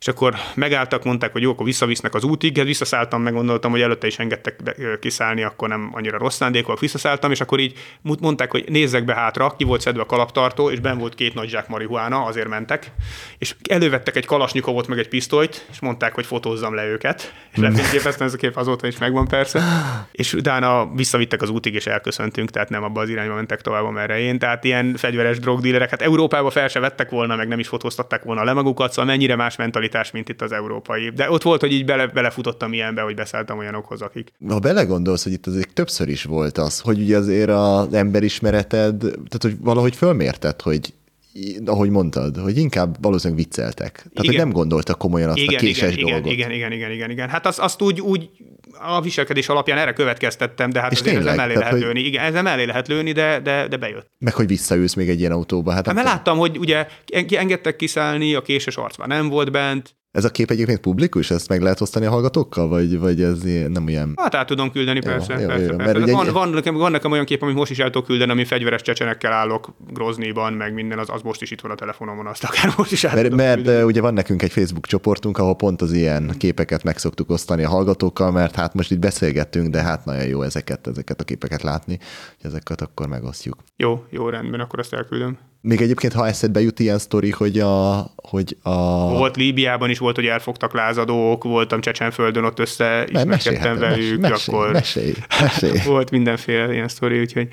[0.00, 4.06] és akkor megálltak, mondták, hogy jó, akkor visszavisznek az útig, hát visszaszálltam, meggondoltam, hogy előtte
[4.06, 7.78] is engedtek kiszállni, akkor nem annyira rossz szándékok, visszaszálltam, és akkor így
[8.20, 11.48] mondták, hogy nézzek be hátra, ki volt szedve a kalaptartó, és ben volt két nagy
[11.48, 12.92] zsák marihuána, azért mentek,
[13.38, 18.26] és elővettek egy kalasnyikovot, meg egy pisztolyt, és mondták, hogy fotózzam le őket, és lefényképeztem,
[18.26, 19.62] ez a kép azóta is megvan persze,
[20.12, 24.18] és utána visszavittek az útig, és elköszöntünk, tehát nem abba az irányba mentek tovább, amerre
[24.18, 28.22] én, tehát ilyen fegyveres drogdílerek, hát Európába fel se vettek volna, meg nem is fotóztatták
[28.22, 31.10] volna le magukat, szóval mennyire más mentalitás mentalitás, mint itt az európai.
[31.10, 34.32] De ott volt, hogy így bele, belefutottam ilyenbe, hogy beszálltam olyanokhoz, akik.
[34.48, 39.42] Ha belegondolsz, hogy itt azért többször is volt az, hogy ugye azért az emberismereted, tehát
[39.42, 40.94] hogy valahogy fölmérted, hogy
[41.64, 43.92] ahogy mondtad, hogy inkább valószínűleg vicceltek.
[43.92, 44.26] Tehát, igen.
[44.26, 46.32] hogy nem gondoltak komolyan azt igen, a késes igen, dolgot.
[46.32, 47.28] Igen, igen, igen, igen, igen.
[47.28, 48.30] Hát azt, azt úgy, úgy
[48.80, 51.94] a viselkedés alapján erre következtettem, de hát és azért tényleg, ez mellé tehát, lehet hogy...
[51.94, 52.06] lőni.
[52.06, 54.10] Igen, ezzel mellé lehet lőni, de, de, de bejött.
[54.18, 55.72] Meg hogy visszaülsz még egy ilyen autóba.
[55.72, 56.86] Hát, hát mert láttam, hogy ugye
[57.28, 61.30] engedtek kiszállni, a késes arc már nem volt bent, ez a kép egyébként publikus?
[61.30, 62.68] Ezt meg lehet osztani a hallgatókkal?
[62.68, 64.12] Vagy, vagy ez nem ilyen?
[64.16, 65.40] Hát át tudom küldeni, persze.
[65.40, 65.98] Jó, persze, jó, persze.
[65.98, 66.12] Ugye...
[66.12, 68.82] Van, van, nekem, van nekem olyan kép, amit most is el tudok küldeni, ami fegyveres
[68.82, 72.74] csecsenekkel állok Groznyban, meg minden, az, az most is itt van a telefonomon, azt akár
[72.76, 73.82] most is át Mert, mert küldeni.
[73.82, 77.68] ugye van nekünk egy Facebook csoportunk, ahol pont az ilyen képeket meg szoktuk osztani a
[77.68, 81.98] hallgatókkal, mert hát most itt beszélgettünk, de hát nagyon jó ezeket, ezeket a képeket látni,
[82.40, 83.56] hogy ezeket akkor megosztjuk.
[83.76, 85.38] Jó, jó, rendben, akkor azt elküldöm.
[85.68, 89.08] Még egyébként, ha eszedbe jut ilyen sztori, hogy a, hogy a...
[89.08, 94.72] Volt Líbiában is volt, hogy elfogtak lázadók, voltam Csecsenföldön, ott össze ismerkedtem velük, mesélj, akkor
[94.72, 95.78] mesélj, mesélj.
[95.94, 97.48] volt mindenféle ilyen sztori, úgyhogy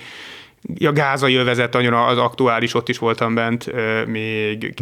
[0.79, 3.71] a gázai övezet annyira az aktuális, ott is voltam bent
[4.07, 4.73] még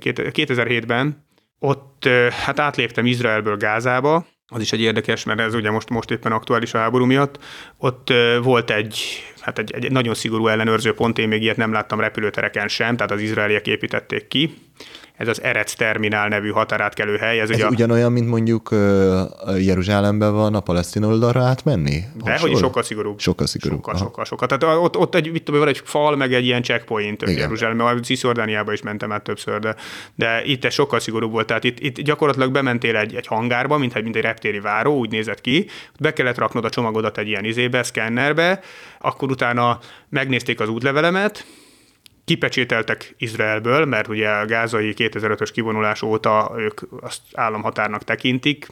[0.00, 1.24] 2007-ben.
[1.58, 6.32] Ott hát átléptem Izraelből Gázába, az is egy érdekes, mert ez ugye most, most éppen
[6.32, 7.38] aktuális a háború miatt.
[7.78, 8.12] Ott
[8.42, 8.98] volt egy,
[9.44, 13.12] hát egy, egy nagyon szigorú ellenőrző pont, én még ilyet nem láttam repülőtereken sem, tehát
[13.12, 14.54] az izraeliek építették ki
[15.16, 17.40] ez az Erec Terminál nevű határátkelő hely.
[17.40, 22.00] Ez, ez ugye ugyanolyan, mint mondjuk uh, Jeruzsálemben van a palesztin oldalra átmenni?
[22.24, 23.18] De, hogy sokkal szigorúbb.
[23.18, 23.76] Sokkal szigorúbb.
[23.76, 24.04] Sokkal, Aha.
[24.04, 24.48] sokkal, sokkal.
[24.48, 28.02] Tehát ott, ott egy, mit tudom, van egy fal, meg egy ilyen checkpoint Jeruzsálemben.
[28.02, 29.74] Cisjordániába is mentem át többször, de,
[30.14, 31.46] de itt ez sokkal szigorúbb volt.
[31.46, 35.10] Tehát itt, itt gyakorlatilag bementél egy, egy hangárba, mint egy, mint egy reptéri váró, úgy
[35.10, 35.66] nézett ki,
[36.00, 38.60] be kellett raknod a csomagodat egy ilyen izébe, szkennerbe,
[39.00, 39.78] akkor utána
[40.08, 41.46] megnézték az útlevelemet,
[42.24, 48.66] kipecsételtek Izraelből, mert ugye a gázai 2005-ös kivonulás óta ők azt államhatárnak tekintik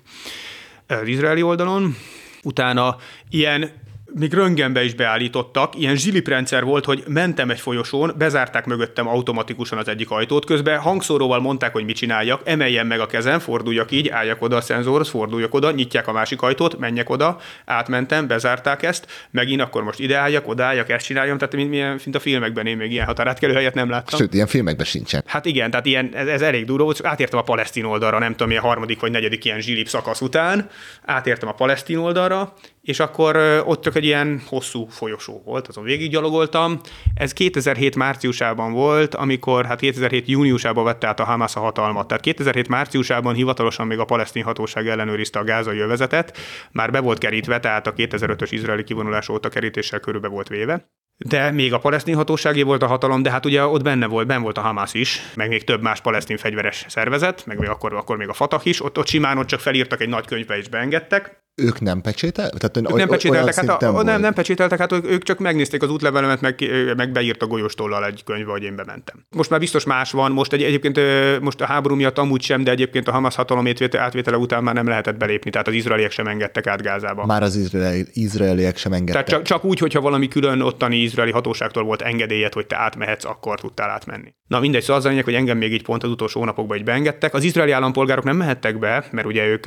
[0.86, 1.96] az izraeli oldalon.
[2.42, 2.96] Utána
[3.30, 3.70] ilyen
[4.14, 9.88] még röngenbe is beállítottak, ilyen zsiliprendszer volt, hogy mentem egy folyosón, bezárták mögöttem automatikusan az
[9.88, 10.78] egyik ajtót, közben.
[10.78, 15.08] Hangszóróval mondták, hogy mit csináljak, emeljem meg a kezem, forduljak így, álljak oda a szenzorhoz,
[15.08, 20.16] forduljak oda, nyitják a másik ajtót, menjek oda, átmentem, bezárták ezt, megint akkor most ide
[20.16, 23.52] álljak, oda álljak, ezt csináljam, tehát mint, milyen, mint a filmekben én még ilyen határátkelő
[23.52, 24.18] helyet nem láttam.
[24.18, 25.22] Sőt, ilyen filmekben sincsen.
[25.26, 28.48] Hát igen, tehát ilyen, ez, ez elég durva volt, átértem a palesztin oldalra, nem tudom,
[28.48, 30.68] milyen harmadik vagy negyedik ilyen zsilip szakasz után,
[31.04, 36.80] átértem a palesztin oldalra, és akkor ott csak egy ilyen hosszú folyosó volt, azon végiggyalogoltam.
[37.14, 42.06] Ez 2007 márciusában volt, amikor hát 2007 júniusában vette át a Hamas a hatalmat.
[42.06, 46.38] Tehát 2007 márciusában hivatalosan még a palesztin hatóság ellenőrizte a gázai övezetet,
[46.72, 51.50] már be volt kerítve, tehát a 2005-ös izraeli kivonulás óta kerítéssel körülbe volt véve de
[51.50, 54.58] még a palesztin hatóságé volt a hatalom, de hát ugye ott benne volt, benne volt
[54.58, 58.28] a Hamas is, meg még több más palesztin fegyveres szervezet, meg még akkor, akkor még
[58.28, 61.80] a Fatah is, ott, ott simán ott csak felírtak egy nagy könyvbe és beengedtek, ők
[61.80, 62.58] nem pecsételtek?
[62.58, 66.40] Tehát ők nem pecsételtek, hát a, nem, nem pecsételtek, hát ők csak megnézték az útlevelemet,
[66.40, 66.64] meg,
[66.96, 69.26] meg beírt a golyóstollal egy könyvbe, hogy én bementem.
[69.36, 71.00] Most már biztos más van, most egy, egyébként
[71.40, 73.66] most a háború miatt amúgy sem, de egyébként a Hamas hatalom
[73.96, 77.26] átvétele után már nem lehetett belépni, tehát az izraeliek sem engedtek át Gázába.
[77.26, 79.24] Már az izraeli, izraeliek sem engedtek.
[79.24, 83.24] Tehát csak, csak úgy, hogyha valami külön ottani izraeli hatóságtól volt engedélyed, hogy te átmehetsz,
[83.24, 84.34] akkor tudtál átmenni.
[84.46, 87.34] Na mindegy, szóval az lényeg, hogy engem még így pont az utolsó hónapokban így beengedtek.
[87.34, 89.62] Az izraeli állampolgárok nem mehettek be, mert ugye ők,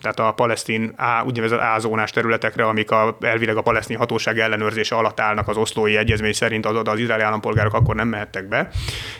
[0.00, 5.20] tehát a palesztin A, úgynevezett A-zónás területekre, amik a, elvileg a palesztin hatóság ellenőrzése alatt
[5.20, 8.70] állnak az oszlói egyezmény szerint, az, az izraeli állampolgárok akkor nem mehettek be,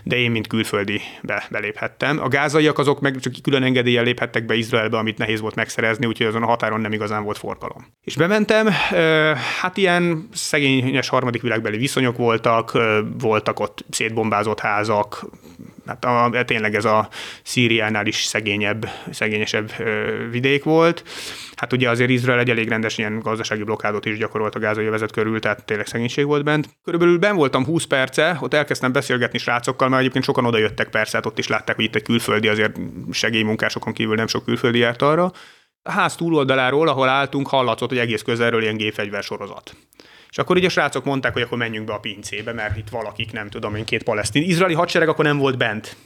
[0.03, 2.21] de én, mint külföldi be, beléphettem.
[2.23, 6.27] A gázaiak azok meg csak külön engedéllyel léphettek be Izraelbe, amit nehéz volt megszerezni, úgyhogy
[6.27, 7.87] azon a határon nem igazán volt forgalom.
[8.03, 8.69] És bementem,
[9.61, 12.79] hát ilyen szegényes harmadik világbeli viszonyok voltak,
[13.19, 15.27] voltak ott szétbombázott házak,
[15.87, 17.09] hát a, tényleg ez a
[17.43, 19.73] Szíriánál is szegényebb, szegényesebb
[20.31, 21.05] vidék volt.
[21.55, 25.13] Hát ugye azért Izrael egy elég rendes ilyen gazdasági blokkádot is gyakorolt a gázai vezet
[25.13, 26.69] körül, tehát tényleg szegénység volt bent.
[26.85, 31.17] Körülbelül ben voltam 20 perce, ott elkezdtem beszélgetni srácokkal, mert egyébként sokan oda jöttek persze,
[31.17, 32.77] hát ott is látták, hogy itt egy külföldi, azért
[33.11, 35.33] segélymunkásokon kívül nem sok külföldi járt arra.
[35.83, 39.77] A ház túloldaláról, ahol álltunk, hallatszott, hogy egész közelről ilyen gépfegyver sorozat.
[40.35, 43.33] És akkor ugye a srácok mondták, hogy akkor menjünk be a pincébe, mert itt valakik,
[43.33, 44.43] nem tudom én, két palesztin.
[44.43, 45.97] Izraeli hadsereg akkor nem volt bent.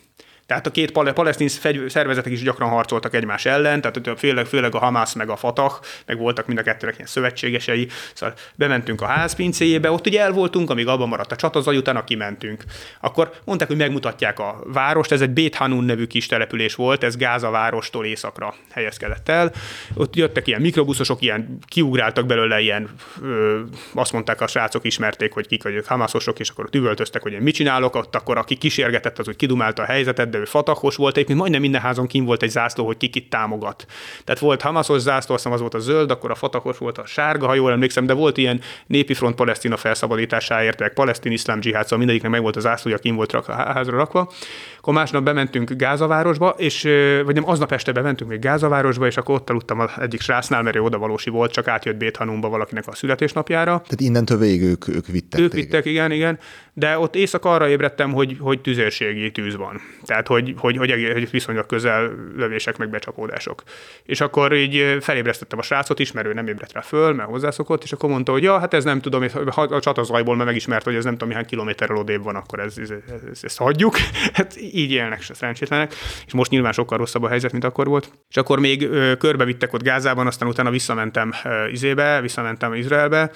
[0.48, 1.48] Tehát a két palesztin
[1.88, 5.72] szervezetek is gyakran harcoltak egymás ellen, tehát főleg, főleg a Hamas meg a Fatah,
[6.06, 7.88] meg voltak mind a kettőnek ilyen szövetségesei.
[8.14, 12.04] Szóval bementünk a ház pincéjébe, ott ugye el voltunk, amíg abban maradt a csatazaj, utána
[12.04, 12.64] kimentünk.
[13.00, 17.50] Akkor mondták, hogy megmutatják a várost, ez egy Bét nevű kis település volt, ez Gáza
[17.50, 19.52] várostól északra helyezkedett el.
[19.94, 22.88] Ott jöttek ilyen mikrobuszosok, ilyen kiugráltak belőle, ilyen
[23.22, 23.60] ö,
[23.94, 27.40] azt mondták a srácok, ismerték, hogy kik vagyok Hamasosok, és akkor ott üvöltöztek, hogy én
[27.40, 31.14] mit csinálok, ott akkor aki kísérgetett, az hogy kidumálta a helyzetet, de ő fatahos volt,
[31.14, 33.86] egyébként majdnem minden házon kim volt egy zászló, hogy ki kit támogat.
[34.24, 37.46] Tehát volt Hamasos zászló, azt az volt a zöld, akkor a fatahos volt a sárga,
[37.46, 41.98] ha jól emlékszem, de volt ilyen népi front Palesztina felszabadításáért, meg palesztin iszlám dzsihád, szóval
[41.98, 44.32] mindegyiknek meg volt a zászlója, kim volt rak, házra rakva.
[44.78, 46.82] Akkor másnap bementünk Gázavárosba, és,
[47.24, 50.76] vagy nem, aznap este bementünk még Gázavárosba, és akkor ott aludtam az egyik srásznál, mert
[50.76, 53.72] ő odavalósi volt, csak átjött Béthanumba valakinek a születésnapjára.
[53.72, 55.40] Tehát innentől végig ők, ők vittek.
[55.40, 56.38] Ők vittek, igen, igen.
[56.78, 59.80] De ott éjszaka arra ébredtem, hogy, hogy tüzérségi tűz van.
[60.04, 63.62] Tehát, hogy, hogy, hogy, hogy viszonylag közel lövések, meg becsapódások.
[64.02, 67.82] És akkor így felébresztettem a srácot is, mert ő nem ébredt rá föl, mert hozzászokott,
[67.82, 69.24] és akkor mondta, hogy ja, hát ez nem tudom,
[69.54, 72.90] a csatazajból, mert megismert, hogy ez nem tudom, hány kilométerrel odébb van, akkor ez, ez,
[72.90, 73.96] ez, ezt hagyjuk.
[74.32, 75.94] Hát így élnek se szerencsétlenek,
[76.26, 78.12] és most nyilván sokkal rosszabb a helyzet, mint akkor volt.
[78.28, 78.88] És akkor még
[79.18, 81.32] körbevittek ott Gázában, aztán utána visszamentem
[81.70, 83.30] izébe, visszamentem Izraelbe,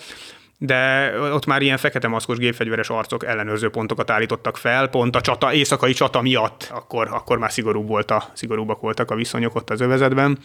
[0.65, 5.53] de ott már ilyen fekete maszkos gépfegyveres arcok ellenőrző pontokat állítottak fel, pont a csata,
[5.53, 9.81] éjszakai csata miatt, akkor, akkor már szigorúbb volt a, szigorúbbak voltak a viszonyok ott az
[9.81, 10.39] övezetben.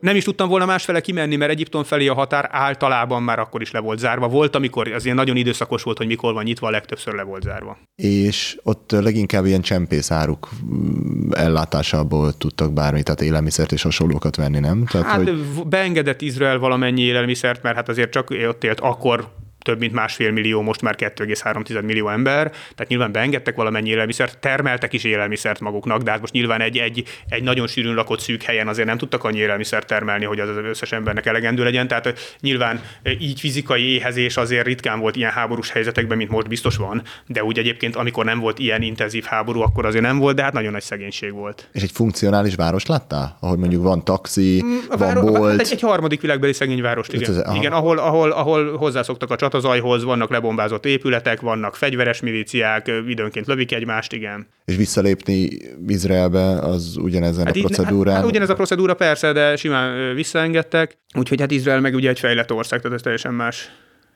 [0.00, 3.70] Nem is tudtam volna másfele kimenni, mert Egyiptom felé a határ általában már akkor is
[3.70, 4.28] le volt zárva.
[4.28, 7.42] Volt, amikor az ilyen nagyon időszakos volt, hogy mikor van nyitva, a legtöbbször le volt
[7.42, 7.78] zárva.
[7.94, 14.84] És ott leginkább ilyen csempészáruk mm, ellátásából tudtak bármi, tehát élelmiszert és hasonlókat venni, nem?
[14.84, 15.66] Tehát, hát hogy...
[15.66, 19.28] beengedett Izrael valamennyi élelmiszert, mert hát azért csak ott élt akkor
[19.64, 24.92] több mint másfél millió, most már 2,3 millió ember, tehát nyilván beengedtek valamennyi élelmiszert, termeltek
[24.92, 28.68] is élelmiszert maguknak, de hát most nyilván egy, egy, egy nagyon sűrűn lakott szűk helyen
[28.68, 32.80] azért nem tudtak annyi élelmiszert termelni, hogy az az összes embernek elegendő legyen, tehát nyilván
[33.18, 37.58] így fizikai éhezés azért ritkán volt ilyen háborús helyzetekben, mint most biztos van, de úgy
[37.58, 40.82] egyébként, amikor nem volt ilyen intenzív háború, akkor azért nem volt, de hát nagyon nagy
[40.82, 41.68] szegénység volt.
[41.72, 43.36] És egy funkcionális város láttál?
[43.40, 45.50] Ahogy mondjuk van taxi, mm, van váro- bolt.
[45.50, 47.54] Hát egy, egy harmadik világbeli szegény várost, igen.
[47.54, 53.72] Igen, ahol, ahol, ahol hozzászoktak a csatazajhoz, vannak lebombázott épületek, vannak fegyveres milíciák, időnként lövik
[53.72, 54.46] egymást, igen.
[54.64, 55.48] És visszalépni
[55.86, 58.14] Izraelbe az ugyanezen hát a procedúrán?
[58.14, 60.98] Hát, hát ugyanez a procedúra persze, de simán visszaengedtek.
[61.18, 63.70] Úgyhogy hát Izrael meg ugye egy fejlett ország, tehát ez teljesen más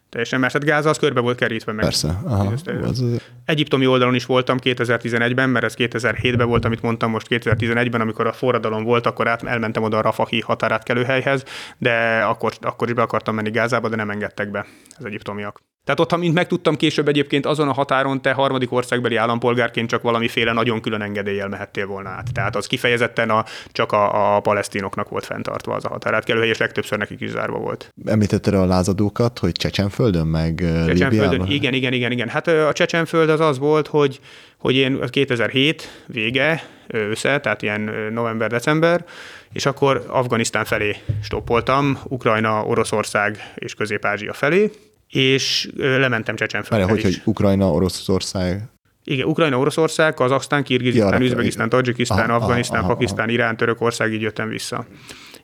[0.08, 0.52] teljesen más.
[0.52, 1.84] Hát Gáza az körbe volt kerítve meg.
[1.84, 2.20] Persze.
[2.24, 2.52] Aha,
[2.82, 3.04] az...
[3.44, 8.32] Egyiptomi oldalon is voltam 2011-ben, mert ez 2007-ben volt, amit mondtam most 2011-ben, amikor a
[8.32, 11.44] forradalom volt, akkor át, elmentem oda a Rafahi határátkelőhelyhez,
[11.78, 14.66] de akkor, akkor is be akartam menni Gázába, de nem engedtek be
[14.98, 15.67] az egyiptomiak.
[15.88, 20.52] Tehát ott, mint megtudtam később egyébként azon a határon te harmadik országbeli állampolgárként csak valamiféle
[20.52, 22.32] nagyon külön engedéllyel mehettél volna át.
[22.32, 26.58] Tehát az kifejezetten a, csak a, a palesztinoknak volt fenntartva az a határ kelőhely, és
[26.58, 27.92] legtöbbször nekik is zárva volt.
[28.06, 31.50] Említetted a lázadókat, hogy Csecsenföldön, meg Csecsenföldön, Líbiában?
[31.50, 32.28] Igen, igen, igen, igen.
[32.28, 34.20] Hát a Csecsenföld az az volt, hogy,
[34.58, 37.80] hogy én 2007 vége, ősze, tehát ilyen
[38.12, 39.04] november-december,
[39.52, 44.70] és akkor Afganisztán felé stoppoltam, Ukrajna, Oroszország és Közép-Ázsia felé,
[45.08, 48.62] és lementem Csecsenföldre hogy, hogy Ukrajna, Oroszország?
[49.04, 53.28] Igen, Ukrajna, Oroszország, Kazaksztán, Kirgizisztán, Üzbegisztán, Tadzsikisztán, Afganisztán, Pakisztán.
[53.28, 54.86] Irán, Törökország, így jöttem vissza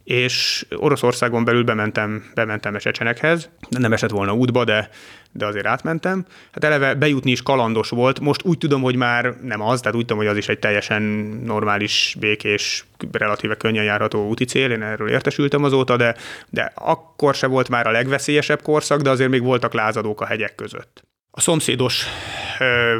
[0.04, 4.88] és Oroszországon belül bementem, bementem a csecsenekhez, nem esett volna útba, de,
[5.32, 6.24] de azért átmentem.
[6.52, 10.04] Hát eleve bejutni is kalandos volt, most úgy tudom, hogy már nem az, tehát úgy
[10.04, 11.02] tudom, hogy az is egy teljesen
[11.44, 16.14] normális, békés, relatíve könnyen járható úti cél, én erről értesültem azóta, de,
[16.50, 20.54] de akkor se volt már a legveszélyesebb korszak, de azért még voltak lázadók a hegyek
[20.54, 21.03] között.
[21.36, 22.06] A szomszédos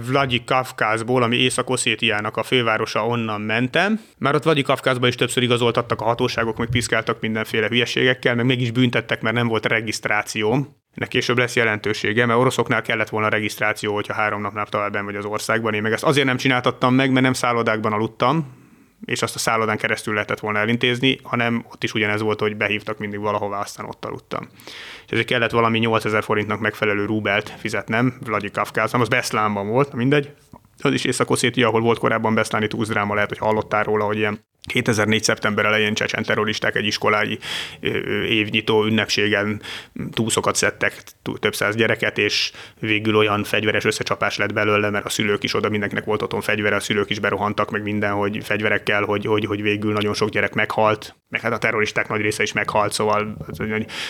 [0.07, 4.01] Vladikavkázból, ami Észak-Oszétiának a fővárosa, onnan mentem.
[4.19, 9.21] Már ott Vladikavkázban is többször igazoltattak a hatóságok, meg piszkáltak mindenféle hülyeségekkel, meg mégis büntettek,
[9.23, 10.53] mert nem volt regisztráció.
[10.95, 15.25] Ennek később lesz jelentősége, mert oroszoknál kellett volna regisztráció, hogyha három napnál tovább vagy az
[15.25, 15.75] országban.
[15.75, 18.63] Én meg ezt azért nem csináltattam meg, mert nem szállodákban aludtam,
[19.05, 22.99] és azt a szállodán keresztül lehetett volna elintézni, hanem ott is ugyanez volt, hogy behívtak
[22.99, 24.49] mindig valahová, aztán ott aludtam.
[25.05, 30.35] És ezért kellett valami 8000 forintnak megfelelő rubelt fizetnem, Vladikavkázban, az Beszlánban volt, mindegy,
[30.79, 31.31] az is észak
[31.63, 35.23] ahol volt korábban beszláni túlzdráma, lehet, hogy hallottál róla, hogy ilyen 2004.
[35.23, 37.39] szeptember elején csecsen terroristák egy iskolai
[38.29, 39.63] évnyitó ünnepségen
[40.11, 41.03] túszokat szedtek
[41.41, 45.69] több száz gyereket, és végül olyan fegyveres összecsapás lett belőle, mert a szülők is oda
[45.69, 49.63] mindenkinek volt otthon fegyvere, a szülők is berohantak meg minden, hogy fegyverekkel, hogy, hogy, hogy
[49.63, 53.59] végül nagyon sok gyerek meghalt, meg hát a terroristák nagy része is meghalt, szóval az,
[53.59, 53.67] az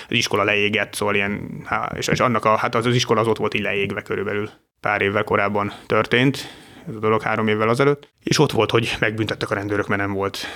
[0.08, 1.64] iskola leégett, szóval ilyen,
[1.96, 4.50] és, és annak a, hát az, az iskola az ott volt így leégve körülbelül.
[4.80, 9.50] Pár évvel korábban történt, ez a dolog három évvel azelőtt, és ott volt, hogy megbüntettek
[9.50, 10.46] a rendőrök, mert nem volt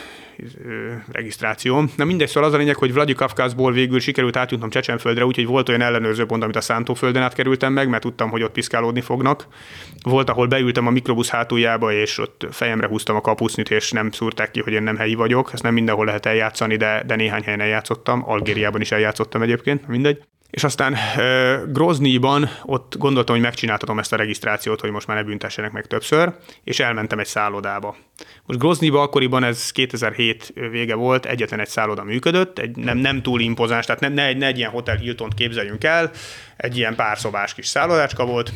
[1.13, 1.85] regisztráció.
[1.97, 5.81] Na mindegy, szóval az a lényeg, hogy Vladikavkazból végül sikerült átjutnom Csecsenföldre, úgyhogy volt olyan
[5.81, 9.47] ellenőrző pont, amit a Szántóföldön átkerültem meg, mert tudtam, hogy ott piszkálódni fognak.
[10.03, 14.51] Volt, ahol beültem a mikrobusz hátuljába, és ott fejemre húztam a kapusznit, és nem szúrták
[14.51, 15.51] ki, hogy én nem helyi vagyok.
[15.53, 18.23] Ezt nem mindenhol lehet eljátszani, de, de néhány helyen eljátszottam.
[18.27, 20.23] Algériában is eljátszottam egyébként, mindegy.
[20.51, 20.97] És aztán
[21.73, 26.35] Groznyban ott gondoltam, hogy megcsináltatom ezt a regisztrációt, hogy most már ne büntessenek meg többször,
[26.65, 27.97] és elmentem egy szállodába.
[28.45, 33.41] Most Groznyban akkoriban ez 2007 vége volt, egyetlen egy szálloda működött, egy nem, nem túl
[33.41, 36.11] impozáns, tehát ne, ne, egy, ne egy ilyen Hotel Hilton képzeljünk el,
[36.57, 38.53] egy ilyen párszobás kis szállodácska volt,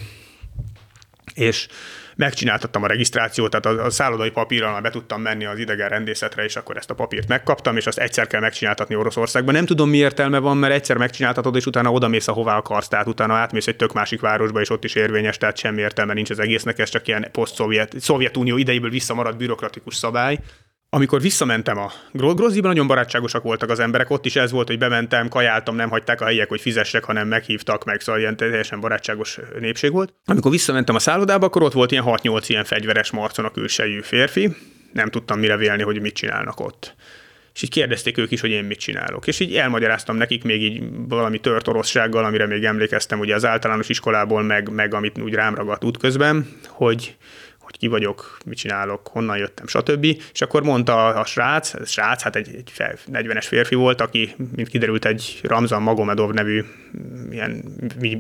[1.35, 1.69] és
[2.17, 6.57] megcsináltattam a regisztrációt, tehát a, a szállodai papírral be tudtam menni az idegen rendészetre, és
[6.57, 9.55] akkor ezt a papírt megkaptam, és azt egyszer kell megcsináltatni Oroszországban.
[9.55, 13.07] Nem tudom, mi értelme van, mert egyszer megcsináltatod, és utána oda mész, ahová akarsz, tehát
[13.07, 16.39] utána átmész egy tök másik városba, és ott is érvényes, tehát semmi értelme nincs az
[16.39, 20.39] egésznek, ez csak ilyen poszt-szovjet, Szovjetunió idejéből visszamaradt bürokratikus szabály
[20.95, 25.29] amikor visszamentem a Groziban, nagyon barátságosak voltak az emberek, ott is ez volt, hogy bementem,
[25.29, 29.93] kajáltam, nem hagyták a helyiek, hogy fizessek, hanem meghívtak meg, szóval ilyen teljesen barátságos népség
[29.93, 30.15] volt.
[30.25, 34.57] Amikor visszamentem a szállodába, akkor ott volt ilyen 6-8 ilyen fegyveres marcon a külsejű férfi,
[34.93, 36.95] nem tudtam mire vélni, hogy mit csinálnak ott.
[37.55, 39.27] És így kérdezték ők is, hogy én mit csinálok.
[39.27, 43.89] És így elmagyaráztam nekik még így valami tört oroszsággal, amire még emlékeztem ugye az általános
[43.89, 47.17] iskolából, meg, meg amit úgy rám ragadt útközben, hogy
[47.73, 50.05] hogy ki vagyok, mit csinálok, honnan jöttem, stb.
[50.33, 52.73] És akkor mondta a srác, a srác, hát egy, egy
[53.13, 56.65] 40-es férfi volt, aki, mint kiderült, egy Ramzan Magomedov nevű
[57.31, 57.65] ilyen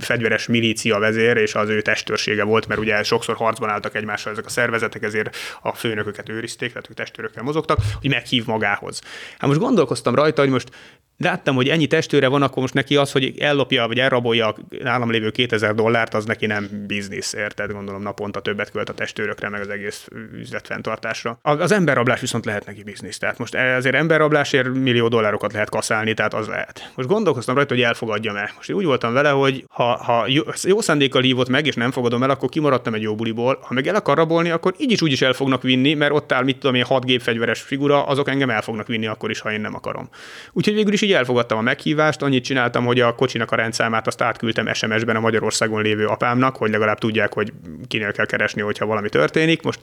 [0.00, 4.46] fegyveres milícia vezér, és az ő testőrsége volt, mert ugye sokszor harcban álltak egymással ezek
[4.46, 9.00] a szervezetek, ezért a főnököket őrizték, tehát ők testőrökkel mozogtak, hogy meghív magához.
[9.38, 10.68] Hát most gondolkoztam rajta, hogy most
[11.18, 15.10] láttam, hogy ennyi testőre van, akkor most neki az, hogy ellopja vagy elrabolja a nálam
[15.10, 17.72] lévő 2000 dollárt, az neki nem biznisz, érted?
[17.72, 21.38] Gondolom naponta többet költ a testőrökre, meg az egész üzletfenntartásra.
[21.42, 23.18] Az emberrablás viszont lehet neki biznisz.
[23.18, 26.92] Tehát most azért emberrablásért millió dollárokat lehet kaszálni, tehát az lehet.
[26.94, 28.50] Most gondolkoztam rajta, hogy elfogadjam el.
[28.56, 32.22] Most úgy voltam vele, hogy ha, ha jó, jó szándékkal hívott meg, és nem fogadom
[32.22, 33.58] el, akkor kimaradtam egy jó buliból.
[33.62, 36.32] Ha meg el akar rabolni, akkor így is úgy is el fognak vinni, mert ott
[36.32, 39.52] áll, mit tudom én, hat gépfegyveres figura, azok engem el fognak vinni akkor is, ha
[39.52, 40.08] én nem akarom.
[40.52, 44.22] Úgyhogy végül is így elfogadtam a meghívást, annyit csináltam, hogy a kocsinak a rendszámát azt
[44.22, 47.52] átküldtem SMS-ben a Magyarországon lévő apámnak, hogy legalább tudják, hogy
[47.88, 49.62] kinél kell keresni, hogyha valami történik.
[49.62, 49.80] Most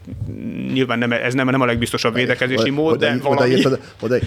[0.73, 3.65] nyilván nem, ez nem, nem a legbiztosabb védekezési mód, oda, de valami...
[3.65, 4.25] Oda, oda, oda,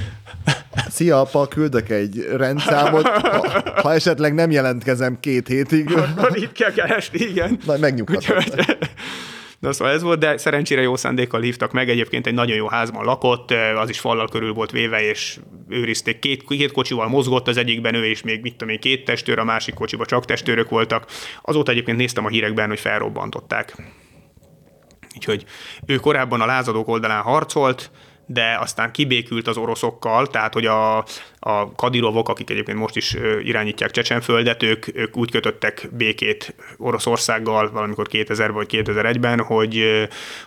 [0.90, 5.96] Szia, apa, küldök egy rendszámot, ha, ha esetleg nem jelentkezem két hétig.
[5.96, 7.58] Akkor itt kell keresni, igen.
[7.66, 8.76] Na, megnyugtatott.
[9.62, 13.04] Na szóval ez volt, de szerencsére jó szándékkal hívtak meg, egyébként egy nagyon jó házban
[13.04, 17.94] lakott, az is fallal körül volt véve, és őrizték, két, két kocsival mozgott az egyikben
[17.94, 21.06] ő, és még mit tudom én, két testőr, a másik kocsiban csak testőrök voltak.
[21.42, 23.76] Azóta egyébként néztem a hírekben, hogy felrobbantották.
[25.14, 25.44] Úgyhogy
[25.86, 27.90] ő korábban a lázadók oldalán harcolt,
[28.26, 31.04] de aztán kibékült az oroszokkal, tehát hogy a,
[31.44, 38.08] a kadirovok, akik egyébként most is irányítják Csecsenföldet, ők, ők úgy kötöttek békét Oroszországgal valamikor
[38.08, 39.84] 2000 vagy 2001-ben, hogy,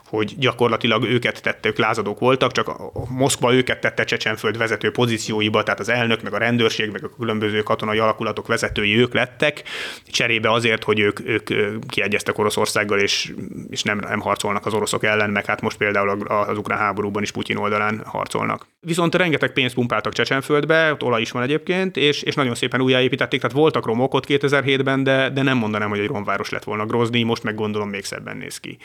[0.06, 2.72] hogy gyakorlatilag őket tette, ők lázadók voltak, csak
[3.10, 7.62] Moszkva őket tette Csecsenföld vezető pozícióiba, tehát az elnök, meg a rendőrség, meg a különböző
[7.62, 9.64] katonai alakulatok vezetői ők lettek,
[10.08, 11.50] cserébe azért, hogy ők, ők
[11.88, 13.34] kiegyeztek Oroszországgal, és,
[13.70, 17.32] és nem, nem harcolnak az oroszok ellen, meg hát most például az ukrán háborúban is
[17.32, 18.68] Putyin oldalán harcolnak.
[18.80, 23.42] Viszont rengeteg pénzt pumpáltak Csecsenföldbe, ott olaj is van egyébként, és, és nagyon szépen újjáépítették,
[23.42, 27.24] tehát voltak romok ott 2007-ben, de, de nem mondanám, hogy egy romváros lett volna Grozny,
[27.24, 28.78] most meg gondolom még szebben néz ki.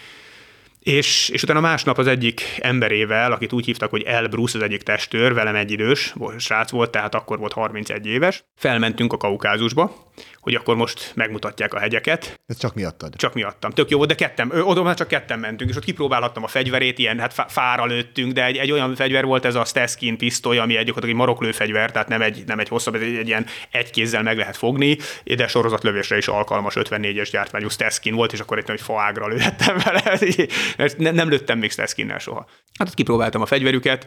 [0.80, 4.82] És, és utána másnap az egyik emberével, akit úgy hívtak, hogy El Bruce, az egyik
[4.82, 10.54] testőr, velem egy idős, srác volt, tehát akkor volt 31 éves, felmentünk a Kaukázusba, hogy
[10.54, 12.40] akkor most megmutatják a hegyeket.
[12.46, 13.16] Ez csak miattad?
[13.16, 13.70] Csak miattam.
[13.70, 16.98] Tök jó volt, de ketten, oda már csak ketten mentünk, és ott kipróbálhattam a fegyverét,
[16.98, 20.76] ilyen hát fára lőttünk, de egy, egy olyan fegyver volt ez a Steskin pisztoly, ami
[20.76, 24.22] egy, egy maroklő fegyver, tehát nem egy, nem egy hosszabb, egy, egy ilyen egy kézzel
[24.22, 28.80] meg lehet fogni, de sorozatlövésre is alkalmas 54-es gyártmányú Steskin volt, és akkor egy nagy
[28.80, 30.18] faágra lőttem vele,
[30.96, 32.46] nem, nem lőttem még Steskinnel soha.
[32.78, 34.06] Hát ott kipróbáltam a fegyverüket,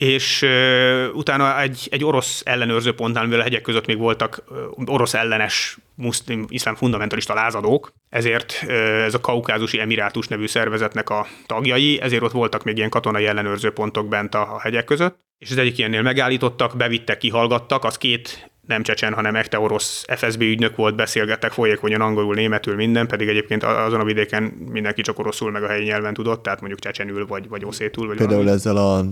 [0.00, 4.58] és uh, utána egy, egy orosz ellenőrző pontnál, mivel a hegyek között még voltak uh,
[4.86, 8.72] orosz ellenes muszlim, iszlám fundamentalista lázadók, ezért uh,
[9.04, 13.70] ez a Kaukázusi Emirátus nevű szervezetnek a tagjai, ezért ott voltak még ilyen katonai ellenőrző
[13.70, 18.49] pontok bent a, a hegyek között, és az egyik ilyennél megállítottak, bevittek, kihallgattak, az két
[18.66, 23.62] nem csecsen, hanem ekte orosz FSB ügynök volt, beszélgettek folyékonyan angolul, németül, minden, pedig egyébként
[23.64, 27.48] azon a vidéken mindenki csak oroszul, meg a helyi nyelven tudott, tehát mondjuk csecsenül, vagy,
[27.48, 28.06] vagy oszétul.
[28.06, 28.56] Vagy Például valami.
[28.56, 29.04] ezzel a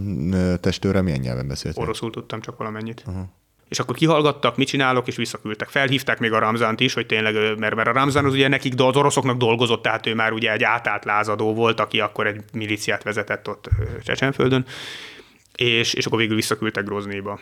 [0.60, 1.78] testőrrel milyen nyelven beszélt?
[1.78, 3.02] Oroszul tudtam csak valamennyit.
[3.06, 3.22] Uh-huh.
[3.68, 5.68] És akkor kihallgattak, mit csinálok, és visszaküldtek.
[5.68, 8.82] Felhívták még a Ramzánt is, hogy tényleg, mert, mert a Ramzán az ugye nekik, de
[8.82, 13.02] az oroszoknak dolgozott, tehát ő már ugye egy átállt lázadó volt, aki akkor egy miliciát
[13.02, 13.68] vezetett ott
[14.04, 14.66] Csecsenföldön,
[15.56, 17.40] és, és akkor végül visszaküldtek Groznyba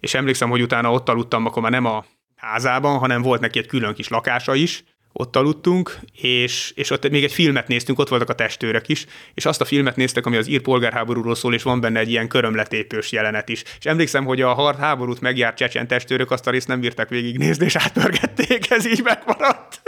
[0.00, 2.04] és emlékszem, hogy utána ott aludtam, akkor már nem a
[2.36, 4.84] házában, hanem volt neki egy külön kis lakása is,
[5.18, 9.46] ott aludtunk, és, és ott még egy filmet néztünk, ott voltak a testőrök is, és
[9.46, 13.12] azt a filmet néztek, ami az ír polgárháborúról szól, és van benne egy ilyen körömletépős
[13.12, 13.62] jelenet is.
[13.78, 17.64] És emlékszem, hogy a hard háborút megjárt csecsen testőrök azt a részt nem bírták végignézni,
[17.64, 19.82] és átpörgették, ez így megmaradt.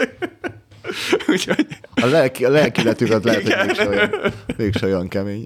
[1.33, 1.67] Úgyhogy...
[1.95, 4.11] A, lelki, a lelkiletüket lehet, hogy mégse olyan,
[4.57, 5.45] mégse olyan kemény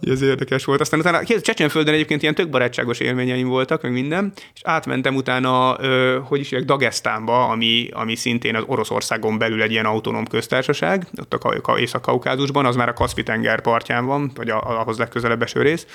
[0.00, 0.80] ez érdekes volt.
[0.80, 6.18] Aztán utána Csecsenföldön egyébként ilyen tök barátságos élményeim voltak, meg minden, és átmentem utána, ö,
[6.24, 11.34] hogy is hívják, Dagestánba, ami, ami szintén az Oroszországon belül egy ilyen autonóm köztársaság, ott
[11.62, 15.86] a Észak-Kaukázusban, az már a Kaszpi-tenger partján van, vagy a, ahhoz legközelebb eső rész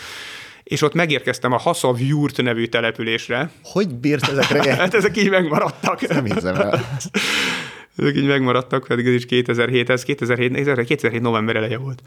[0.64, 3.52] és ott megérkeztem a Haszav Jurt nevű településre.
[3.64, 4.76] Hogy bírt ezekre?
[4.82, 6.08] hát ezek így megmaradtak.
[6.08, 7.00] Nem hiszem el.
[7.98, 12.02] ezek így megmaradtak, pedig ez is 2007, ez 2007, 2007 november eleje volt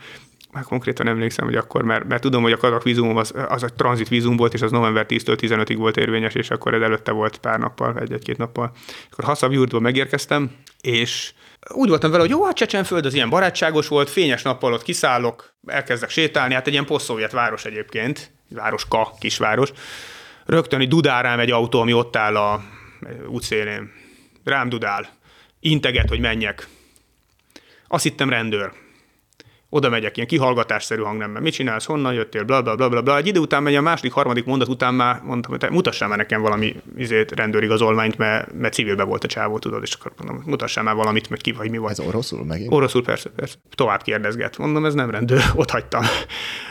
[0.54, 3.68] már konkrétan emlékszem, hogy akkor, mert, mert tudom, hogy a kazak vízum az, az a
[3.68, 7.38] tranzit vízum volt, és az november 10-től 15-ig volt érvényes, és akkor ez előtte volt
[7.38, 8.72] pár nappal, egy-egy-két nappal.
[9.10, 10.50] Akkor Haszabjúrtból megérkeztem,
[10.80, 11.32] és
[11.68, 15.54] úgy voltam vele, hogy jó, hát Csecsenföld az ilyen barátságos volt, fényes nappal ott kiszállok,
[15.66, 19.72] elkezdek sétálni, hát egy ilyen posztszovjet város egyébként, városka, kisváros.
[20.46, 22.62] Rögtön egy dudál rám egy autó, ami ott áll a
[23.26, 23.92] útszélén.
[24.44, 25.08] Rám dudál.
[25.60, 26.68] Integet, hogy menjek.
[27.88, 28.72] Azt hittem rendőr
[29.74, 33.16] oda megyek ilyen kihallgatásszerű hangnemben, mit csinálsz, honnan jöttél, bla, bla, bla, bla, bla.
[33.16, 36.18] Egy idő után megy a második, harmadik mondat után már mondtam, hogy te mutassál már
[36.18, 40.84] nekem valami izét, rendőrigazolványt, mert, mert civilbe volt a csávó, tudod, és akkor mondom, mutassál
[40.84, 41.90] már valamit, mert ki vagy, mi vagy.
[41.90, 42.72] Ez oroszul megint?
[42.72, 43.56] Oroszul, persze, persze.
[43.74, 44.58] Tovább kérdezget.
[44.58, 46.02] Mondom, ez nem rendőr, ott hagytam.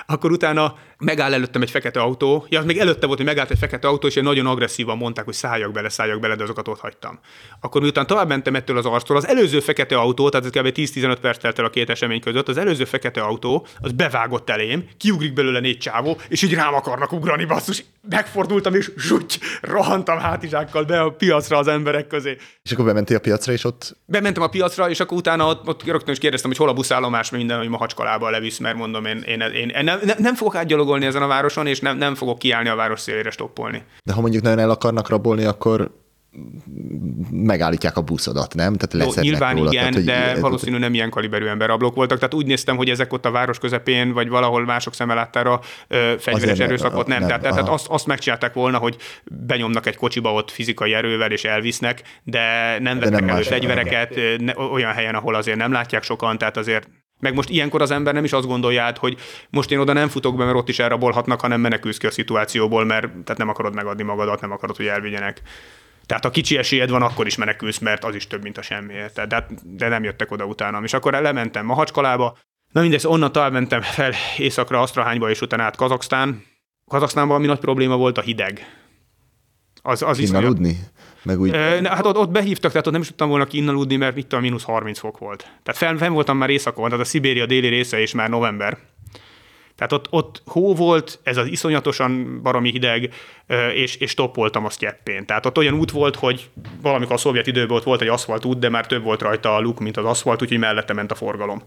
[0.05, 3.87] Akkor utána megáll előttem egy fekete autó, ja, még előtte volt, hogy megállt egy fekete
[3.87, 7.19] autó, és nagyon agresszívan mondták, hogy szálljak bele, szálljak bele, de azokat ott hagytam.
[7.61, 10.77] Akkor miután tovább mentem ettől az arctól, az előző fekete autó, tehát ez kb.
[10.77, 14.85] 10-15 perc telt el a két esemény között, az előző fekete autó, az bevágott elém,
[14.97, 17.85] kiugrik belőle négy csávó, és így rám akarnak ugrani, basszus.
[18.09, 22.37] Megfordultam, és zsúgy, rohantam hátizsákkal be a piacra az emberek közé.
[22.63, 23.97] És akkor bementél a piacra, és ott...
[24.05, 27.29] Bementem a piacra, és akkor utána ott, ott rögtön is kérdeztem, hogy hol a buszállomás,
[27.29, 31.21] minden, hogy Mahacskalába levisz, mert mondom, én, én, én, én nem, nem, fogok átgyalogolni ezen
[31.21, 33.83] a városon, és nem, nem fogok kiállni a város szélére stoppolni.
[34.03, 35.91] De ha mondjuk nagyon el akarnak rabolni, akkor
[37.31, 38.75] megállítják a buszodat, nem?
[38.75, 42.17] Tehát Jó, nyilván róla, igen, tehát, de ez, valószínű nem ilyen kaliberű emberrablók voltak.
[42.17, 46.13] Tehát úgy néztem, hogy ezek ott a város közepén, vagy valahol mások szeme láttára ö,
[46.19, 47.19] fegyveres erőszakot nem.
[47.19, 47.27] nem.
[47.27, 52.01] Tehát, tehát azt, azt megcsinálták volna, hogy benyomnak egy kocsiba ott fizikai erővel és elvisznek,
[52.23, 52.39] de
[52.79, 54.19] nem vettek de nem elő fegyvereket
[54.71, 58.23] olyan helyen, ahol azért nem látják sokan, tehát azért meg most ilyenkor az ember nem
[58.23, 59.17] is azt gondolja át, hogy
[59.49, 62.85] most én oda nem futok be, mert ott is elrabolhatnak, hanem menekülsz ki a szituációból,
[62.85, 65.41] mert tehát nem akarod megadni magadat, nem akarod, hogy elvigyenek.
[66.05, 68.93] Tehát ha kicsi esélyed van, akkor is menekülsz, mert az is több, mint a semmi.
[69.27, 70.83] De, de nem jöttek oda utána.
[70.83, 72.37] És akkor lementem Mahacskalába,
[72.73, 76.43] Na mindegy, onnan tovább mentem fel északra, Asztrahányba, és utána át Kazaksztán.
[76.87, 78.65] Kazaksztánban mi nagy probléma volt a hideg.
[79.81, 80.79] Az, az is aludni?
[81.23, 81.49] Meg úgy...
[81.49, 84.27] E, hát ott, ott, behívtak, tehát ott nem is tudtam volna ki aludni, mert mit
[84.27, 85.39] tudom, mínusz 30 fok volt.
[85.39, 88.77] Tehát fenn, fenn voltam már éjszakon, tehát a Szibéria déli része is már november.
[89.75, 93.13] Tehát ott, ott hó volt, ez az iszonyatosan baromi hideg,
[93.73, 95.25] és, és toppoltam a sztyeppén.
[95.25, 96.49] Tehát ott olyan út volt, hogy
[96.81, 99.59] valamikor a szovjet időben ott volt egy aszfalt út, de már több volt rajta a
[99.59, 101.61] luk, mint az aszfalt, úgyhogy mellette ment a forgalom.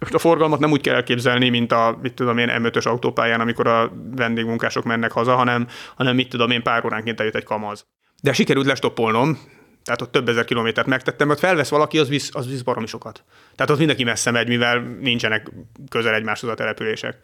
[0.00, 3.66] Most a forgalmat nem úgy kell elképzelni, mint a, mit tudom én, M5-ös autópályán, amikor
[3.66, 7.86] a vendégmunkások mennek haza, hanem, hanem mit tudom én, pár óránként eljött egy kamaz.
[8.22, 9.38] De sikerült lestoppolnom,
[9.84, 13.24] tehát ott több ezer kilométert megtettem, mert felvesz valaki, az visz, az visz baromi sokat.
[13.54, 15.50] Tehát ott mindenki messze megy, mivel nincsenek
[15.88, 17.18] közel egymáshoz a települések.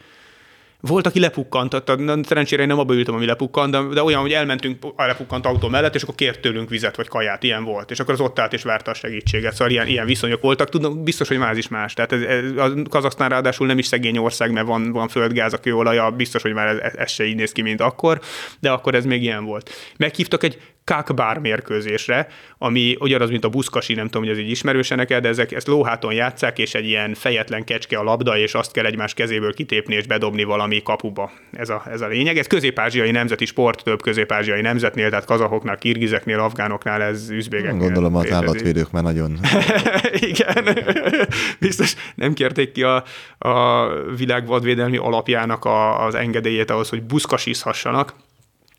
[0.80, 4.32] Volt, aki lepukkant, tehát szerencsére én nem abba ültem, ami lepukkant, de, de olyan, hogy
[4.32, 7.90] elmentünk a lepukkant autó mellett, és akkor kért tőlünk vizet vagy kaját, ilyen volt.
[7.90, 9.52] És akkor az ott állt és várta a segítséget.
[9.52, 10.68] Szóval ilyen, ilyen viszonyok voltak.
[10.68, 11.94] Tudom, biztos, hogy más is más.
[11.94, 15.58] Tehát ez, ez, a Kazaksztán ráadásul nem is szegény ország, mert van, van földgáz, a
[15.58, 18.20] kőolaja, biztos, hogy már ez, ez se így néz ki, mint akkor,
[18.60, 19.70] de akkor ez még ilyen volt.
[19.96, 20.58] Meghívtak egy
[20.88, 22.28] kakbár mérkőzésre,
[22.58, 25.66] ami ugyanaz, mint a buszkasi, nem tudom, hogy ez így ismerőse neked, de ezek ezt
[25.66, 29.94] lóháton játszák, és egy ilyen fejetlen kecske a labda, és azt kell egymás kezéből kitépni
[29.94, 31.30] és bedobni valami kapuba.
[31.52, 32.38] Ez a, ez a lényeg.
[32.38, 37.80] Ez közép-ázsiai nemzeti sport, több közép-ázsiai nemzetnél, tehát kazahoknál, kirgizeknél, afgánoknál, ez üzbégeknél.
[37.80, 39.38] Gondolom az állatvédők már nagyon...
[40.30, 40.76] Igen,
[41.60, 43.04] biztos nem kérték ki a,
[43.38, 43.86] a
[44.16, 48.14] világvadvédelmi alapjának a, az engedélyét ahhoz, hogy buszkasizhassanak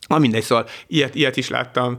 [0.10, 1.98] Na mindegy, szóval ilyet, ilyet is láttam.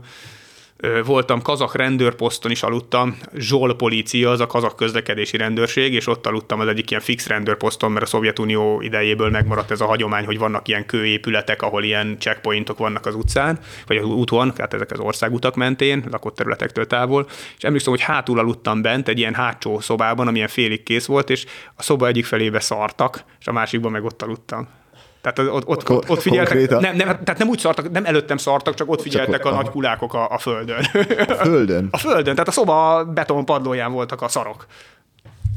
[1.05, 6.59] Voltam kazak rendőrposzton is aludtam, Zsol polícia, az a kazak közlekedési rendőrség, és ott aludtam
[6.59, 10.67] az egyik ilyen fix rendőrposzton, mert a Szovjetunió idejéből megmaradt ez a hagyomány, hogy vannak
[10.67, 15.55] ilyen kőépületek, ahol ilyen checkpointok vannak az utcán, vagy az úton, tehát ezek az országutak
[15.55, 17.27] mentén, lakott területektől távol,
[17.57, 21.45] és emlékszem, hogy hátul aludtam bent egy ilyen hátsó szobában, amilyen félig kész volt, és
[21.75, 24.80] a szoba egyik felébe szartak, és a másikban meg ott aludtam.
[25.21, 28.73] Tehát ott, ott, ott, ott figyeltek, nem, nem, tehát nem úgy szartak, nem előttem szartak,
[28.73, 30.83] csak ott figyeltek csak a, a nagy kulákok a, a földön.
[31.27, 31.87] A földön?
[31.91, 34.65] A földön, tehát a szoba beton padlóján voltak a szarok.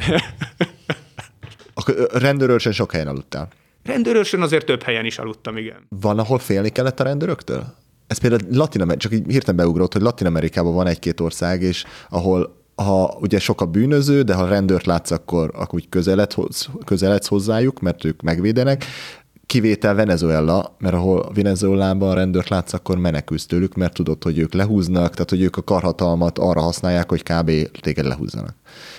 [1.74, 3.48] Akkor rendőrőrsön sok helyen aludtál?
[3.84, 5.86] Rendőrőrsön azért több helyen is aludtam, igen.
[5.88, 7.64] Van, ahol félni kellett a rendőröktől?
[8.06, 12.62] Ez például Latin csak így hirtelen beugrott, hogy Latin Amerikában van egy-két ország, és ahol
[12.74, 17.80] ha ugye sok a bűnöző, de ha rendőrt látsz, akkor, akkor úgy közeledsz, közeledsz hozzájuk,
[17.80, 18.84] mert ők megvédenek,
[19.46, 24.52] kivétel Venezuela, mert ahol Venezuelában a rendőrt látsz, akkor menekülsz tőlük, mert tudod, hogy ők
[24.52, 27.50] lehúznak, tehát hogy ők a karhatalmat arra használják, hogy kb.
[27.80, 28.54] téged lehúzzanak.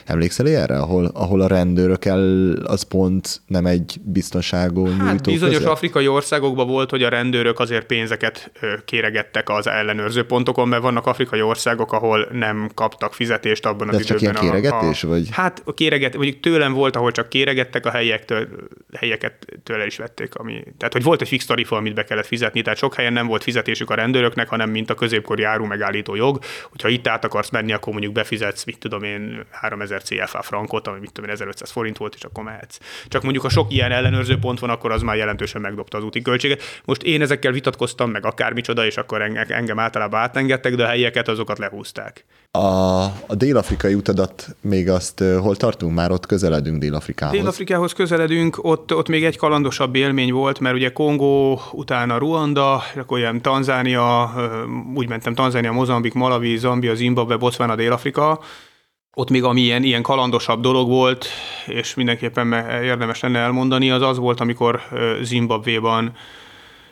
[0.05, 5.55] Emlékszel erre, ahol, ahol a rendőrök el, az pont nem egy biztonságú hát nyújtó bizonyos
[5.55, 5.71] között?
[5.71, 8.51] afrikai országokban volt, hogy a rendőrök azért pénzeket
[8.85, 14.03] kéregettek az ellenőrző pontokon, mert vannak afrikai országok, ahol nem kaptak fizetést abban De az
[14.03, 14.41] csak időben.
[14.43, 15.27] Ilyen kéregetés, a, a, vagy?
[15.31, 18.47] Hát a kéreget, vagy tőlem volt, ahol csak kéregettek, a helyektől,
[18.97, 19.33] helyeket
[19.63, 20.35] tőle is vették.
[20.35, 23.27] Ami, tehát, hogy volt egy fix tarifa, amit be kellett fizetni, tehát sok helyen nem
[23.27, 26.39] volt fizetésük a rendőröknek, hanem mint a középkori áru megállító jog,
[26.69, 30.87] hogyha itt át akarsz menni, akkor mondjuk befizetsz, mit tudom én, 3000 1000 CFA frankot,
[30.87, 32.77] ami mit tudom 1500 forint volt, és akkor mehetsz.
[33.07, 36.21] Csak mondjuk a sok ilyen ellenőrző pont van, akkor az már jelentősen megdobta az úti
[36.21, 36.61] költséget.
[36.85, 41.57] Most én ezekkel vitatkoztam, meg akármicsoda, és akkor engem általában átengedtek, de a helyieket azokat
[41.57, 42.25] lehúzták.
[42.51, 45.93] A, a dél-afrikai utadat még azt hol tartunk?
[45.93, 47.37] Már ott közeledünk Dél-Afrikához.
[47.37, 53.17] Dél-Afrikához közeledünk, ott, ott még egy kalandosabb élmény volt, mert ugye Kongó, utána Ruanda, akkor
[53.17, 54.33] ilyen Tanzánia,
[54.95, 58.39] úgy mentem Tanzánia, Mozambik, Malawi, Zambia, Zimbabwe, Botswana, Dél-Afrika,
[59.17, 61.27] ott még ami ilyen, ilyen kalandosabb dolog volt,
[61.65, 64.81] és mindenképpen érdemes lenne elmondani, az az volt, amikor
[65.21, 66.13] Zimbabvéban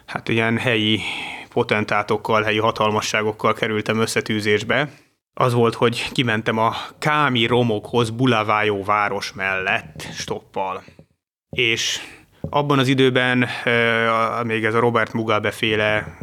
[0.06, 1.00] hát ilyen helyi
[1.50, 4.90] potentátokkal, helyi hatalmasságokkal kerültem összetűzésbe.
[5.34, 10.84] Az volt, hogy kimentem a Kámi romokhoz Bulavájó város mellett stoppal.
[11.50, 12.00] És
[12.50, 13.48] abban az időben
[14.44, 16.18] még ez a Robert Mugabe féle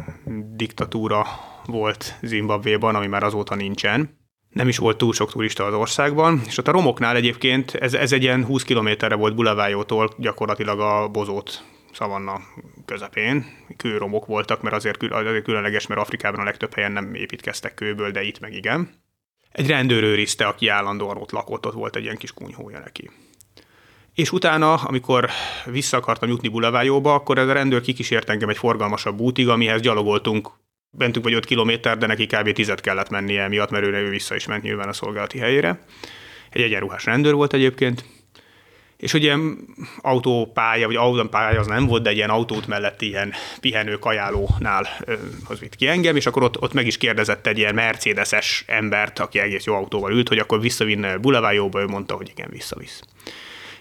[0.55, 1.25] diktatúra
[1.65, 4.19] volt Zimbabvéban, ami már azóta nincsen
[4.51, 8.11] nem is volt túl sok turista az országban, és ott a romoknál egyébként ez, ez
[8.11, 11.63] egy ilyen 20 kilométerre volt Bulavájótól gyakorlatilag a bozót
[11.93, 12.41] szavanna
[12.85, 13.45] közepén.
[13.77, 18.23] Kőromok voltak, mert azért, azért különleges, mert Afrikában a legtöbb helyen nem építkeztek kőből, de
[18.23, 18.89] itt meg igen.
[19.51, 23.09] Egy rendőr őrizte, aki állandóan ott lakott, ott volt egy ilyen kis kunyhója neki.
[24.13, 25.29] És utána, amikor
[25.65, 30.51] vissza akartam jutni Bulavájóba, akkor ez a rendőr kikísért engem egy forgalmasabb útig, amihez gyalogoltunk
[30.91, 32.51] bentünk vagy 5 kilométer, de neki kb.
[32.51, 35.79] 10 kellett mennie miatt, mert ő, ő vissza is ment nyilván a szolgálati helyére.
[36.49, 38.05] Egy egyenruhás rendőr volt egyébként,
[39.01, 39.35] és ugye
[39.97, 44.87] autópálya, vagy autópálya az nem volt, de egy ilyen autót mellett ilyen pihenő kajálónál
[45.47, 49.19] az vitt ki engem, és akkor ott, ott meg is kérdezett egy ilyen Mercedes-es embert,
[49.19, 53.01] aki egész jó autóval ült, hogy akkor visszavinne Bulavájóba, ő mondta, hogy igen, visszavisz.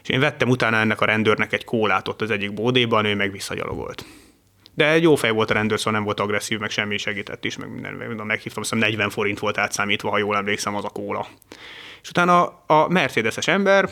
[0.02, 3.32] És én vettem utána ennek a rendőrnek egy kólát ott az egyik bódéban, ő meg
[3.32, 4.04] visszagyalogolt.
[4.74, 7.56] De egy jó fej volt a rendőr, szóval nem volt agresszív, meg semmi segített is,
[7.56, 7.92] meg minden.
[7.92, 11.26] Meg meghívtam, azt 40 forint volt átszámítva, ha jól emlékszem, az a kóla.
[12.02, 13.90] És utána a Mercedes-es ember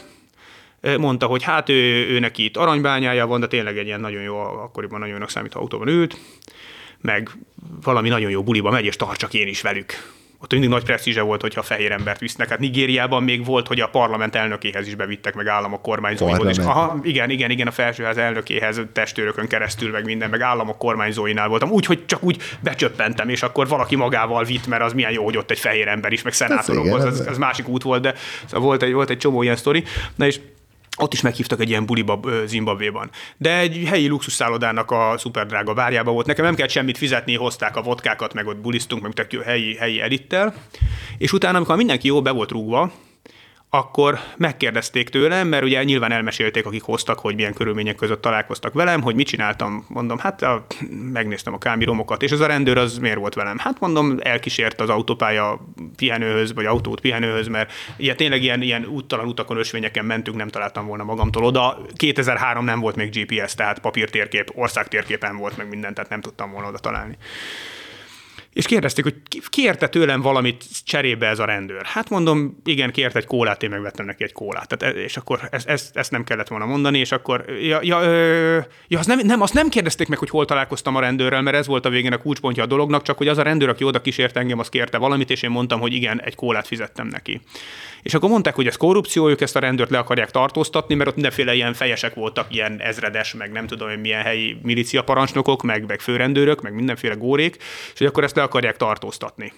[0.98, 4.38] mondta, hogy hát ő, ő neki itt aranybányája van, de tényleg egy ilyen nagyon jó,
[4.38, 6.16] akkoriban nagyon jónak számító autóban ült,
[7.00, 7.30] meg
[7.82, 11.40] valami nagyon jó buliba megy, és tartsak én is velük ott mindig nagy presztízse volt,
[11.40, 12.48] hogyha fehér embert visznek.
[12.48, 16.64] Hát Nigériában még volt, hogy a parlament elnökéhez is bevittek, meg államok kormányzóihoz is.
[16.64, 21.70] Aha, igen, igen, igen, a felsőház elnökéhez testőrökön keresztül, meg minden, meg államok kormányzóinál voltam.
[21.70, 25.36] Úgy, hogy csak úgy becsöppentem, és akkor valaki magával vitt, mert az milyen jó, hogy
[25.36, 28.82] ott egy fehér ember is, meg szenátorok, az, az, másik út volt, de szóval volt
[28.82, 29.84] egy, volt egy csomó ilyen sztori.
[30.14, 30.40] Na és
[30.98, 33.10] ott is meghívtak egy ilyen buliba Zimbabvéban.
[33.36, 36.26] De egy helyi luxusszállodának a szuperdrága várjába volt.
[36.26, 40.54] Nekem nem kellett semmit fizetni, hozták a vodkákat, meg ott bulisztunk, meg helyi, helyi elittel.
[41.18, 42.92] És utána, amikor mindenki jó be volt rúgva,
[43.70, 49.02] akkor megkérdezték tőlem, mert ugye nyilván elmesélték, akik hoztak, hogy milyen körülmények között találkoztak velem,
[49.02, 49.84] hogy mit csináltam.
[49.88, 50.66] Mondom, hát a,
[51.12, 53.58] megnéztem a kámiromokat, és az a rendőr az miért volt velem?
[53.58, 55.60] Hát mondom, elkísért az autópálya
[55.96, 60.86] pihenőhöz, vagy autót pihenőhöz, mert ilyen, tényleg ilyen, ilyen úttalan utakon, ösvényeken mentünk, nem találtam
[60.86, 61.78] volna magamtól oda.
[61.96, 66.68] 2003 nem volt még GPS, tehát papírtérkép, országtérképen volt meg minden, tehát nem tudtam volna
[66.68, 67.16] oda találni
[68.58, 69.14] és kérdezték, hogy
[69.48, 71.84] kérte tőlem valamit cserébe ez a rendőr.
[71.84, 74.76] Hát mondom, igen, kért egy kólát, én megvettem neki egy kólát.
[74.76, 78.02] Tehát, e- és akkor ezt, ezt, ezt nem kellett volna mondani, és akkor, ja, ja,
[78.02, 78.58] ö,
[78.88, 81.66] ja azt, nem, nem, azt nem kérdezték meg, hogy hol találkoztam a rendőrrel, mert ez
[81.66, 84.36] volt a végén a kulcspontja a dolognak, csak hogy az a rendőr, aki oda kísért
[84.36, 87.40] engem, az kérte valamit, és én mondtam, hogy igen, egy kólát fizettem neki.
[88.08, 91.14] És akkor mondták, hogy ez korrupció, ők ezt a rendőrt le akarják tartóztatni, mert ott
[91.14, 95.86] mindenféle ilyen fejesek voltak, ilyen ezredes, meg nem tudom, hogy milyen helyi milícia parancsnokok, meg,
[95.86, 97.56] meg főrendőrök, meg mindenféle górék,
[97.92, 99.52] és hogy akkor ezt le akarják tartóztatni.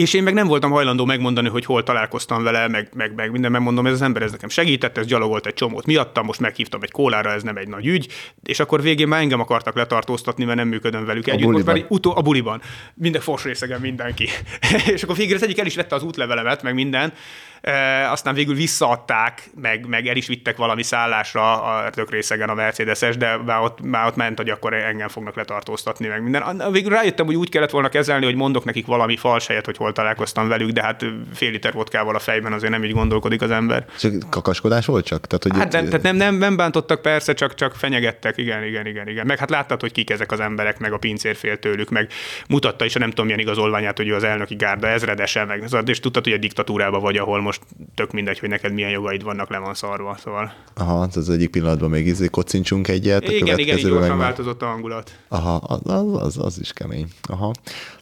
[0.00, 3.50] És én meg nem voltam hajlandó megmondani, hogy hol találkoztam vele, meg, meg, meg minden,
[3.50, 6.90] megmondom, ez az ember ez nekem segített, ez gyalogolt egy csomót miattam, most meghívtam egy
[6.90, 8.12] kólára, ez nem egy nagy ügy,
[8.42, 11.46] és akkor végén már engem akartak letartóztatni, mert nem működöm velük a együtt.
[11.46, 11.74] Buliban.
[11.74, 12.60] Most utó, a buliban.
[12.94, 14.28] Minden fos részegen mindenki.
[14.94, 17.12] és akkor végül az egyik el is vette az útlevelemet, meg minden,
[17.60, 22.54] e, aztán végül visszaadták, meg, meg el is vittek valami szállásra a tök részegen a
[22.54, 26.72] Mercedes-es, de már ott, már ott ment, hogy akkor engem fognak letartóztatni, meg minden.
[26.72, 29.92] Végül rájöttem, hogy úgy kellett volna kezelni, hogy mondok nekik valami fals helyet, hogy hol
[29.92, 31.04] találkoztam velük, de hát
[31.34, 33.84] fél liter vodkával a fejben azért nem így gondolkodik az ember.
[33.98, 35.26] Csak kakaskodás volt csak?
[35.26, 38.86] Tehát, hogy hát nem, tehát nem, nem, nem, bántottak persze, csak, csak fenyegettek, igen, igen,
[38.86, 39.26] igen, igen.
[39.26, 42.08] Meg hát láttad, hogy kik ezek az emberek, meg a pincér fél tőlük, meg
[42.48, 46.00] mutatta is a nem tudom milyen igazolványát, hogy ő az elnöki gárda ezredese, meg, és
[46.00, 47.49] tudtad, hogy egy diktatúrában vagy, ahol most
[47.94, 50.16] tök mindegy, hogy neked milyen jogaid vannak, le van szarva.
[50.22, 50.52] Szóval.
[50.74, 53.28] Aha, az egyik pillanatban még izé kocincsunk egyet.
[53.28, 55.18] A igen, igen, így gyorsan változott a hangulat.
[55.28, 55.80] Aha, az,
[56.22, 57.08] az, az, is kemény.
[57.22, 57.52] Aha.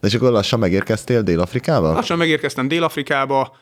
[0.01, 1.93] De és akkor lassan megérkeztél Dél-Afrikába?
[1.93, 3.57] Lassan megérkeztem Dél-Afrikába,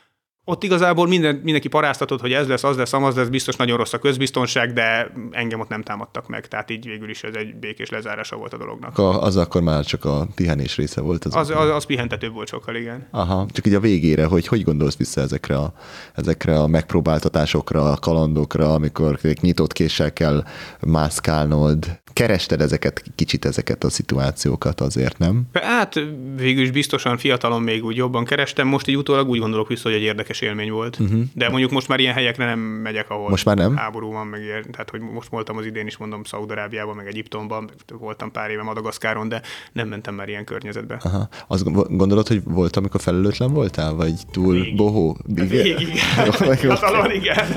[0.49, 3.93] ott igazából minden, mindenki paráztatott, hogy ez lesz, az lesz, az lesz, biztos nagyon rossz
[3.93, 7.89] a közbiztonság, de engem ott nem támadtak meg, tehát így végül is ez egy békés
[7.89, 8.97] lezárása volt a dolognak.
[8.97, 11.25] Az akkor már csak a pihenés része volt?
[11.25, 13.07] Az, az, az, az pihentetőbb volt sokkal, igen.
[13.11, 15.73] Aha, csak így a végére, hogy hogy gondolsz vissza ezekre a,
[16.13, 20.43] ezekre a megpróbáltatásokra, a kalandokra, amikor nyitott késsel kell
[20.79, 25.41] mászkálnod, kerested ezeket, kicsit ezeket a szituációkat azért, nem?
[25.53, 25.93] Hát
[26.35, 29.97] végül is biztosan fiatalon még úgy jobban kerestem, most így utólag úgy gondolok vissza, hogy
[29.97, 30.99] egy érdekes élmény volt.
[30.99, 31.21] Uh-huh.
[31.33, 33.75] De mondjuk most már ilyen helyekre nem megyek, ahol most már nem?
[33.75, 37.69] háború van, meg ilyen, tehát hogy most voltam az idén is mondom Szaudarábiában, meg Egyiptomban,
[37.99, 39.41] voltam pár éve Madagaszkáron, de
[39.71, 40.97] nem mentem már ilyen környezetbe.
[41.03, 41.27] Aha.
[41.47, 41.63] Azt
[41.97, 44.75] gondolod, hogy volt, amikor felelőtlen voltál, vagy túl Végig.
[44.75, 45.17] bohó?
[45.25, 45.79] Végig,
[46.41, 46.69] igen.
[46.69, 47.47] Hatalon, igen.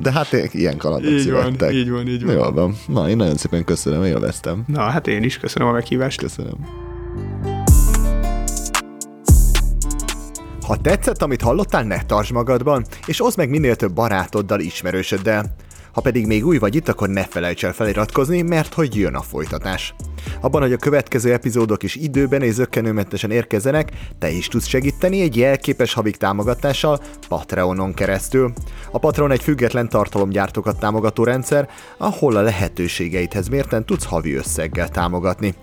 [0.00, 2.34] De hát ilyen kalandok így van, így van, így van.
[2.34, 2.63] Jól van.
[2.86, 4.64] Na, én nagyon szépen köszönöm, élveztem.
[4.66, 6.20] Na, hát én is köszönöm a meghívást.
[6.20, 6.54] Köszönöm.
[10.66, 15.54] Ha tetszett, amit hallottál, ne tartsd magadban, és oszd meg minél több barátoddal, ismerősöddel.
[15.94, 19.22] Ha pedig még új vagy itt, akkor ne felejts el feliratkozni, mert hogy jön a
[19.22, 19.94] folytatás.
[20.40, 25.36] Abban, hogy a következő epizódok is időben és zöggenőmentesen érkezzenek, te is tudsz segíteni egy
[25.36, 28.52] jelképes havik támogatással Patreonon keresztül.
[28.92, 31.68] A Patreon egy független tartalomgyártókat támogató rendszer,
[31.98, 35.54] ahol a lehetőségeidhez mérten tudsz havi összeggel támogatni.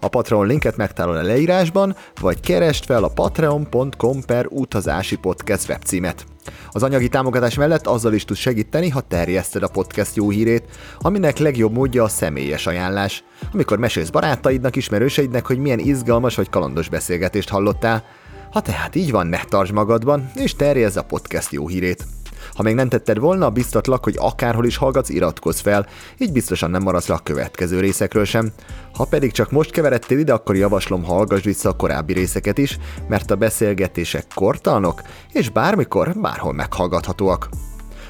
[0.00, 6.24] A Patreon linket megtalál a leírásban, vagy keresd fel a patreon.com per utazási podcast webcímet.
[6.70, 10.64] Az anyagi támogatás mellett azzal is tudsz segíteni, ha terjeszted a podcast jó hírét,
[10.98, 13.24] aminek legjobb módja a személyes ajánlás.
[13.52, 18.04] Amikor mesélsz barátaidnak, ismerőseidnek, hogy milyen izgalmas vagy kalandos beszélgetést hallottál.
[18.50, 22.19] Ha tehát így van, ne tartsd magadban, és terjezz a podcast jó hírét.
[22.54, 25.86] Ha még nem tetted volna, biztatlak, hogy akárhol is hallgatsz, iratkozz fel,
[26.18, 28.52] így biztosan nem maradsz le a következő részekről sem.
[28.94, 32.78] Ha pedig csak most keveredtél ide, akkor javaslom hallgass vissza a korábbi részeket is,
[33.08, 35.02] mert a beszélgetések kortalnok,
[35.32, 37.48] és bármikor, bárhol meghallgathatóak.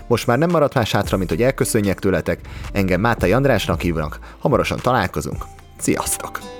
[0.06, 2.40] Most már nem maradt más hátra, mint hogy elköszönjek tőletek,
[2.72, 5.44] engem Mátai Andrásnak hívnak, hamarosan találkozunk.
[5.78, 6.59] Sziasztok!